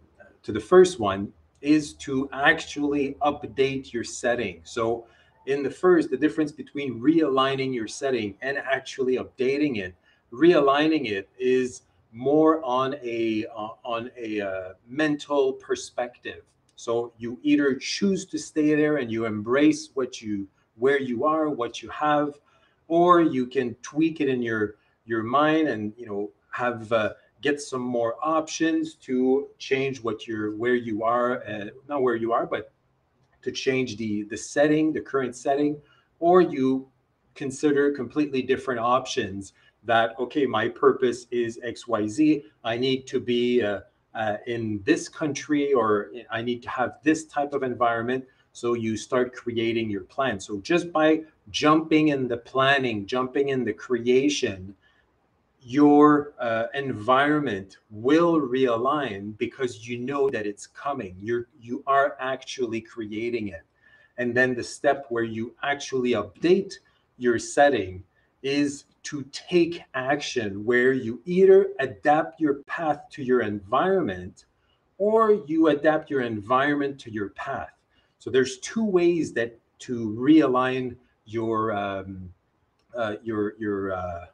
to 0.44 0.52
the 0.52 0.60
first 0.60 1.00
one 1.00 1.32
is 1.62 1.94
to 1.94 2.30
actually 2.34 3.16
update 3.22 3.94
your 3.94 4.04
setting. 4.04 4.60
So 4.66 5.08
in 5.48 5.64
the 5.64 5.72
first, 5.72 6.12
the 6.12 6.18
difference 6.18 6.52
between 6.52 7.00
realigning 7.00 7.74
your 7.74 7.88
setting 7.88 8.36
and 8.42 8.58
actually 8.58 9.16
updating 9.16 9.78
it, 9.78 9.96
realigning 10.32 11.10
it 11.10 11.30
is 11.40 11.84
more 12.12 12.64
on 12.64 12.96
a 13.02 13.46
uh, 13.56 13.70
on 13.84 14.12
a 14.18 14.42
uh, 14.42 14.74
mental 14.88 15.54
perspective. 15.54 16.44
So 16.76 17.14
you 17.18 17.40
either 17.44 17.76
choose 17.76 18.26
to 18.26 18.38
stay 18.38 18.76
there 18.76 18.98
and 18.98 19.12
you 19.12 19.26
embrace 19.26 19.90
what 19.94 20.22
you 20.22 20.48
where 20.76 21.00
you 21.00 21.24
are, 21.24 21.50
what 21.50 21.82
you 21.82 21.90
have, 21.90 22.36
or 22.90 23.22
you 23.22 23.48
can 23.48 23.74
tweak 23.82 24.20
it 24.20 24.28
in 24.28 24.42
your 24.42 24.76
your 25.06 25.24
mind 25.24 25.70
and 25.70 25.94
you 25.98 26.06
know 26.06 26.30
have 26.52 26.92
uh, 26.92 27.14
get 27.42 27.62
some 27.62 27.82
more 27.82 28.16
options 28.22 28.96
to 28.96 29.48
change 29.58 30.04
what 30.04 30.28
you're 30.28 30.56
where 30.58 30.76
you 30.76 31.04
are 31.04 31.44
uh, 31.48 31.66
not 31.88 32.02
where 32.02 32.16
you 32.16 32.34
are 32.34 32.46
but 32.46 32.72
to 33.42 33.52
change 33.52 33.98
the 33.98 34.24
the 34.24 34.38
setting 34.38 34.94
the 34.94 35.02
current 35.02 35.36
setting 35.36 35.80
or 36.20 36.42
you 36.42 36.88
consider 37.36 37.92
completely 37.92 38.42
different 38.42 38.80
options 38.80 39.54
that 39.84 40.16
okay 40.20 40.46
my 40.46 40.68
purpose 40.68 41.28
is 41.32 41.60
xyz 41.66 42.44
i 42.64 42.78
need 42.78 43.06
to 43.06 43.20
be 43.20 43.62
uh, 43.62 43.80
uh, 44.16 44.38
in 44.48 44.82
this 44.84 45.08
country 45.08 45.74
or 45.74 46.10
i 46.32 46.42
need 46.42 46.62
to 46.64 46.70
have 46.70 46.98
this 47.04 47.26
type 47.26 47.54
of 47.54 47.64
environment. 47.64 48.26
So 48.52 48.74
you 48.74 48.98
start 48.98 49.36
creating 49.36 49.92
your 49.92 50.02
plan. 50.02 50.40
So 50.40 50.60
just 50.62 50.92
by 50.92 51.22
jumping 51.52 52.08
in 52.08 52.28
the 52.28 52.38
planning 52.38 53.06
jumping 53.06 53.50
in 53.50 53.64
the 53.64 53.74
creation 53.74 54.76
your 55.68 56.34
uh, 56.40 56.68
environment 56.76 57.80
will 57.90 58.40
realign 58.40 59.38
because 59.38 59.86
you 59.86 59.98
know 60.00 60.30
that 60.30 60.46
it's 60.46 60.66
coming. 60.66 61.14
You're 61.22 61.50
you 61.60 61.84
are 61.86 62.16
actually 62.22 62.80
creating 62.80 63.50
it. 63.50 63.64
And 64.18 64.34
then 64.34 64.56
the 64.56 64.64
step 64.64 65.08
where 65.10 65.26
you 65.26 65.54
actually 65.64 66.12
update 66.12 66.76
your 67.18 67.38
setting 67.38 68.02
is 68.44 68.86
to 69.04 69.24
take 69.34 69.84
action 69.94 70.64
where 70.64 70.94
you 70.94 71.22
either 71.26 71.68
adapt 71.80 72.40
your 72.40 72.64
path 72.64 73.02
to 73.12 73.22
your 73.22 73.42
environment 73.42 74.46
or 74.98 75.34
you 75.48 75.68
adapt 75.68 76.10
your 76.10 76.22
environment 76.22 76.98
to 77.02 77.12
your 77.12 77.32
path. 77.32 77.74
So 78.20 78.30
there's 78.30 78.58
two 78.60 78.86
ways 78.86 79.34
that 79.34 79.60
to 79.80 80.16
realign 80.18 80.96
your 81.26 81.76
um, 81.76 82.34
uh, 82.96 83.16
your 83.22 83.56
your 83.60 83.92
uh, 83.92 84.26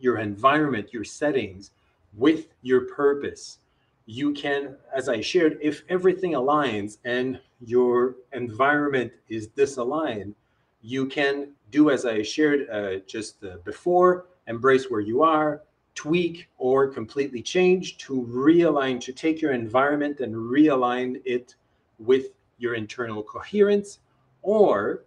your 0.00 0.18
environment, 0.18 0.92
your 0.92 1.04
settings 1.04 1.70
with 2.14 2.46
your 2.62 2.82
purpose. 2.82 3.58
You 4.06 4.32
can, 4.32 4.76
as 4.94 5.08
I 5.08 5.20
shared, 5.20 5.58
if 5.60 5.82
everything 5.88 6.32
aligns 6.32 6.98
and 7.04 7.40
your 7.60 8.16
environment 8.32 9.12
is 9.28 9.48
disaligned, 9.48 10.34
you 10.82 11.06
can 11.06 11.52
do 11.70 11.90
as 11.90 12.06
I 12.06 12.22
shared 12.22 12.68
uh, 12.70 13.04
just 13.06 13.44
uh, 13.44 13.56
before, 13.64 14.26
embrace 14.46 14.90
where 14.90 15.00
you 15.00 15.22
are, 15.22 15.62
tweak 15.94 16.48
or 16.58 16.88
completely 16.88 17.42
change 17.42 17.98
to 17.98 18.22
realign, 18.30 19.00
to 19.00 19.12
take 19.12 19.42
your 19.42 19.52
environment 19.52 20.20
and 20.20 20.34
realign 20.34 21.20
it 21.24 21.56
with 21.98 22.26
your 22.58 22.74
internal 22.74 23.22
coherence, 23.22 23.98
or 24.42 25.02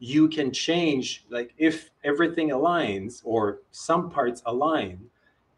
you 0.00 0.28
can 0.28 0.50
change 0.50 1.24
like 1.28 1.52
if 1.58 1.90
everything 2.04 2.48
aligns 2.48 3.20
or 3.22 3.60
some 3.70 4.10
parts 4.10 4.42
align 4.46 4.98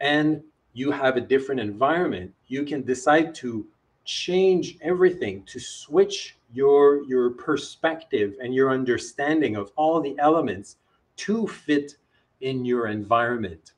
and 0.01 0.43
you 0.75 0.91
have 0.91 1.17
a 1.17 1.21
different 1.21 1.61
environment, 1.61 2.33
you 2.49 2.65
can 2.65 2.83
decide 2.83 3.35
to 3.37 3.65
change 4.05 4.79
everything, 4.83 5.45
to 5.45 5.61
switch 5.61 6.37
your 6.53 7.05
your 7.05 7.31
perspective 7.31 8.35
and 8.43 8.55
your 8.55 8.71
understanding 8.71 9.57
of 9.57 9.71
all 9.77 10.01
the 10.01 10.17
elements 10.19 10.77
to 11.17 11.47
fit 11.47 11.97
in 12.41 12.65
your 12.65 12.89
environment. 12.89 13.73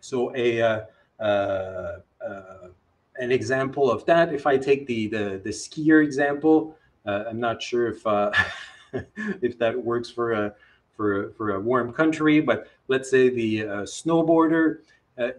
So 0.00 0.34
a 0.34 0.62
uh, 0.62 0.80
uh, 1.20 1.98
uh, 2.26 2.68
an 3.16 3.30
example 3.30 3.90
of 3.90 4.06
that, 4.06 4.32
if 4.32 4.46
I 4.46 4.56
take 4.56 4.86
the 4.86 5.08
the, 5.08 5.40
the 5.44 5.50
skier 5.50 6.02
example, 6.02 6.76
uh, 7.04 7.24
I'm 7.28 7.40
not 7.40 7.62
sure 7.62 7.88
if 7.88 8.06
uh, 8.06 8.32
if 9.42 9.58
that 9.58 9.82
works 9.82 10.10
for 10.10 10.32
a 10.32 10.54
for 10.96 11.32
for 11.32 11.52
a 11.52 11.60
warm 11.60 11.92
country, 11.92 12.40
but 12.40 12.68
let's 12.88 13.10
say 13.10 13.28
the 13.28 13.62
uh, 13.62 13.66
snowboarder, 13.82 14.78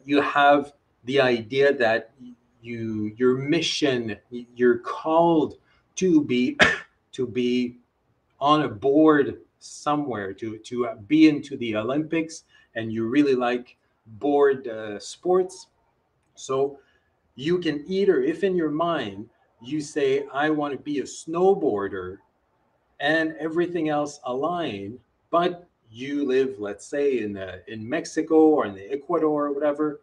you 0.05 0.21
have 0.21 0.73
the 1.05 1.19
idea 1.19 1.73
that 1.73 2.11
you 2.61 3.13
your 3.17 3.37
mission, 3.37 4.17
you're 4.55 4.79
called 4.79 5.57
to 5.95 6.23
be 6.23 6.57
to 7.11 7.27
be 7.27 7.77
on 8.39 8.63
a 8.63 8.69
board 8.69 9.41
somewhere 9.59 10.33
to 10.33 10.57
to 10.57 10.89
be 11.07 11.27
into 11.29 11.57
the 11.57 11.75
Olympics, 11.75 12.43
and 12.75 12.91
you 12.91 13.07
really 13.07 13.35
like 13.35 13.77
board 14.19 14.67
uh, 14.67 14.99
sports, 14.99 15.67
so 16.35 16.79
you 17.35 17.59
can 17.59 17.83
either, 17.87 18.21
if 18.21 18.43
in 18.43 18.55
your 18.55 18.71
mind 18.71 19.29
you 19.61 19.79
say, 19.79 20.25
I 20.33 20.49
want 20.49 20.73
to 20.73 20.79
be 20.79 20.99
a 20.99 21.03
snowboarder 21.03 22.17
and 23.01 23.35
everything 23.39 23.89
else 23.89 24.19
align, 24.25 24.97
but 25.31 25.67
you 25.89 26.25
live, 26.25 26.59
let's 26.59 26.85
say, 26.85 27.19
in 27.19 27.35
uh, 27.35 27.57
in 27.67 27.87
Mexico 27.87 28.35
or 28.35 28.65
in 28.65 28.75
the 28.75 28.89
Ecuador 28.93 29.47
or 29.47 29.51
whatever, 29.51 30.01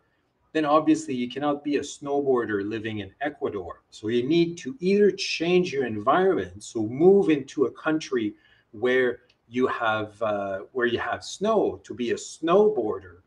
then 0.53 0.64
obviously 0.64 1.14
you 1.14 1.30
cannot 1.30 1.64
be 1.64 1.76
a 1.76 1.80
snowboarder 1.80 2.68
living 2.68 2.99
in 2.99 3.11
Ecuador. 3.20 3.82
So 3.90 4.09
you 4.09 4.26
need 4.26 4.59
to 4.59 4.76
either 4.80 5.11
change 5.12 5.72
your 5.72 5.86
environment, 5.86 6.62
so 6.62 6.82
move 6.82 7.30
into 7.30 7.66
a 7.66 7.70
country 7.70 8.34
where 8.72 9.20
you 9.49 9.66
have 9.68 10.20
uh, 10.20 10.59
where 10.72 10.86
you 10.86 10.99
have 10.99 11.24
snow 11.24 11.80
to 11.84 11.94
be 11.94 12.11
a 12.11 12.16
snowboarder, 12.16 13.18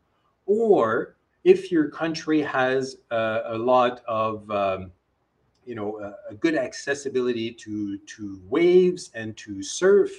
or 0.46 1.16
if 1.44 1.72
your 1.72 1.88
country 1.88 2.40
has 2.40 2.98
uh, 3.10 3.40
a 3.46 3.58
lot 3.58 4.02
of 4.06 4.48
um, 4.50 4.92
you 5.64 5.74
know 5.74 5.98
a, 6.00 6.32
a, 6.32 6.34
good 6.34 6.54
accessibility 6.54 7.50
to 7.52 7.98
to 7.98 8.40
waves 8.48 9.10
and 9.14 9.36
to 9.36 9.62
surf 9.62 10.10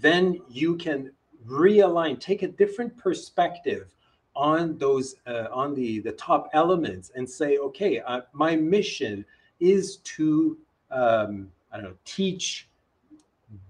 then 0.00 0.40
you 0.48 0.76
can 0.76 1.10
realign 1.46 2.18
take 2.18 2.42
a 2.42 2.48
different 2.48 2.96
perspective 2.96 3.94
on 4.34 4.76
those 4.78 5.16
uh, 5.26 5.46
on 5.52 5.74
the 5.74 6.00
the 6.00 6.12
top 6.12 6.48
elements 6.52 7.12
and 7.14 7.28
say 7.28 7.58
okay 7.58 8.00
uh, 8.00 8.20
my 8.32 8.56
mission 8.56 9.24
is 9.60 9.96
to 9.98 10.58
um, 10.90 11.50
i 11.72 11.76
don't 11.76 11.84
know 11.84 11.96
teach 12.04 12.68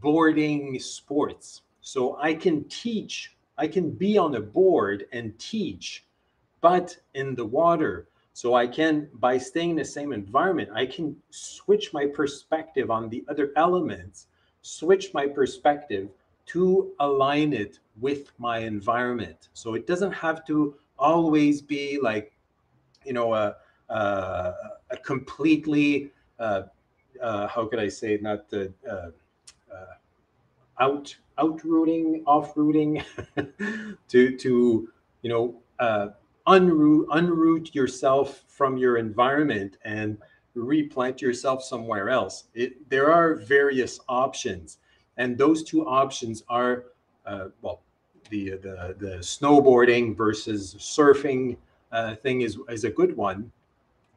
boarding 0.01 0.79
sports 0.79 1.63
so 1.81 2.17
i 2.21 2.33
can 2.33 2.65
teach 2.65 3.37
i 3.59 3.67
can 3.67 3.91
be 3.91 4.17
on 4.17 4.35
a 4.37 4.41
board 4.41 5.07
and 5.13 5.39
teach 5.39 6.05
but 6.65 6.97
in 7.13 7.35
the 7.35 7.45
water. 7.45 8.09
So 8.35 8.55
I 8.55 8.67
can, 8.67 9.09
by 9.15 9.39
staying 9.39 9.71
in 9.71 9.77
the 9.77 9.85
same 9.85 10.13
environment, 10.13 10.69
I 10.75 10.87
can 10.87 11.17
switch 11.31 11.93
my 11.93 12.05
perspective 12.05 12.91
on 12.91 13.09
the 13.09 13.25
other 13.29 13.53
elements, 13.57 14.27
switch 14.61 15.15
my 15.15 15.29
perspective 15.29 16.09
to 16.47 16.93
align 16.99 17.53
it 17.53 17.79
with 18.01 18.33
my 18.39 18.59
environment. 18.59 19.51
So 19.55 19.75
it 19.75 19.87
doesn't 19.87 20.11
have 20.11 20.45
to 20.49 20.75
always 20.99 21.63
be 21.63 22.01
like, 22.03 22.33
you 23.05 23.13
know, 23.13 23.35
a, 23.35 23.55
a, 23.89 24.53
a 24.91 24.97
completely, 24.97 26.11
uh, 26.41 26.63
uh, 27.23 27.47
how 27.47 27.67
could 27.67 27.79
I 27.79 27.89
say, 27.89 28.19
not 28.21 28.51
the 28.51 28.73
uh, 28.91 29.11
uh 29.73 29.95
out 30.81 31.15
outrooting, 31.39 32.25
off 32.27 32.57
rooting, 32.57 33.01
to 34.09 34.37
to 34.37 34.89
you 35.23 35.31
know 35.31 35.55
uh, 35.79 36.09
unroot 36.47 37.07
unroot 37.07 37.75
yourself 37.75 38.45
from 38.49 38.77
your 38.77 38.97
environment 38.99 39.79
and 39.85 40.19
replant 40.55 41.21
yourself 41.21 41.63
somewhere 41.63 42.11
else. 42.11 42.45
It, 42.55 42.89
there 42.91 43.13
are 43.13 43.35
various 43.35 44.01
options, 44.09 44.79
and 45.17 45.37
those 45.37 45.63
two 45.63 45.87
options 45.87 46.45
are 46.49 46.85
uh, 47.27 47.49
well, 47.63 47.81
the 48.31 48.51
the 48.51 48.95
the 48.99 49.17
snowboarding 49.19 50.17
versus 50.17 50.75
surfing 50.79 51.57
uh, 51.93 52.15
thing 52.17 52.43
is 52.43 52.59
is 52.69 52.85
a 52.85 52.91
good 52.91 53.17
one, 53.17 53.51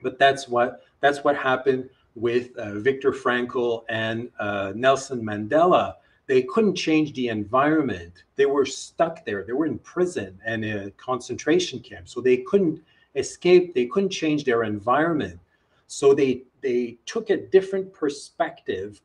but 0.02 0.20
that's 0.20 0.48
what 0.48 0.84
that's 1.00 1.24
what 1.24 1.36
happened 1.36 1.90
with 2.16 2.56
uh, 2.58 2.74
Viktor 2.80 3.12
Frankl 3.12 3.84
and 3.90 4.30
uh, 4.40 4.74
Nelson 4.76 5.22
Mandela 5.24 5.96
they 6.28 6.44
couldn't 6.44 6.76
change 6.76 7.14
the 7.14 7.30
environment. 7.30 8.24
They 8.36 8.46
were 8.46 8.66
stuck 8.66 9.26
there. 9.26 9.44
They 9.44 9.54
were 9.54 9.66
in 9.66 9.80
prison 9.80 10.38
and 10.46 10.64
in 10.64 10.78
a 10.78 10.92
concentration 10.92 11.80
camp. 11.80 12.08
So 12.08 12.22
they 12.22 12.38
couldn't 12.38 12.82
escape. 13.16 13.74
They 13.74 13.86
couldn't 13.86 14.10
change 14.10 14.44
their 14.44 14.64
environment. 14.64 15.40
So 15.88 16.14
they 16.14 16.44
they 16.62 16.98
took 17.06 17.30
a 17.30 17.38
different 17.38 17.94
perspective 17.94 19.02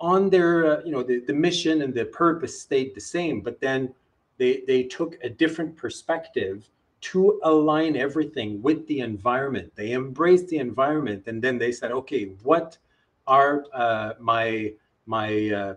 on 0.00 0.30
their 0.30 0.78
uh, 0.78 0.82
you 0.84 0.92
know 0.92 1.02
the, 1.02 1.18
the 1.20 1.32
mission 1.32 1.82
and 1.82 1.92
the 1.92 2.04
purpose 2.06 2.60
stayed 2.60 2.94
the 2.94 3.00
same, 3.00 3.40
but 3.40 3.60
then 3.60 3.92
they 4.38 4.62
they 4.66 4.84
took 4.84 5.18
a 5.24 5.28
different 5.28 5.76
perspective 5.76 6.70
to 7.00 7.40
align 7.44 7.96
everything 7.96 8.62
with 8.62 8.86
the 8.86 9.00
environment. 9.00 9.72
They 9.74 9.92
embraced 9.92 10.48
the 10.48 10.58
environment 10.58 11.24
and 11.26 11.42
then 11.42 11.58
they 11.58 11.72
said, 11.72 11.92
okay, 11.92 12.24
what 12.42 12.78
are 13.26 13.64
uh, 13.72 14.12
my 14.20 14.72
my 15.06 15.50
uh, 15.50 15.74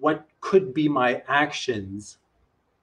what 0.00 0.26
could 0.40 0.74
be 0.74 0.88
my 0.88 1.22
actions 1.28 2.18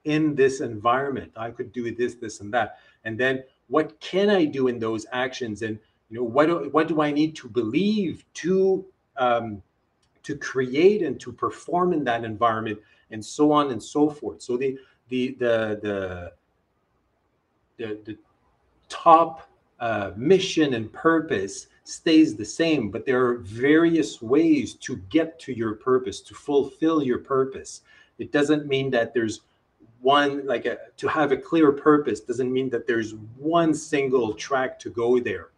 in 0.04 0.34
this 0.34 0.60
environment? 0.60 1.32
I 1.36 1.50
could 1.50 1.72
do 1.72 1.94
this 1.94 2.14
this 2.14 2.40
and 2.40 2.52
that. 2.54 2.78
And 3.04 3.18
then 3.18 3.44
what 3.68 3.98
can 4.00 4.30
i 4.30 4.44
do 4.44 4.68
in 4.68 4.78
those 4.78 5.06
actions? 5.12 5.62
And 5.62 5.78
you 6.10 6.18
know 6.18 6.24
what 6.24 6.46
do, 6.46 6.68
what 6.70 6.88
do 6.88 7.02
i 7.02 7.10
need 7.10 7.36
to 7.36 7.48
believe 7.48 8.24
to 8.34 8.84
um, 9.16 9.62
to 10.22 10.36
create 10.36 11.02
and 11.02 11.18
to 11.20 11.32
perform 11.32 11.92
in 11.92 12.04
that 12.04 12.24
environment? 12.24 12.78
And 13.10 13.24
so 13.24 13.52
on 13.52 13.70
and 13.70 13.82
so 13.82 14.10
forth. 14.10 14.42
So 14.42 14.56
the 14.56 14.78
the 15.08 15.34
the 15.38 15.78
the 15.82 16.32
the, 17.78 17.98
the 18.04 18.18
top 18.88 19.48
uh, 19.80 20.10
mission 20.16 20.74
and 20.74 20.92
purpose 20.92 21.68
stays 21.88 22.36
the 22.36 22.44
same, 22.44 22.90
but 22.90 23.06
there 23.06 23.24
are 23.26 23.38
various 23.38 24.20
ways 24.20 24.74
to 24.74 24.96
get 25.08 25.38
to 25.40 25.54
your 25.54 25.74
purpose, 25.74 26.20
to 26.20 26.34
fulfill 26.34 27.02
your 27.02 27.18
purpose. 27.18 27.80
It 28.18 28.30
doesn't 28.30 28.66
mean 28.66 28.90
that 28.90 29.14
there's 29.14 29.40
one, 30.02 30.46
like 30.46 30.66
a, 30.66 30.76
to 30.98 31.08
have 31.08 31.32
a 31.32 31.36
clear 31.36 31.72
purpose, 31.72 32.20
doesn't 32.20 32.52
mean 32.52 32.68
that 32.70 32.86
there's 32.86 33.14
one 33.38 33.72
single 33.72 34.34
track 34.34 34.78
to 34.80 34.90
go 34.90 35.18
there. 35.18 35.48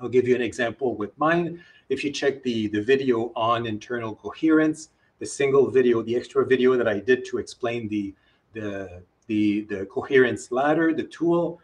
I'll 0.00 0.08
give 0.08 0.28
you 0.28 0.36
an 0.36 0.40
example 0.42 0.94
with 0.94 1.18
mine. 1.18 1.60
If 1.88 2.04
you 2.04 2.12
check 2.12 2.44
the, 2.44 2.68
the 2.68 2.80
video 2.80 3.32
on 3.34 3.66
internal 3.66 4.14
coherence, 4.14 4.90
the 5.18 5.26
single 5.26 5.68
video, 5.68 6.00
the 6.00 6.14
extra 6.14 6.46
video 6.46 6.76
that 6.76 6.86
I 6.86 7.00
did 7.00 7.24
to 7.26 7.38
explain 7.38 7.88
the, 7.88 8.14
the, 8.52 9.02
the, 9.26 9.62
the 9.62 9.86
coherence 9.86 10.52
ladder, 10.52 10.94
the 10.94 11.04
tool, 11.04 11.60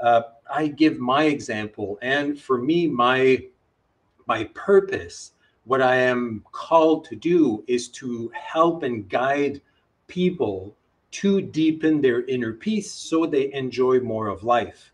uh, 0.00 0.22
I 0.50 0.68
give 0.68 0.98
my 0.98 1.24
example, 1.24 1.98
and 2.02 2.38
for 2.38 2.58
me, 2.58 2.86
my 2.86 3.44
my 4.26 4.44
purpose, 4.54 5.32
what 5.64 5.80
I 5.80 5.96
am 5.96 6.44
called 6.52 7.04
to 7.06 7.16
do, 7.16 7.64
is 7.66 7.88
to 7.88 8.30
help 8.34 8.82
and 8.82 9.08
guide 9.08 9.60
people 10.06 10.76
to 11.10 11.40
deepen 11.40 12.00
their 12.00 12.24
inner 12.26 12.52
peace, 12.52 12.90
so 12.90 13.24
they 13.26 13.52
enjoy 13.52 14.00
more 14.00 14.28
of 14.28 14.44
life. 14.44 14.92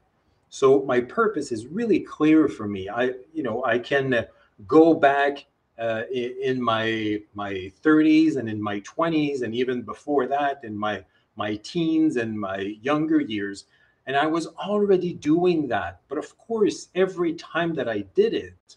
So 0.48 0.82
my 0.82 1.00
purpose 1.00 1.50
is 1.50 1.66
really 1.66 1.98
clear 1.98 2.46
for 2.48 2.68
me. 2.68 2.88
I, 2.88 3.14
you 3.32 3.42
know, 3.42 3.64
I 3.64 3.78
can 3.80 4.24
go 4.68 4.94
back 4.94 5.46
uh, 5.78 6.02
in 6.12 6.62
my 6.62 7.20
my 7.34 7.72
30s 7.82 8.36
and 8.36 8.48
in 8.48 8.62
my 8.62 8.80
20s 8.80 9.42
and 9.42 9.54
even 9.54 9.82
before 9.82 10.26
that 10.28 10.60
in 10.62 10.76
my 10.76 11.04
my 11.36 11.56
teens 11.56 12.16
and 12.16 12.38
my 12.38 12.58
younger 12.80 13.20
years 13.20 13.64
and 14.06 14.16
I 14.16 14.26
was 14.26 14.46
already 14.46 15.12
doing 15.14 15.68
that. 15.68 16.00
But 16.08 16.18
of 16.18 16.36
course, 16.36 16.88
every 16.94 17.34
time 17.34 17.74
that 17.74 17.88
I 17.88 18.00
did 18.14 18.34
it, 18.34 18.76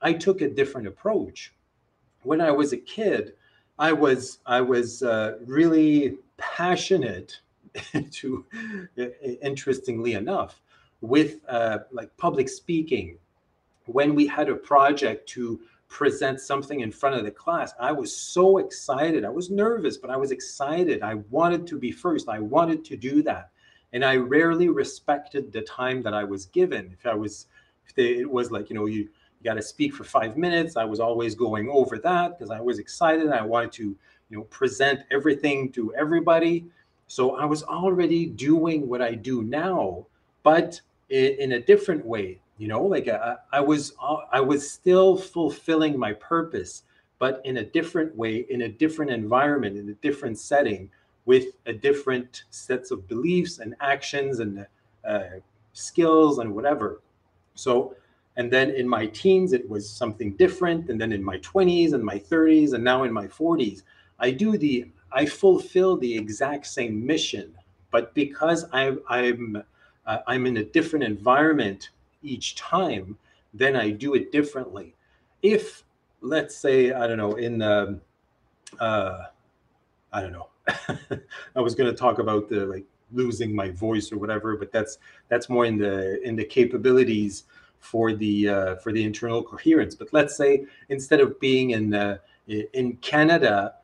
I 0.00 0.12
took 0.12 0.40
a 0.40 0.48
different 0.48 0.86
approach. 0.86 1.54
When 2.22 2.40
I 2.40 2.50
was 2.50 2.72
a 2.72 2.76
kid, 2.76 3.34
I 3.78 3.92
was 3.92 4.38
I 4.46 4.60
was 4.60 5.02
uh, 5.02 5.38
really 5.44 6.18
passionate 6.38 7.40
to 8.10 8.44
interestingly 9.42 10.14
enough 10.14 10.60
with 11.00 11.36
uh, 11.48 11.78
like 11.92 12.16
public 12.16 12.48
speaking. 12.48 13.18
When 13.84 14.14
we 14.14 14.26
had 14.26 14.48
a 14.48 14.56
project 14.56 15.28
to 15.30 15.60
present 15.88 16.40
something 16.40 16.80
in 16.80 16.90
front 16.90 17.14
of 17.14 17.22
the 17.22 17.30
class 17.30 17.72
i 17.78 17.92
was 17.92 18.14
so 18.14 18.58
excited. 18.58 19.24
I 19.24 19.28
was 19.28 19.50
nervous 19.50 19.98
but 19.98 20.10
i 20.10 20.16
was 20.16 20.32
excited. 20.32 21.02
I 21.02 21.14
wanted 21.30 21.66
to 21.68 21.78
be 21.78 21.92
first. 21.92 22.28
I 22.28 22.40
wanted 22.40 22.84
to 22.86 22.96
do 22.96 23.22
that 23.22 23.50
and 23.96 24.04
I 24.04 24.16
rarely 24.16 24.68
respected 24.68 25.50
the 25.50 25.62
time 25.62 26.02
that 26.02 26.12
I 26.12 26.22
was 26.22 26.44
given. 26.44 26.94
If 26.98 27.06
I 27.06 27.14
was, 27.14 27.46
if 27.88 27.94
they, 27.94 28.18
it 28.18 28.30
was 28.30 28.50
like 28.50 28.68
you 28.68 28.76
know 28.76 28.84
you 28.84 29.08
you 29.38 29.42
got 29.42 29.54
to 29.54 29.62
speak 29.62 29.94
for 29.94 30.04
five 30.04 30.36
minutes, 30.36 30.76
I 30.76 30.84
was 30.84 31.00
always 31.00 31.34
going 31.34 31.70
over 31.70 31.96
that 32.00 32.38
because 32.38 32.50
I 32.50 32.60
was 32.60 32.78
excited. 32.78 33.30
I 33.30 33.40
wanted 33.40 33.72
to 33.72 33.84
you 34.28 34.36
know 34.36 34.42
present 34.44 35.00
everything 35.10 35.72
to 35.72 35.94
everybody. 35.94 36.66
So 37.06 37.36
I 37.36 37.46
was 37.46 37.62
already 37.62 38.26
doing 38.26 38.86
what 38.86 39.00
I 39.00 39.14
do 39.14 39.42
now, 39.42 40.04
but 40.42 40.78
in, 41.08 41.36
in 41.38 41.52
a 41.52 41.60
different 41.60 42.04
way. 42.04 42.38
You 42.58 42.68
know, 42.68 42.82
like 42.84 43.08
I, 43.08 43.36
I 43.50 43.60
was 43.60 43.94
uh, 43.98 44.18
I 44.30 44.40
was 44.42 44.70
still 44.70 45.16
fulfilling 45.16 45.98
my 45.98 46.12
purpose, 46.12 46.82
but 47.18 47.40
in 47.46 47.56
a 47.56 47.64
different 47.64 48.14
way, 48.14 48.44
in 48.50 48.60
a 48.60 48.68
different 48.68 49.10
environment, 49.10 49.78
in 49.78 49.88
a 49.88 49.94
different 49.94 50.38
setting 50.38 50.90
with 51.26 51.56
a 51.66 51.72
different 51.72 52.44
sets 52.50 52.90
of 52.90 53.06
beliefs 53.08 53.58
and 53.58 53.74
actions 53.80 54.38
and 54.38 54.66
uh, 55.06 55.20
skills 55.72 56.38
and 56.38 56.54
whatever. 56.54 57.02
So, 57.54 57.94
and 58.36 58.50
then 58.50 58.70
in 58.70 58.88
my 58.88 59.06
teens, 59.06 59.52
it 59.52 59.68
was 59.68 59.88
something 59.88 60.32
different. 60.36 60.88
And 60.88 61.00
then 61.00 61.12
in 61.12 61.22
my 61.22 61.38
20s 61.38 61.92
and 61.92 62.02
my 62.02 62.18
30s, 62.18 62.72
and 62.74 62.84
now 62.84 63.02
in 63.02 63.12
my 63.12 63.26
40s, 63.26 63.82
I 64.18 64.30
do 64.30 64.56
the, 64.56 64.86
I 65.12 65.26
fulfill 65.26 65.96
the 65.96 66.16
exact 66.16 66.66
same 66.66 67.04
mission. 67.04 67.52
But 67.90 68.14
because 68.14 68.66
I'm, 68.72 69.00
I'm, 69.08 69.62
uh, 70.06 70.18
I'm 70.26 70.46
in 70.46 70.58
a 70.58 70.64
different 70.64 71.04
environment 71.04 71.90
each 72.22 72.54
time, 72.54 73.18
then 73.52 73.74
I 73.74 73.90
do 73.90 74.14
it 74.14 74.32
differently. 74.32 74.94
If, 75.42 75.82
let's 76.20 76.56
say, 76.56 76.92
I 76.92 77.06
don't 77.06 77.16
know, 77.18 77.34
in 77.34 77.58
the, 77.58 77.98
uh, 78.78 79.24
I 80.12 80.20
don't 80.20 80.32
know, 80.32 80.48
I 80.68 81.60
was 81.60 81.74
going 81.74 81.90
to 81.90 81.96
talk 81.96 82.18
about 82.18 82.48
the 82.48 82.66
like 82.66 82.84
losing 83.12 83.54
my 83.54 83.70
voice 83.70 84.10
or 84.12 84.18
whatever, 84.18 84.56
but 84.56 84.72
that's 84.72 84.98
that's 85.28 85.48
more 85.48 85.64
in 85.64 85.78
the 85.78 86.20
in 86.22 86.36
the 86.36 86.44
capabilities 86.44 87.44
for 87.78 88.12
the 88.12 88.48
uh, 88.48 88.76
for 88.76 88.92
the 88.92 89.02
internal 89.02 89.42
coherence. 89.42 89.94
But 89.94 90.12
let's 90.12 90.36
say 90.36 90.66
instead 90.88 91.20
of 91.20 91.38
being 91.40 91.70
in 91.70 91.94
uh, 91.94 92.18
in 92.46 92.96
Canada, 92.96 93.74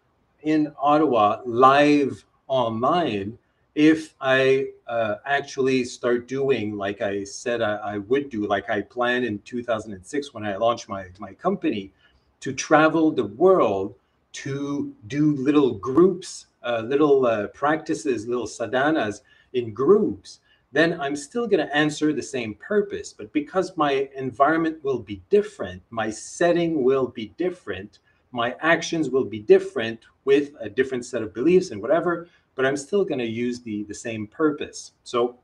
in 0.43 0.73
Ottawa, 0.81 1.41
live 1.45 2.25
online, 2.49 3.39
if 3.75 4.15
I 4.21 4.69
uh, 4.87 5.17
actually 5.25 5.85
start 5.85 6.29
doing 6.29 6.77
like 6.77 7.01
I 7.01 7.25
said 7.25 7.63
I, 7.63 7.77
I, 7.77 7.99
would 7.99 8.29
do, 8.29 8.47
like 8.47 8.69
I 8.69 8.83
planned 8.83 9.25
in 9.25 9.39
2006 9.41 10.35
when 10.35 10.45
I 10.45 10.57
launched 10.57 10.89
my 10.89 11.07
my 11.19 11.33
company, 11.33 11.93
to 12.41 12.53
travel 12.53 13.11
the 13.11 13.25
world 13.25 13.95
to 14.33 14.95
do 15.07 15.37
little 15.37 15.75
groups 15.75 16.47
uh, 16.63 16.83
little 16.85 17.27
uh, 17.27 17.49
practices, 17.49 18.27
little 18.27 18.47
sadhanas 18.47 19.21
in 19.53 19.73
groups, 19.73 20.41
then 20.71 20.99
I'm 21.01 21.17
still 21.17 21.47
going 21.47 21.67
to 21.67 21.77
answer 21.77 22.13
the 22.13 22.23
same 22.23 22.55
purpose. 22.55 23.13
But 23.13 23.33
because 23.33 23.77
my 23.77 24.09
environment 24.17 24.83
will 24.83 25.01
be 25.01 25.23
different, 25.29 25.83
my 25.91 26.09
setting 26.11 26.83
will 26.83 27.09
be 27.09 27.33
different, 27.37 27.99
my 28.31 28.57
actions 28.61 29.11
will 29.11 29.25
be 29.25 29.41
different 29.41 30.01
with 30.25 30.53
a 30.61 30.71
different 30.71 31.05
set 31.05 31.23
of 31.23 31.35
beliefs 31.35 31.71
and 31.71 31.83
whatever, 31.83 32.29
but 32.55 32.65
I'm 32.65 32.77
still 32.77 33.05
going 33.05 33.19
to 33.19 33.27
use 33.27 33.61
the, 33.61 33.83
the 33.85 33.95
same 33.95 34.27
purpose. 34.27 34.93
So 35.05 35.39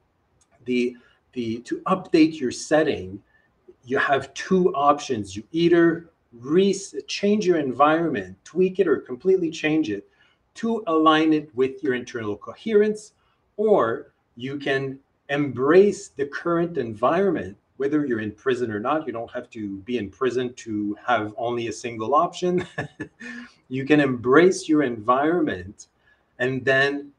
the 0.65 0.97
the 1.35 1.59
to 1.61 1.81
update 1.81 2.41
your 2.41 2.51
setting, 2.51 3.23
you 3.85 3.99
have 3.99 4.33
two 4.33 4.75
options. 4.75 5.37
You 5.37 5.43
either 5.53 6.11
re- 6.33 6.75
change 7.07 7.47
your 7.47 7.59
environment, 7.59 8.37
tweak 8.45 8.79
it, 8.79 8.89
or 8.89 8.99
completely 8.99 9.51
change 9.51 9.91
it 9.91 10.09
to 10.55 10.83
align 10.87 11.33
it 11.33 11.55
with 11.55 11.83
your 11.83 11.95
internal 11.95 12.37
coherence, 12.37 13.13
or 13.57 14.13
you 14.37 14.59
can 14.59 14.99
embrace 15.29 16.09
the 16.09 16.27
current 16.27 16.79
environment, 16.79 17.57
whether 17.77 18.05
you're 18.05 18.21
in 18.21 18.33
prison 18.33 18.71
or 18.71 18.81
not. 18.81 19.07
You 19.07 19.13
don't 19.13 19.31
have 19.31 19.51
to 19.51 19.77
be 19.79 19.99
in 19.99 20.11
prison 20.11 20.53
to 20.55 20.97
have 21.07 21.35
only 21.37 21.69
a 21.69 21.73
single 21.73 22.15
option. 22.15 22.67
you 23.69 23.85
can 23.85 24.01
embrace 24.01 24.69
your 24.69 24.83
environment 24.83 25.87
and 26.39 26.65
then 26.65 27.13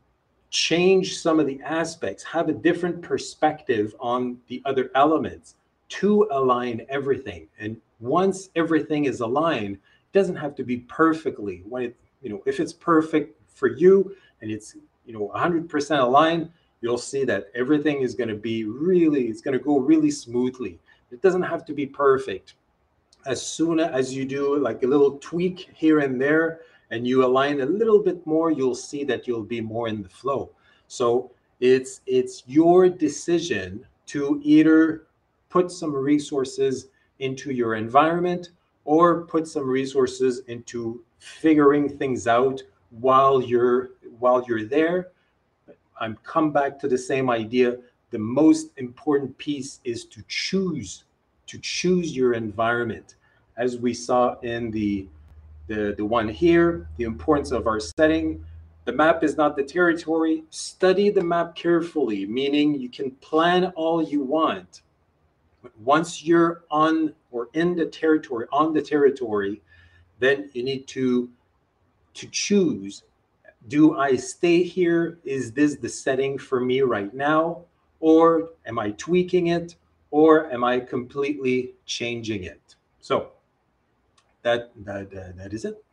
change 0.49 1.17
some 1.17 1.39
of 1.39 1.45
the 1.45 1.61
aspects, 1.61 2.23
have 2.23 2.49
a 2.49 2.53
different 2.53 3.01
perspective 3.01 3.95
on 3.99 4.37
the 4.47 4.61
other 4.65 4.89
elements 4.95 5.55
to 5.89 6.27
align 6.31 6.85
everything. 6.89 7.47
And 7.59 7.79
once 7.99 8.49
everything 8.55 9.05
is 9.05 9.19
aligned, 9.19 9.75
it 9.75 10.13
doesn't 10.13 10.35
have 10.35 10.55
to 10.55 10.63
be 10.63 10.77
perfectly. 10.77 11.63
When 11.67 11.83
it 11.83 11.95
you 12.21 12.29
know, 12.29 12.41
if 12.45 12.59
it's 12.59 12.73
perfect 12.73 13.39
for 13.53 13.67
you 13.67 14.15
and 14.41 14.51
it's, 14.51 14.75
you 15.05 15.13
know, 15.13 15.31
100% 15.35 15.99
aligned, 15.99 16.49
you'll 16.81 16.97
see 16.97 17.23
that 17.25 17.49
everything 17.55 18.01
is 18.01 18.15
going 18.15 18.29
to 18.29 18.35
be 18.35 18.63
really, 18.65 19.27
it's 19.27 19.41
going 19.41 19.57
to 19.57 19.63
go 19.63 19.79
really 19.79 20.11
smoothly. 20.11 20.79
It 21.11 21.21
doesn't 21.21 21.43
have 21.43 21.65
to 21.65 21.73
be 21.73 21.85
perfect. 21.85 22.55
As 23.25 23.45
soon 23.45 23.79
as 23.79 24.15
you 24.15 24.25
do 24.25 24.57
like 24.59 24.83
a 24.83 24.87
little 24.87 25.17
tweak 25.19 25.69
here 25.73 25.99
and 25.99 26.21
there, 26.21 26.61
and 26.91 27.05
you 27.05 27.23
align 27.23 27.61
a 27.61 27.65
little 27.65 27.99
bit 27.99 28.25
more, 28.25 28.49
you'll 28.49 28.73
see 28.73 29.03
that 29.03 29.27
you'll 29.27 29.43
be 29.43 29.61
more 29.61 29.87
in 29.87 30.01
the 30.01 30.09
flow. 30.09 30.49
So 30.87 31.29
it's 31.59 32.01
it's 32.07 32.43
your 32.47 32.89
decision 32.89 33.85
to 34.07 34.39
either 34.43 35.05
put 35.49 35.71
some 35.71 35.93
resources 35.93 36.87
into 37.19 37.51
your 37.51 37.75
environment 37.75 38.49
or 38.85 39.21
put 39.25 39.47
some 39.47 39.67
resources 39.67 40.41
into 40.47 41.03
figuring 41.19 41.89
things 41.89 42.27
out 42.27 42.61
while 42.89 43.41
you're 43.41 43.91
while 44.19 44.43
you're 44.47 44.65
there. 44.65 45.09
I'm 45.99 46.17
come 46.23 46.51
back 46.51 46.79
to 46.79 46.87
the 46.87 46.97
same 46.97 47.29
idea. 47.29 47.77
The 48.11 48.19
most 48.19 48.71
important 48.77 49.37
piece 49.37 49.79
is 49.83 50.05
to 50.05 50.23
choose 50.27 51.03
to 51.47 51.59
choose 51.59 52.15
your 52.15 52.33
environment. 52.33 53.15
As 53.57 53.77
we 53.77 53.93
saw 53.93 54.39
in 54.39 54.71
the 54.71 55.07
the, 55.67 55.93
the 55.95 56.05
one 56.05 56.27
here 56.27 56.87
the 56.97 57.03
importance 57.03 57.51
of 57.51 57.67
our 57.67 57.79
setting. 57.79 58.43
The 58.85 58.93
map 58.93 59.23
is 59.23 59.37
not 59.37 59.55
the 59.55 59.63
territory. 59.63 60.43
Study 60.49 61.11
the 61.11 61.23
map 61.23 61.53
carefully 61.53 62.25
meaning 62.25 62.73
you 62.73 62.89
can 62.89 63.11
plan 63.11 63.65
all 63.75 64.01
you 64.01 64.23
want 64.23 64.81
but 65.61 65.77
once 65.79 66.23
you're 66.23 66.63
on 66.71 67.13
or 67.31 67.49
in 67.53 67.75
the 67.75 67.85
territory 67.85 68.45
on 68.51 68.73
the 68.73 68.81
territory 68.81 69.61
then 70.19 70.49
you 70.53 70.63
need 70.63 70.87
to 70.87 71.29
to 72.13 72.27
choose 72.31 73.03
do 73.67 73.97
I 73.97 74.15
stay 74.15 74.63
here? 74.63 75.19
Is 75.23 75.51
this 75.51 75.75
the 75.75 75.89
setting 75.89 76.37
for 76.37 76.59
me 76.59 76.81
right 76.81 77.13
now? 77.13 77.65
Or 77.99 78.51
am 78.65 78.79
I 78.79 78.91
tweaking 78.91 79.47
it? 79.47 79.75
Or 80.11 80.51
am 80.51 80.63
I 80.63 80.79
completely 80.79 81.73
changing 81.85 82.43
it? 82.43 82.75
So 83.01 83.31
that 84.41 84.71
that 84.85 85.13
uh, 85.13 85.31
that 85.35 85.53
is 85.53 85.65
it. 85.65 85.83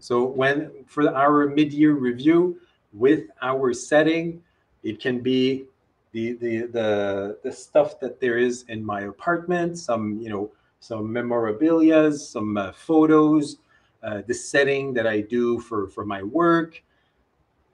so 0.02 0.24
when 0.24 0.70
for 0.86 1.08
our 1.14 1.46
mid-year 1.46 1.92
review 1.92 2.58
with 2.92 3.24
our 3.42 3.72
setting, 3.72 4.42
it 4.82 5.00
can 5.00 5.20
be 5.20 5.66
the 6.14 6.34
the 6.34 6.66
the 6.66 7.38
the 7.42 7.52
stuff 7.52 7.98
that 7.98 8.20
there 8.20 8.38
is 8.38 8.64
in 8.68 8.84
my 8.84 9.02
apartment, 9.02 9.76
some 9.76 10.18
you 10.20 10.30
know 10.30 10.52
some 10.78 11.12
memorabilia, 11.12 12.12
some 12.12 12.56
uh, 12.56 12.70
photos, 12.72 13.56
uh, 14.02 14.22
the 14.26 14.32
setting 14.32 14.94
that 14.94 15.06
I 15.08 15.20
do 15.20 15.58
for 15.58 15.88
for 15.88 16.06
my 16.06 16.22
work, 16.22 16.80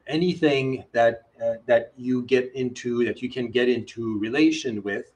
anything 0.06 0.84
that 0.92 1.28
uh, 1.44 1.56
that 1.66 1.92
you 1.98 2.22
get 2.22 2.50
into 2.54 3.04
that 3.04 3.20
you 3.20 3.28
can 3.28 3.48
get 3.48 3.68
into 3.68 4.18
relation 4.18 4.82
with. 4.82 5.12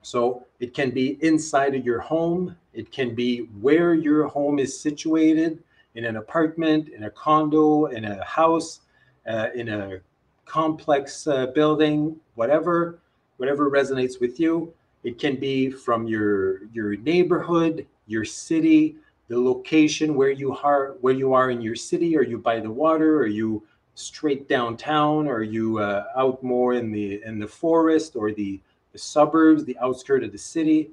So 0.00 0.46
it 0.58 0.72
can 0.72 0.90
be 0.90 1.18
inside 1.20 1.74
of 1.74 1.84
your 1.84 2.00
home. 2.00 2.56
It 2.72 2.90
can 2.90 3.14
be 3.14 3.40
where 3.60 3.92
your 3.92 4.26
home 4.26 4.58
is 4.58 4.80
situated 4.80 5.62
in 5.96 6.06
an 6.06 6.16
apartment, 6.16 6.88
in 6.88 7.04
a 7.04 7.10
condo, 7.10 7.86
in 7.86 8.06
a 8.06 8.24
house, 8.24 8.80
uh, 9.26 9.48
in 9.54 9.68
a 9.68 10.00
complex 10.48 11.26
uh, 11.26 11.46
building, 11.48 12.16
whatever, 12.34 12.98
whatever 13.36 13.70
resonates 13.70 14.20
with 14.20 14.40
you. 14.40 14.72
It 15.04 15.18
can 15.18 15.36
be 15.36 15.70
from 15.70 16.08
your 16.08 16.66
your 16.72 16.96
neighborhood, 16.96 17.86
your 18.06 18.24
city, 18.24 18.96
the 19.28 19.38
location 19.38 20.14
where 20.14 20.30
you 20.30 20.56
are 20.56 20.96
where 21.00 21.14
you 21.14 21.32
are 21.34 21.50
in 21.50 21.60
your 21.60 21.76
city. 21.76 22.16
Are 22.16 22.22
you 22.22 22.38
by 22.38 22.58
the 22.60 22.70
water? 22.70 23.18
Are 23.18 23.26
you 23.26 23.62
straight 23.94 24.48
downtown? 24.48 25.28
Are 25.28 25.42
you 25.42 25.78
uh, 25.78 26.04
out 26.16 26.42
more 26.42 26.74
in 26.74 26.90
the 26.90 27.22
in 27.24 27.38
the 27.38 27.46
forest 27.46 28.16
or 28.16 28.32
the, 28.32 28.60
the 28.92 28.98
suburbs 28.98 29.64
the 29.64 29.78
outskirts 29.78 30.24
of 30.24 30.32
the 30.32 30.38
city? 30.38 30.90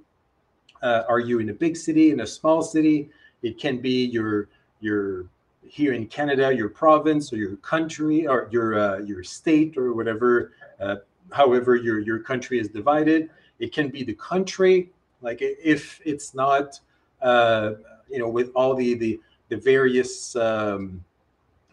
Uh, 0.84 1.04
are 1.08 1.20
you 1.20 1.40
in 1.40 1.50
a 1.50 1.54
big 1.54 1.76
city 1.76 2.12
in 2.12 2.20
a 2.22 2.28
small 2.28 2.62
city? 2.62 3.10
It 3.42 3.58
can 3.58 3.80
be 3.80 4.06
your 4.06 4.50
your 4.82 5.26
here 5.68 5.94
in 5.94 6.06
canada 6.08 6.54
your 6.56 6.70
province 6.70 7.32
or 7.34 7.38
your 7.38 7.56
country 7.58 8.28
or 8.28 8.48
your 8.52 8.80
uh, 8.80 8.98
your 9.00 9.24
state 9.24 9.78
or 9.78 9.94
whatever 9.94 10.54
uh, 10.80 10.96
however 11.32 11.76
your 11.76 12.00
your 12.00 12.20
country 12.20 12.60
is 12.60 12.70
divided 12.70 13.30
it 13.60 13.74
can 13.74 13.90
be 13.90 14.04
the 14.04 14.14
country 14.16 14.92
like 15.22 15.40
if 15.42 16.02
it's 16.06 16.34
not 16.34 16.80
uh, 17.22 17.74
you 18.10 18.20
know, 18.20 18.30
with 18.30 18.52
all 18.56 18.76
the 18.76 18.94
the 18.94 19.20
the 19.50 19.58
various 19.58 20.36
um, 20.36 21.04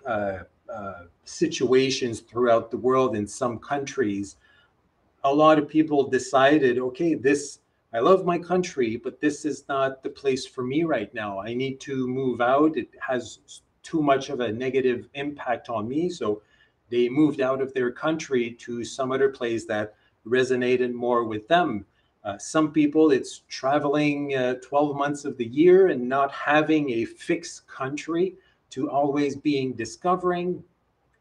uh, 0.07 0.39
uh, 0.73 1.03
situations 1.25 2.21
throughout 2.21 2.71
the 2.71 2.77
world 2.77 3.17
in 3.17 3.27
some 3.27 3.59
countries, 3.59 4.37
a 5.25 5.33
lot 5.33 5.59
of 5.59 5.69
people 5.69 6.09
decided, 6.09 6.79
okay, 6.79 7.15
this 7.15 7.61
I 7.93 7.99
love 7.99 8.25
my 8.25 8.39
country, 8.39 8.97
but 8.97 9.21
this 9.21 9.45
is 9.45 9.65
not 9.69 10.03
the 10.03 10.09
place 10.09 10.47
for 10.47 10.65
me 10.65 10.85
right 10.85 11.13
now. 11.13 11.41
I 11.41 11.53
need 11.53 11.79
to 11.81 12.09
move 12.09 12.41
out. 12.41 12.77
It 12.77 12.89
has 13.07 13.41
too 13.83 14.03
much 14.03 14.29
of 14.29 14.41
a 14.41 14.53
negative 14.53 15.09
impact 15.15 15.69
on 15.69 15.89
me. 15.89 16.09
So 16.09 16.43
they 16.91 17.09
moved 17.09 17.41
out 17.41 17.61
of 17.61 17.73
their 17.73 17.91
country 17.91 18.53
to 18.61 18.85
some 18.85 19.13
other 19.13 19.29
place 19.29 19.65
that 19.67 19.95
resonated 20.27 20.93
more 20.93 21.25
with 21.25 21.49
them. 21.49 21.85
Uh, 22.25 22.39
some 22.39 22.73
people, 22.73 23.11
it's 23.11 23.43
traveling 23.49 24.37
uh, 24.37 24.55
12 24.63 24.97
months 24.97 25.25
of 25.25 25.37
the 25.37 25.47
year 25.47 25.89
and 25.89 26.09
not 26.09 26.31
having 26.31 26.91
a 26.91 27.05
fixed 27.05 27.67
country 27.67 28.37
to 28.71 28.89
always 28.91 29.35
being 29.35 29.73
discovering. 29.73 30.63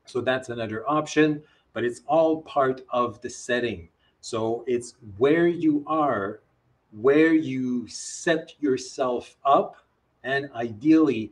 So 0.06 0.22
that's 0.22 0.50
another 0.50 0.88
option, 0.88 1.42
but 1.74 1.84
it's 1.84 2.02
all 2.06 2.44
part 2.44 2.82
of 2.92 3.20
the 3.22 3.30
setting. 3.30 3.90
So 4.20 4.64
it's 4.68 4.96
where 5.18 5.48
you 5.48 5.84
are 5.88 6.42
where 6.92 7.34
you 7.34 7.88
set 7.88 8.54
yourself 8.60 9.36
up 9.46 9.78
and 10.24 10.50
ideally 10.54 11.32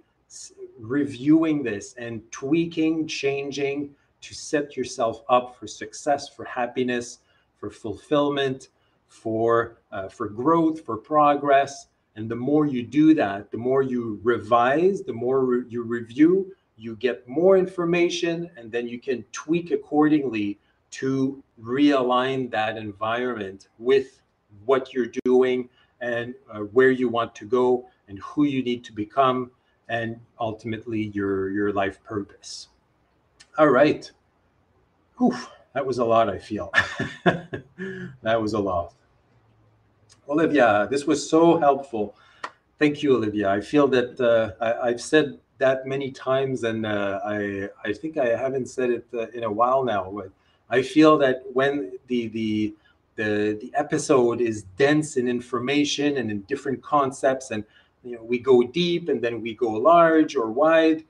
reviewing 0.80 1.61
this 1.61 1.93
and 1.97 2.21
tweaking, 2.32 3.07
changing 3.07 3.91
to 4.21 4.34
set 4.34 4.75
yourself 4.75 5.23
up 5.30 5.55
for 5.57 5.67
success, 5.67 6.30
for 6.30 6.45
happiness, 6.45 7.19
for 7.57 7.69
fulfillment, 7.69 8.69
for 9.07 9.77
uh, 9.91 10.07
for 10.07 10.30
growth, 10.30 10.86
for 10.86 10.97
progress. 10.97 11.88
And 12.15 12.30
the 12.30 12.36
more 12.36 12.65
you 12.65 12.84
do 12.84 13.13
that, 13.15 13.51
the 13.51 13.57
more 13.57 13.82
you 13.82 14.19
revise, 14.23 15.03
the 15.03 15.13
more 15.13 15.45
re- 15.45 15.63
you 15.69 15.84
review, 15.84 16.53
you 16.77 16.95
get 16.95 17.27
more 17.27 17.57
information, 17.57 18.49
and 18.57 18.71
then 18.71 18.88
you 18.88 18.99
can 18.99 19.23
tweak 19.32 19.71
accordingly 19.71 20.57
to 20.91 21.41
realign 21.61 22.49
that 22.51 22.77
environment 22.77 23.67
with 23.77 24.21
what 24.65 24.93
you're 24.93 25.11
doing 25.23 25.69
and 26.01 26.34
uh, 26.51 26.59
where 26.59 26.91
you 26.91 27.09
want 27.09 27.36
to 27.36 27.45
go 27.45 27.88
and 28.07 28.19
who 28.19 28.45
you 28.45 28.63
need 28.63 28.84
to 28.84 28.93
become 28.93 29.51
and 29.89 30.19
ultimately 30.39 31.11
your 31.13 31.49
your 31.51 31.73
life 31.73 32.01
purpose. 32.03 32.69
All 33.57 33.69
right. 33.69 34.09
That 35.73 35.85
was 35.85 35.97
a 35.97 36.05
lot 36.05 36.29
i 36.29 36.37
feel. 36.37 36.71
That 38.21 38.41
was 38.41 38.53
a 38.53 38.59
lot. 38.59 38.93
Olivia 40.27 40.87
this 40.89 41.05
was 41.05 41.29
so 41.29 41.57
helpful. 41.57 42.15
Thank 42.77 43.03
you 43.03 43.15
olivia. 43.15 43.49
I 43.49 43.61
feel 43.61 43.87
that 43.89 44.19
uh, 44.21 44.51
I, 44.83 44.89
have 44.91 45.01
said 45.01 45.39
that 45.59 45.85
many 45.85 46.11
times 46.11 46.63
and 46.63 46.85
uh, 46.85 47.19
i 47.25 47.69
i 47.83 47.93
think 47.93 48.17
i 48.17 48.27
haven't 48.27 48.67
said 48.67 48.89
it 48.89 49.05
uh, 49.13 49.27
in 49.37 49.43
a 49.43 49.51
while 49.51 49.83
now 49.83 50.09
but 50.09 50.31
i 50.69 50.81
feel 50.81 51.17
that 51.17 51.43
when 51.53 51.91
the 52.07 52.29
the 52.29 52.73
the 53.17 53.57
the 53.61 53.71
episode 53.75 54.39
is 54.39 54.63
dense 54.77 55.17
in 55.17 55.27
information 55.27 56.17
and 56.17 56.31
in 56.31 56.39
different 56.43 56.81
concepts 56.81 57.51
and 57.51 57.63
you 58.04 58.16
know 58.16 58.24
we 58.24 58.39
go 58.39 58.64
deep 58.64 59.10
and 59.10 59.22
then 59.22 59.41
we 59.41 59.54
go 59.54 59.72
large 59.72 60.36
or 60.36 60.52
wide 60.52 61.04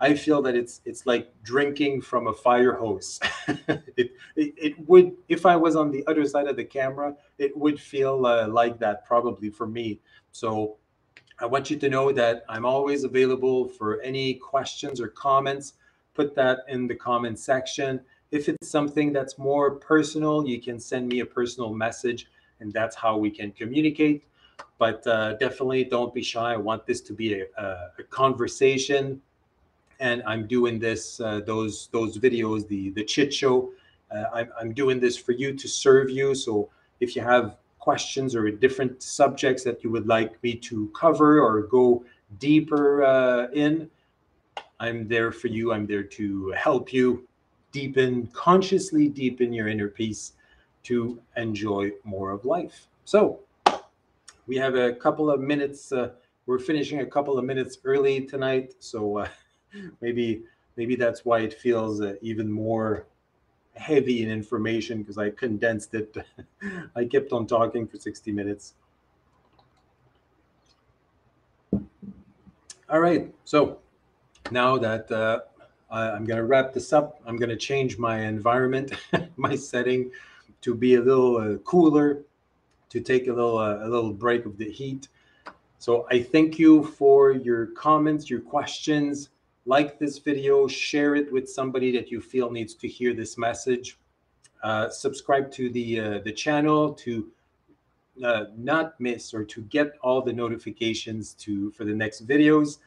i 0.00 0.14
feel 0.14 0.40
that 0.42 0.54
it's 0.54 0.80
it's 0.84 1.06
like 1.06 1.32
drinking 1.42 2.00
from 2.00 2.28
a 2.28 2.32
fire 2.32 2.74
hose. 2.74 3.20
It, 3.96 4.12
it, 4.36 4.54
it 4.56 4.88
would 4.88 5.16
if 5.28 5.44
i 5.44 5.56
was 5.56 5.74
on 5.74 5.90
the 5.90 6.06
other 6.06 6.24
side 6.24 6.46
of 6.46 6.56
the 6.56 6.64
camera 6.64 7.14
it 7.38 7.56
would 7.56 7.80
feel 7.80 8.26
uh, 8.26 8.46
like 8.46 8.78
that 8.78 9.04
probably 9.04 9.50
for 9.50 9.66
me. 9.66 10.00
So 10.32 10.76
i 11.40 11.46
want 11.46 11.70
you 11.70 11.76
to 11.78 11.88
know 11.88 12.12
that 12.12 12.44
i'm 12.48 12.64
always 12.64 13.04
available 13.04 13.68
for 13.68 14.00
any 14.02 14.34
questions 14.34 15.00
or 15.00 15.08
comments. 15.08 15.74
Put 16.14 16.34
that 16.34 16.60
in 16.68 16.86
the 16.86 16.94
comment 16.96 17.38
section. 17.38 18.00
If 18.30 18.48
it's 18.48 18.68
something 18.68 19.12
that's 19.12 19.38
more 19.38 19.76
personal, 19.76 20.46
you 20.46 20.60
can 20.60 20.78
send 20.78 21.08
me 21.08 21.20
a 21.20 21.26
personal 21.26 21.72
message, 21.72 22.26
and 22.60 22.72
that's 22.72 22.94
how 22.94 23.16
we 23.16 23.30
can 23.30 23.52
communicate. 23.52 24.24
But 24.78 25.06
uh, 25.06 25.34
definitely 25.34 25.84
don't 25.84 26.14
be 26.14 26.22
shy. 26.22 26.52
I 26.52 26.56
want 26.56 26.86
this 26.86 27.00
to 27.02 27.12
be 27.12 27.40
a, 27.40 27.46
a, 27.98 28.02
conversation, 28.10 29.20
and 29.98 30.22
I'm 30.24 30.46
doing 30.46 30.78
this 30.78 31.20
uh, 31.20 31.40
those 31.44 31.88
those 31.92 32.18
videos, 32.18 32.68
the 32.68 32.90
the 32.90 33.04
chit 33.04 33.34
show. 33.34 33.70
Uh, 34.10 34.24
I'm, 34.32 34.48
I'm 34.60 34.72
doing 34.72 35.00
this 35.00 35.16
for 35.16 35.32
you 35.32 35.52
to 35.54 35.68
serve 35.68 36.10
you. 36.10 36.34
So 36.34 36.70
if 37.00 37.16
you 37.16 37.22
have 37.22 37.56
questions 37.78 38.34
or 38.34 38.50
different 38.50 39.02
subjects 39.02 39.64
that 39.64 39.82
you 39.82 39.90
would 39.90 40.06
like 40.06 40.42
me 40.42 40.54
to 40.54 40.90
cover 40.94 41.40
or 41.40 41.62
go 41.62 42.04
deeper 42.38 43.02
uh, 43.04 43.48
in, 43.52 43.90
I'm 44.80 45.08
there 45.08 45.32
for 45.32 45.48
you. 45.48 45.72
I'm 45.72 45.86
there 45.86 46.04
to 46.04 46.50
help 46.50 46.92
you 46.92 47.26
deepen, 47.72 48.28
consciously 48.28 49.08
deepen 49.08 49.52
your 49.52 49.68
inner 49.68 49.88
peace 49.88 50.32
to 50.84 51.20
enjoy 51.36 51.90
more 52.04 52.30
of 52.30 52.44
life. 52.44 52.88
So, 53.04 53.40
we 54.48 54.56
have 54.56 54.74
a 54.74 54.94
couple 54.94 55.30
of 55.30 55.40
minutes. 55.40 55.92
Uh, 55.92 56.10
we're 56.46 56.58
finishing 56.58 57.00
a 57.00 57.06
couple 57.06 57.38
of 57.38 57.44
minutes 57.44 57.78
early 57.84 58.22
tonight, 58.22 58.74
so 58.80 59.18
uh, 59.18 59.28
maybe 60.00 60.42
maybe 60.76 60.96
that's 60.96 61.24
why 61.24 61.40
it 61.40 61.52
feels 61.52 62.00
uh, 62.00 62.14
even 62.22 62.50
more 62.50 63.06
heavy 63.74 64.24
in 64.24 64.30
information 64.30 65.02
because 65.02 65.18
I 65.18 65.30
condensed 65.30 65.94
it. 65.94 66.16
I 66.96 67.04
kept 67.04 67.32
on 67.32 67.46
talking 67.46 67.86
for 67.86 67.98
60 67.98 68.32
minutes. 68.32 68.74
All 72.90 73.00
right, 73.00 73.32
so 73.44 73.78
now 74.50 74.78
that 74.78 75.12
uh, 75.12 75.40
I'm 75.90 76.24
going 76.24 76.38
to 76.38 76.44
wrap 76.44 76.72
this 76.72 76.94
up. 76.94 77.20
I'm 77.26 77.36
going 77.36 77.50
to 77.50 77.56
change 77.56 77.98
my 77.98 78.20
environment, 78.20 78.92
my 79.36 79.54
setting 79.54 80.10
to 80.62 80.74
be 80.74 80.94
a 80.94 81.00
little 81.00 81.36
uh, 81.36 81.58
cooler, 81.58 82.22
to 82.90 83.00
take 83.00 83.26
a 83.26 83.32
little 83.32 83.58
uh, 83.58 83.78
a 83.86 83.88
little 83.88 84.12
break 84.12 84.46
of 84.46 84.56
the 84.56 84.70
heat. 84.70 85.08
So 85.78 86.06
I 86.10 86.22
thank 86.22 86.58
you 86.58 86.84
for 86.84 87.32
your 87.32 87.66
comments, 87.66 88.28
your 88.28 88.40
questions. 88.40 89.30
Like 89.66 89.98
this 89.98 90.18
video, 90.18 90.66
share 90.66 91.14
it 91.14 91.30
with 91.30 91.48
somebody 91.48 91.92
that 91.92 92.10
you 92.10 92.20
feel 92.20 92.50
needs 92.50 92.74
to 92.74 92.88
hear 92.88 93.12
this 93.14 93.36
message. 93.36 93.98
Uh, 94.62 94.88
subscribe 94.88 95.52
to 95.52 95.70
the 95.70 96.00
uh, 96.00 96.18
the 96.24 96.32
channel 96.32 96.94
to 96.94 97.30
uh, 98.24 98.44
not 98.56 98.98
miss 98.98 99.32
or 99.34 99.44
to 99.44 99.60
get 99.62 99.92
all 100.02 100.20
the 100.22 100.32
notifications 100.32 101.34
to 101.34 101.70
for 101.72 101.84
the 101.84 101.94
next 101.94 102.26
videos 102.26 102.78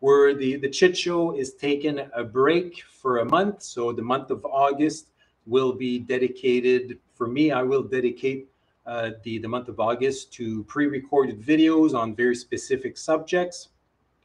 where 0.00 0.34
the, 0.34 0.56
the 0.56 0.68
chit 0.68 0.96
show 0.96 1.36
is 1.36 1.54
taking 1.54 2.00
a 2.14 2.24
break 2.24 2.82
for 2.82 3.18
a 3.18 3.24
month. 3.24 3.62
So 3.62 3.92
the 3.92 4.02
month 4.02 4.30
of 4.30 4.44
August 4.44 5.08
will 5.46 5.72
be 5.72 5.98
dedicated, 5.98 6.98
for 7.14 7.26
me, 7.26 7.50
I 7.50 7.62
will 7.62 7.82
dedicate 7.82 8.48
uh, 8.86 9.10
the, 9.22 9.38
the 9.38 9.48
month 9.48 9.68
of 9.68 9.80
August 9.80 10.32
to 10.34 10.64
pre-recorded 10.64 11.40
videos 11.40 11.94
on 11.94 12.14
very 12.14 12.34
specific 12.34 12.96
subjects. 12.96 13.68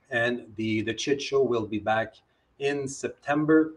And 0.09 0.45
the, 0.55 0.81
the 0.81 0.93
chit 0.93 1.21
show 1.21 1.41
will 1.43 1.65
be 1.65 1.79
back 1.79 2.15
in 2.59 2.87
September 2.87 3.73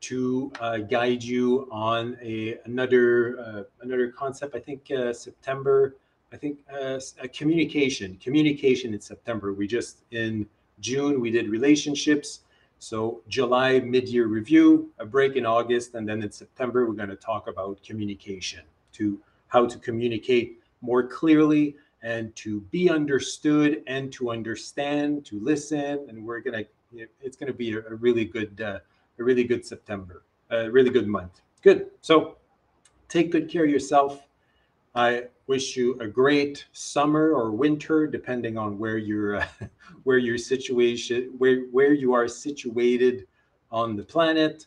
to 0.00 0.50
uh, 0.60 0.78
guide 0.78 1.22
you 1.22 1.68
on 1.70 2.16
a 2.22 2.58
another 2.64 3.38
uh, 3.38 3.62
another 3.82 4.08
concept. 4.08 4.54
I 4.54 4.60
think 4.60 4.90
uh, 4.90 5.12
September. 5.12 5.96
I 6.32 6.36
think 6.36 6.60
uh, 6.72 7.00
communication. 7.34 8.16
Communication 8.22 8.94
in 8.94 9.00
September. 9.00 9.52
We 9.52 9.66
just 9.66 10.04
in 10.12 10.46
June, 10.80 11.20
we 11.20 11.30
did 11.30 11.48
relationships. 11.48 12.40
So 12.78 13.20
July 13.28 13.80
mid-year 13.80 14.26
review, 14.26 14.90
a 14.98 15.04
break 15.04 15.36
in 15.36 15.44
August, 15.44 15.94
and 15.94 16.08
then 16.08 16.22
in 16.22 16.30
September 16.30 16.86
we're 16.86 16.94
going 16.94 17.10
to 17.10 17.16
talk 17.16 17.46
about 17.46 17.82
communication, 17.82 18.62
to 18.92 19.18
how 19.50 19.66
to 19.66 19.78
communicate 19.78 20.58
more 20.80 21.06
clearly 21.06 21.76
and 22.02 22.34
to 22.34 22.60
be 22.70 22.88
understood 22.88 23.82
and 23.86 24.10
to 24.12 24.30
understand, 24.30 25.24
to 25.26 25.38
listen, 25.40 26.06
and 26.08 26.24
we're 26.24 26.40
to 26.40 26.66
it's 27.20 27.36
to 27.36 27.52
be 27.52 27.74
a, 27.74 27.78
a 27.80 27.94
really 27.94 28.24
good 28.24 28.60
uh, 28.60 28.78
a 29.18 29.22
really 29.22 29.44
good 29.44 29.64
September, 29.64 30.24
a 30.50 30.70
really 30.70 30.90
good 30.90 31.06
month. 31.06 31.42
Good. 31.62 31.90
So 32.00 32.36
take 33.08 33.30
good 33.30 33.50
care 33.50 33.64
of 33.64 33.70
yourself. 33.70 34.26
I 34.94 35.24
wish 35.46 35.76
you 35.76 35.98
a 36.00 36.06
great 36.06 36.66
summer 36.72 37.32
or 37.32 37.52
winter, 37.52 38.06
depending 38.06 38.58
on 38.58 38.78
where 38.78 38.98
you're, 38.98 39.36
uh, 39.36 39.46
where 40.04 40.18
your 40.18 40.38
situation, 40.38 41.34
where 41.38 41.62
where 41.66 41.92
you 41.92 42.14
are 42.14 42.26
situated 42.26 43.26
on 43.70 43.94
the 43.94 44.02
planet. 44.02 44.66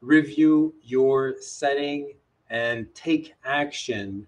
Review 0.00 0.74
your 0.82 1.36
setting 1.40 2.14
and 2.52 2.86
take 2.94 3.34
action. 3.44 4.26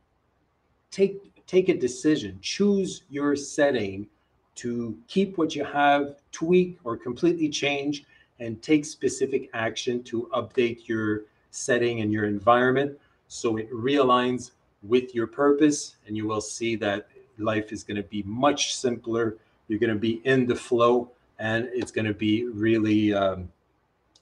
Take 0.91 1.47
take 1.47 1.69
a 1.69 1.79
decision. 1.79 2.39
Choose 2.41 3.05
your 3.09 3.37
setting 3.37 4.09
to 4.57 4.99
keep 5.07 5.37
what 5.37 5.55
you 5.55 5.65
have, 5.65 6.17
tweak 6.33 6.79
or 6.85 6.97
completely 6.97 7.49
change, 7.49 8.05
and 8.41 8.61
take 8.63 8.85
specific 8.85 9.51
action 9.53 10.03
to 10.05 10.29
update 10.35 10.89
your 10.89 11.23
setting 11.51 12.01
and 12.01 12.13
your 12.13 12.25
environment 12.25 12.99
so 13.29 13.57
it 13.57 13.71
realigns 13.73 14.53
with 14.83 15.15
your 15.15 15.27
purpose, 15.27 15.97
and 16.07 16.17
you 16.17 16.27
will 16.27 16.41
see 16.41 16.77
that 16.77 17.09
life 17.39 17.73
is 17.73 17.83
going 17.83 17.97
to 17.97 18.03
be 18.03 18.23
much 18.25 18.75
simpler. 18.77 19.39
You're 19.69 19.79
going 19.79 19.93
to 19.93 19.99
be 19.99 20.21
in 20.25 20.47
the 20.47 20.55
flow, 20.55 21.11
and 21.39 21.69
it's 21.73 21.91
going 21.91 22.05
to 22.07 22.15
be 22.15 22.47
really, 22.47 23.13
um, 23.13 23.49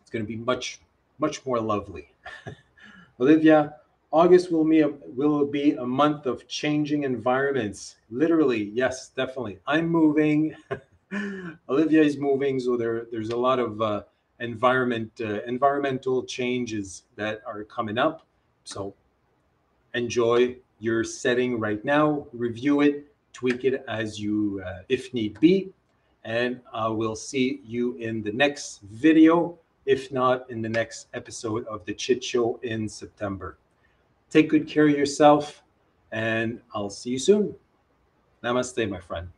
it's 0.00 0.10
going 0.10 0.24
to 0.24 0.28
be 0.28 0.36
much, 0.36 0.80
much 1.18 1.44
more 1.44 1.60
lovely. 1.60 2.12
Olivia, 3.20 3.74
August 4.12 4.52
will 4.52 4.64
be, 4.64 4.80
a, 4.80 4.88
will 4.88 5.46
be 5.46 5.72
a 5.72 5.86
month 5.86 6.26
of 6.26 6.46
changing 6.46 7.04
environments. 7.04 7.96
Literally, 8.10 8.70
yes, 8.74 9.08
definitely. 9.08 9.58
I'm 9.66 9.88
moving. 9.88 10.54
Olivia 11.68 12.02
is 12.02 12.18
moving, 12.18 12.60
so 12.60 12.76
there, 12.76 13.06
there's 13.10 13.30
a 13.30 13.36
lot 13.36 13.58
of 13.58 13.80
uh, 13.80 14.02
environment, 14.40 15.10
uh, 15.20 15.40
environmental 15.44 16.24
changes 16.24 17.04
that 17.16 17.40
are 17.46 17.64
coming 17.64 17.96
up. 17.96 18.26
So 18.64 18.94
enjoy 19.94 20.56
your 20.78 21.04
setting 21.04 21.58
right 21.58 21.82
now, 21.82 22.26
review 22.34 22.82
it, 22.82 23.06
tweak 23.32 23.64
it 23.64 23.82
as 23.88 24.20
you, 24.20 24.62
uh, 24.66 24.80
if 24.90 25.14
need 25.14 25.40
be, 25.40 25.72
and 26.24 26.60
I 26.72 26.88
will 26.88 27.16
see 27.16 27.62
you 27.64 27.94
in 27.96 28.22
the 28.22 28.32
next 28.32 28.82
video, 28.82 29.58
if 29.86 30.12
not 30.12 30.50
in 30.50 30.60
the 30.60 30.68
next 30.68 31.08
episode 31.14 31.66
of 31.66 31.84
the 31.86 31.94
Chit 31.94 32.22
Show 32.22 32.60
in 32.62 32.88
September. 32.88 33.56
Take 34.32 34.48
good 34.48 34.66
care 34.66 34.88
of 34.88 34.96
yourself, 34.96 35.62
and 36.10 36.62
I'll 36.74 36.88
see 36.88 37.10
you 37.10 37.18
soon. 37.18 37.54
Namaste, 38.42 38.88
my 38.88 38.98
friend. 38.98 39.28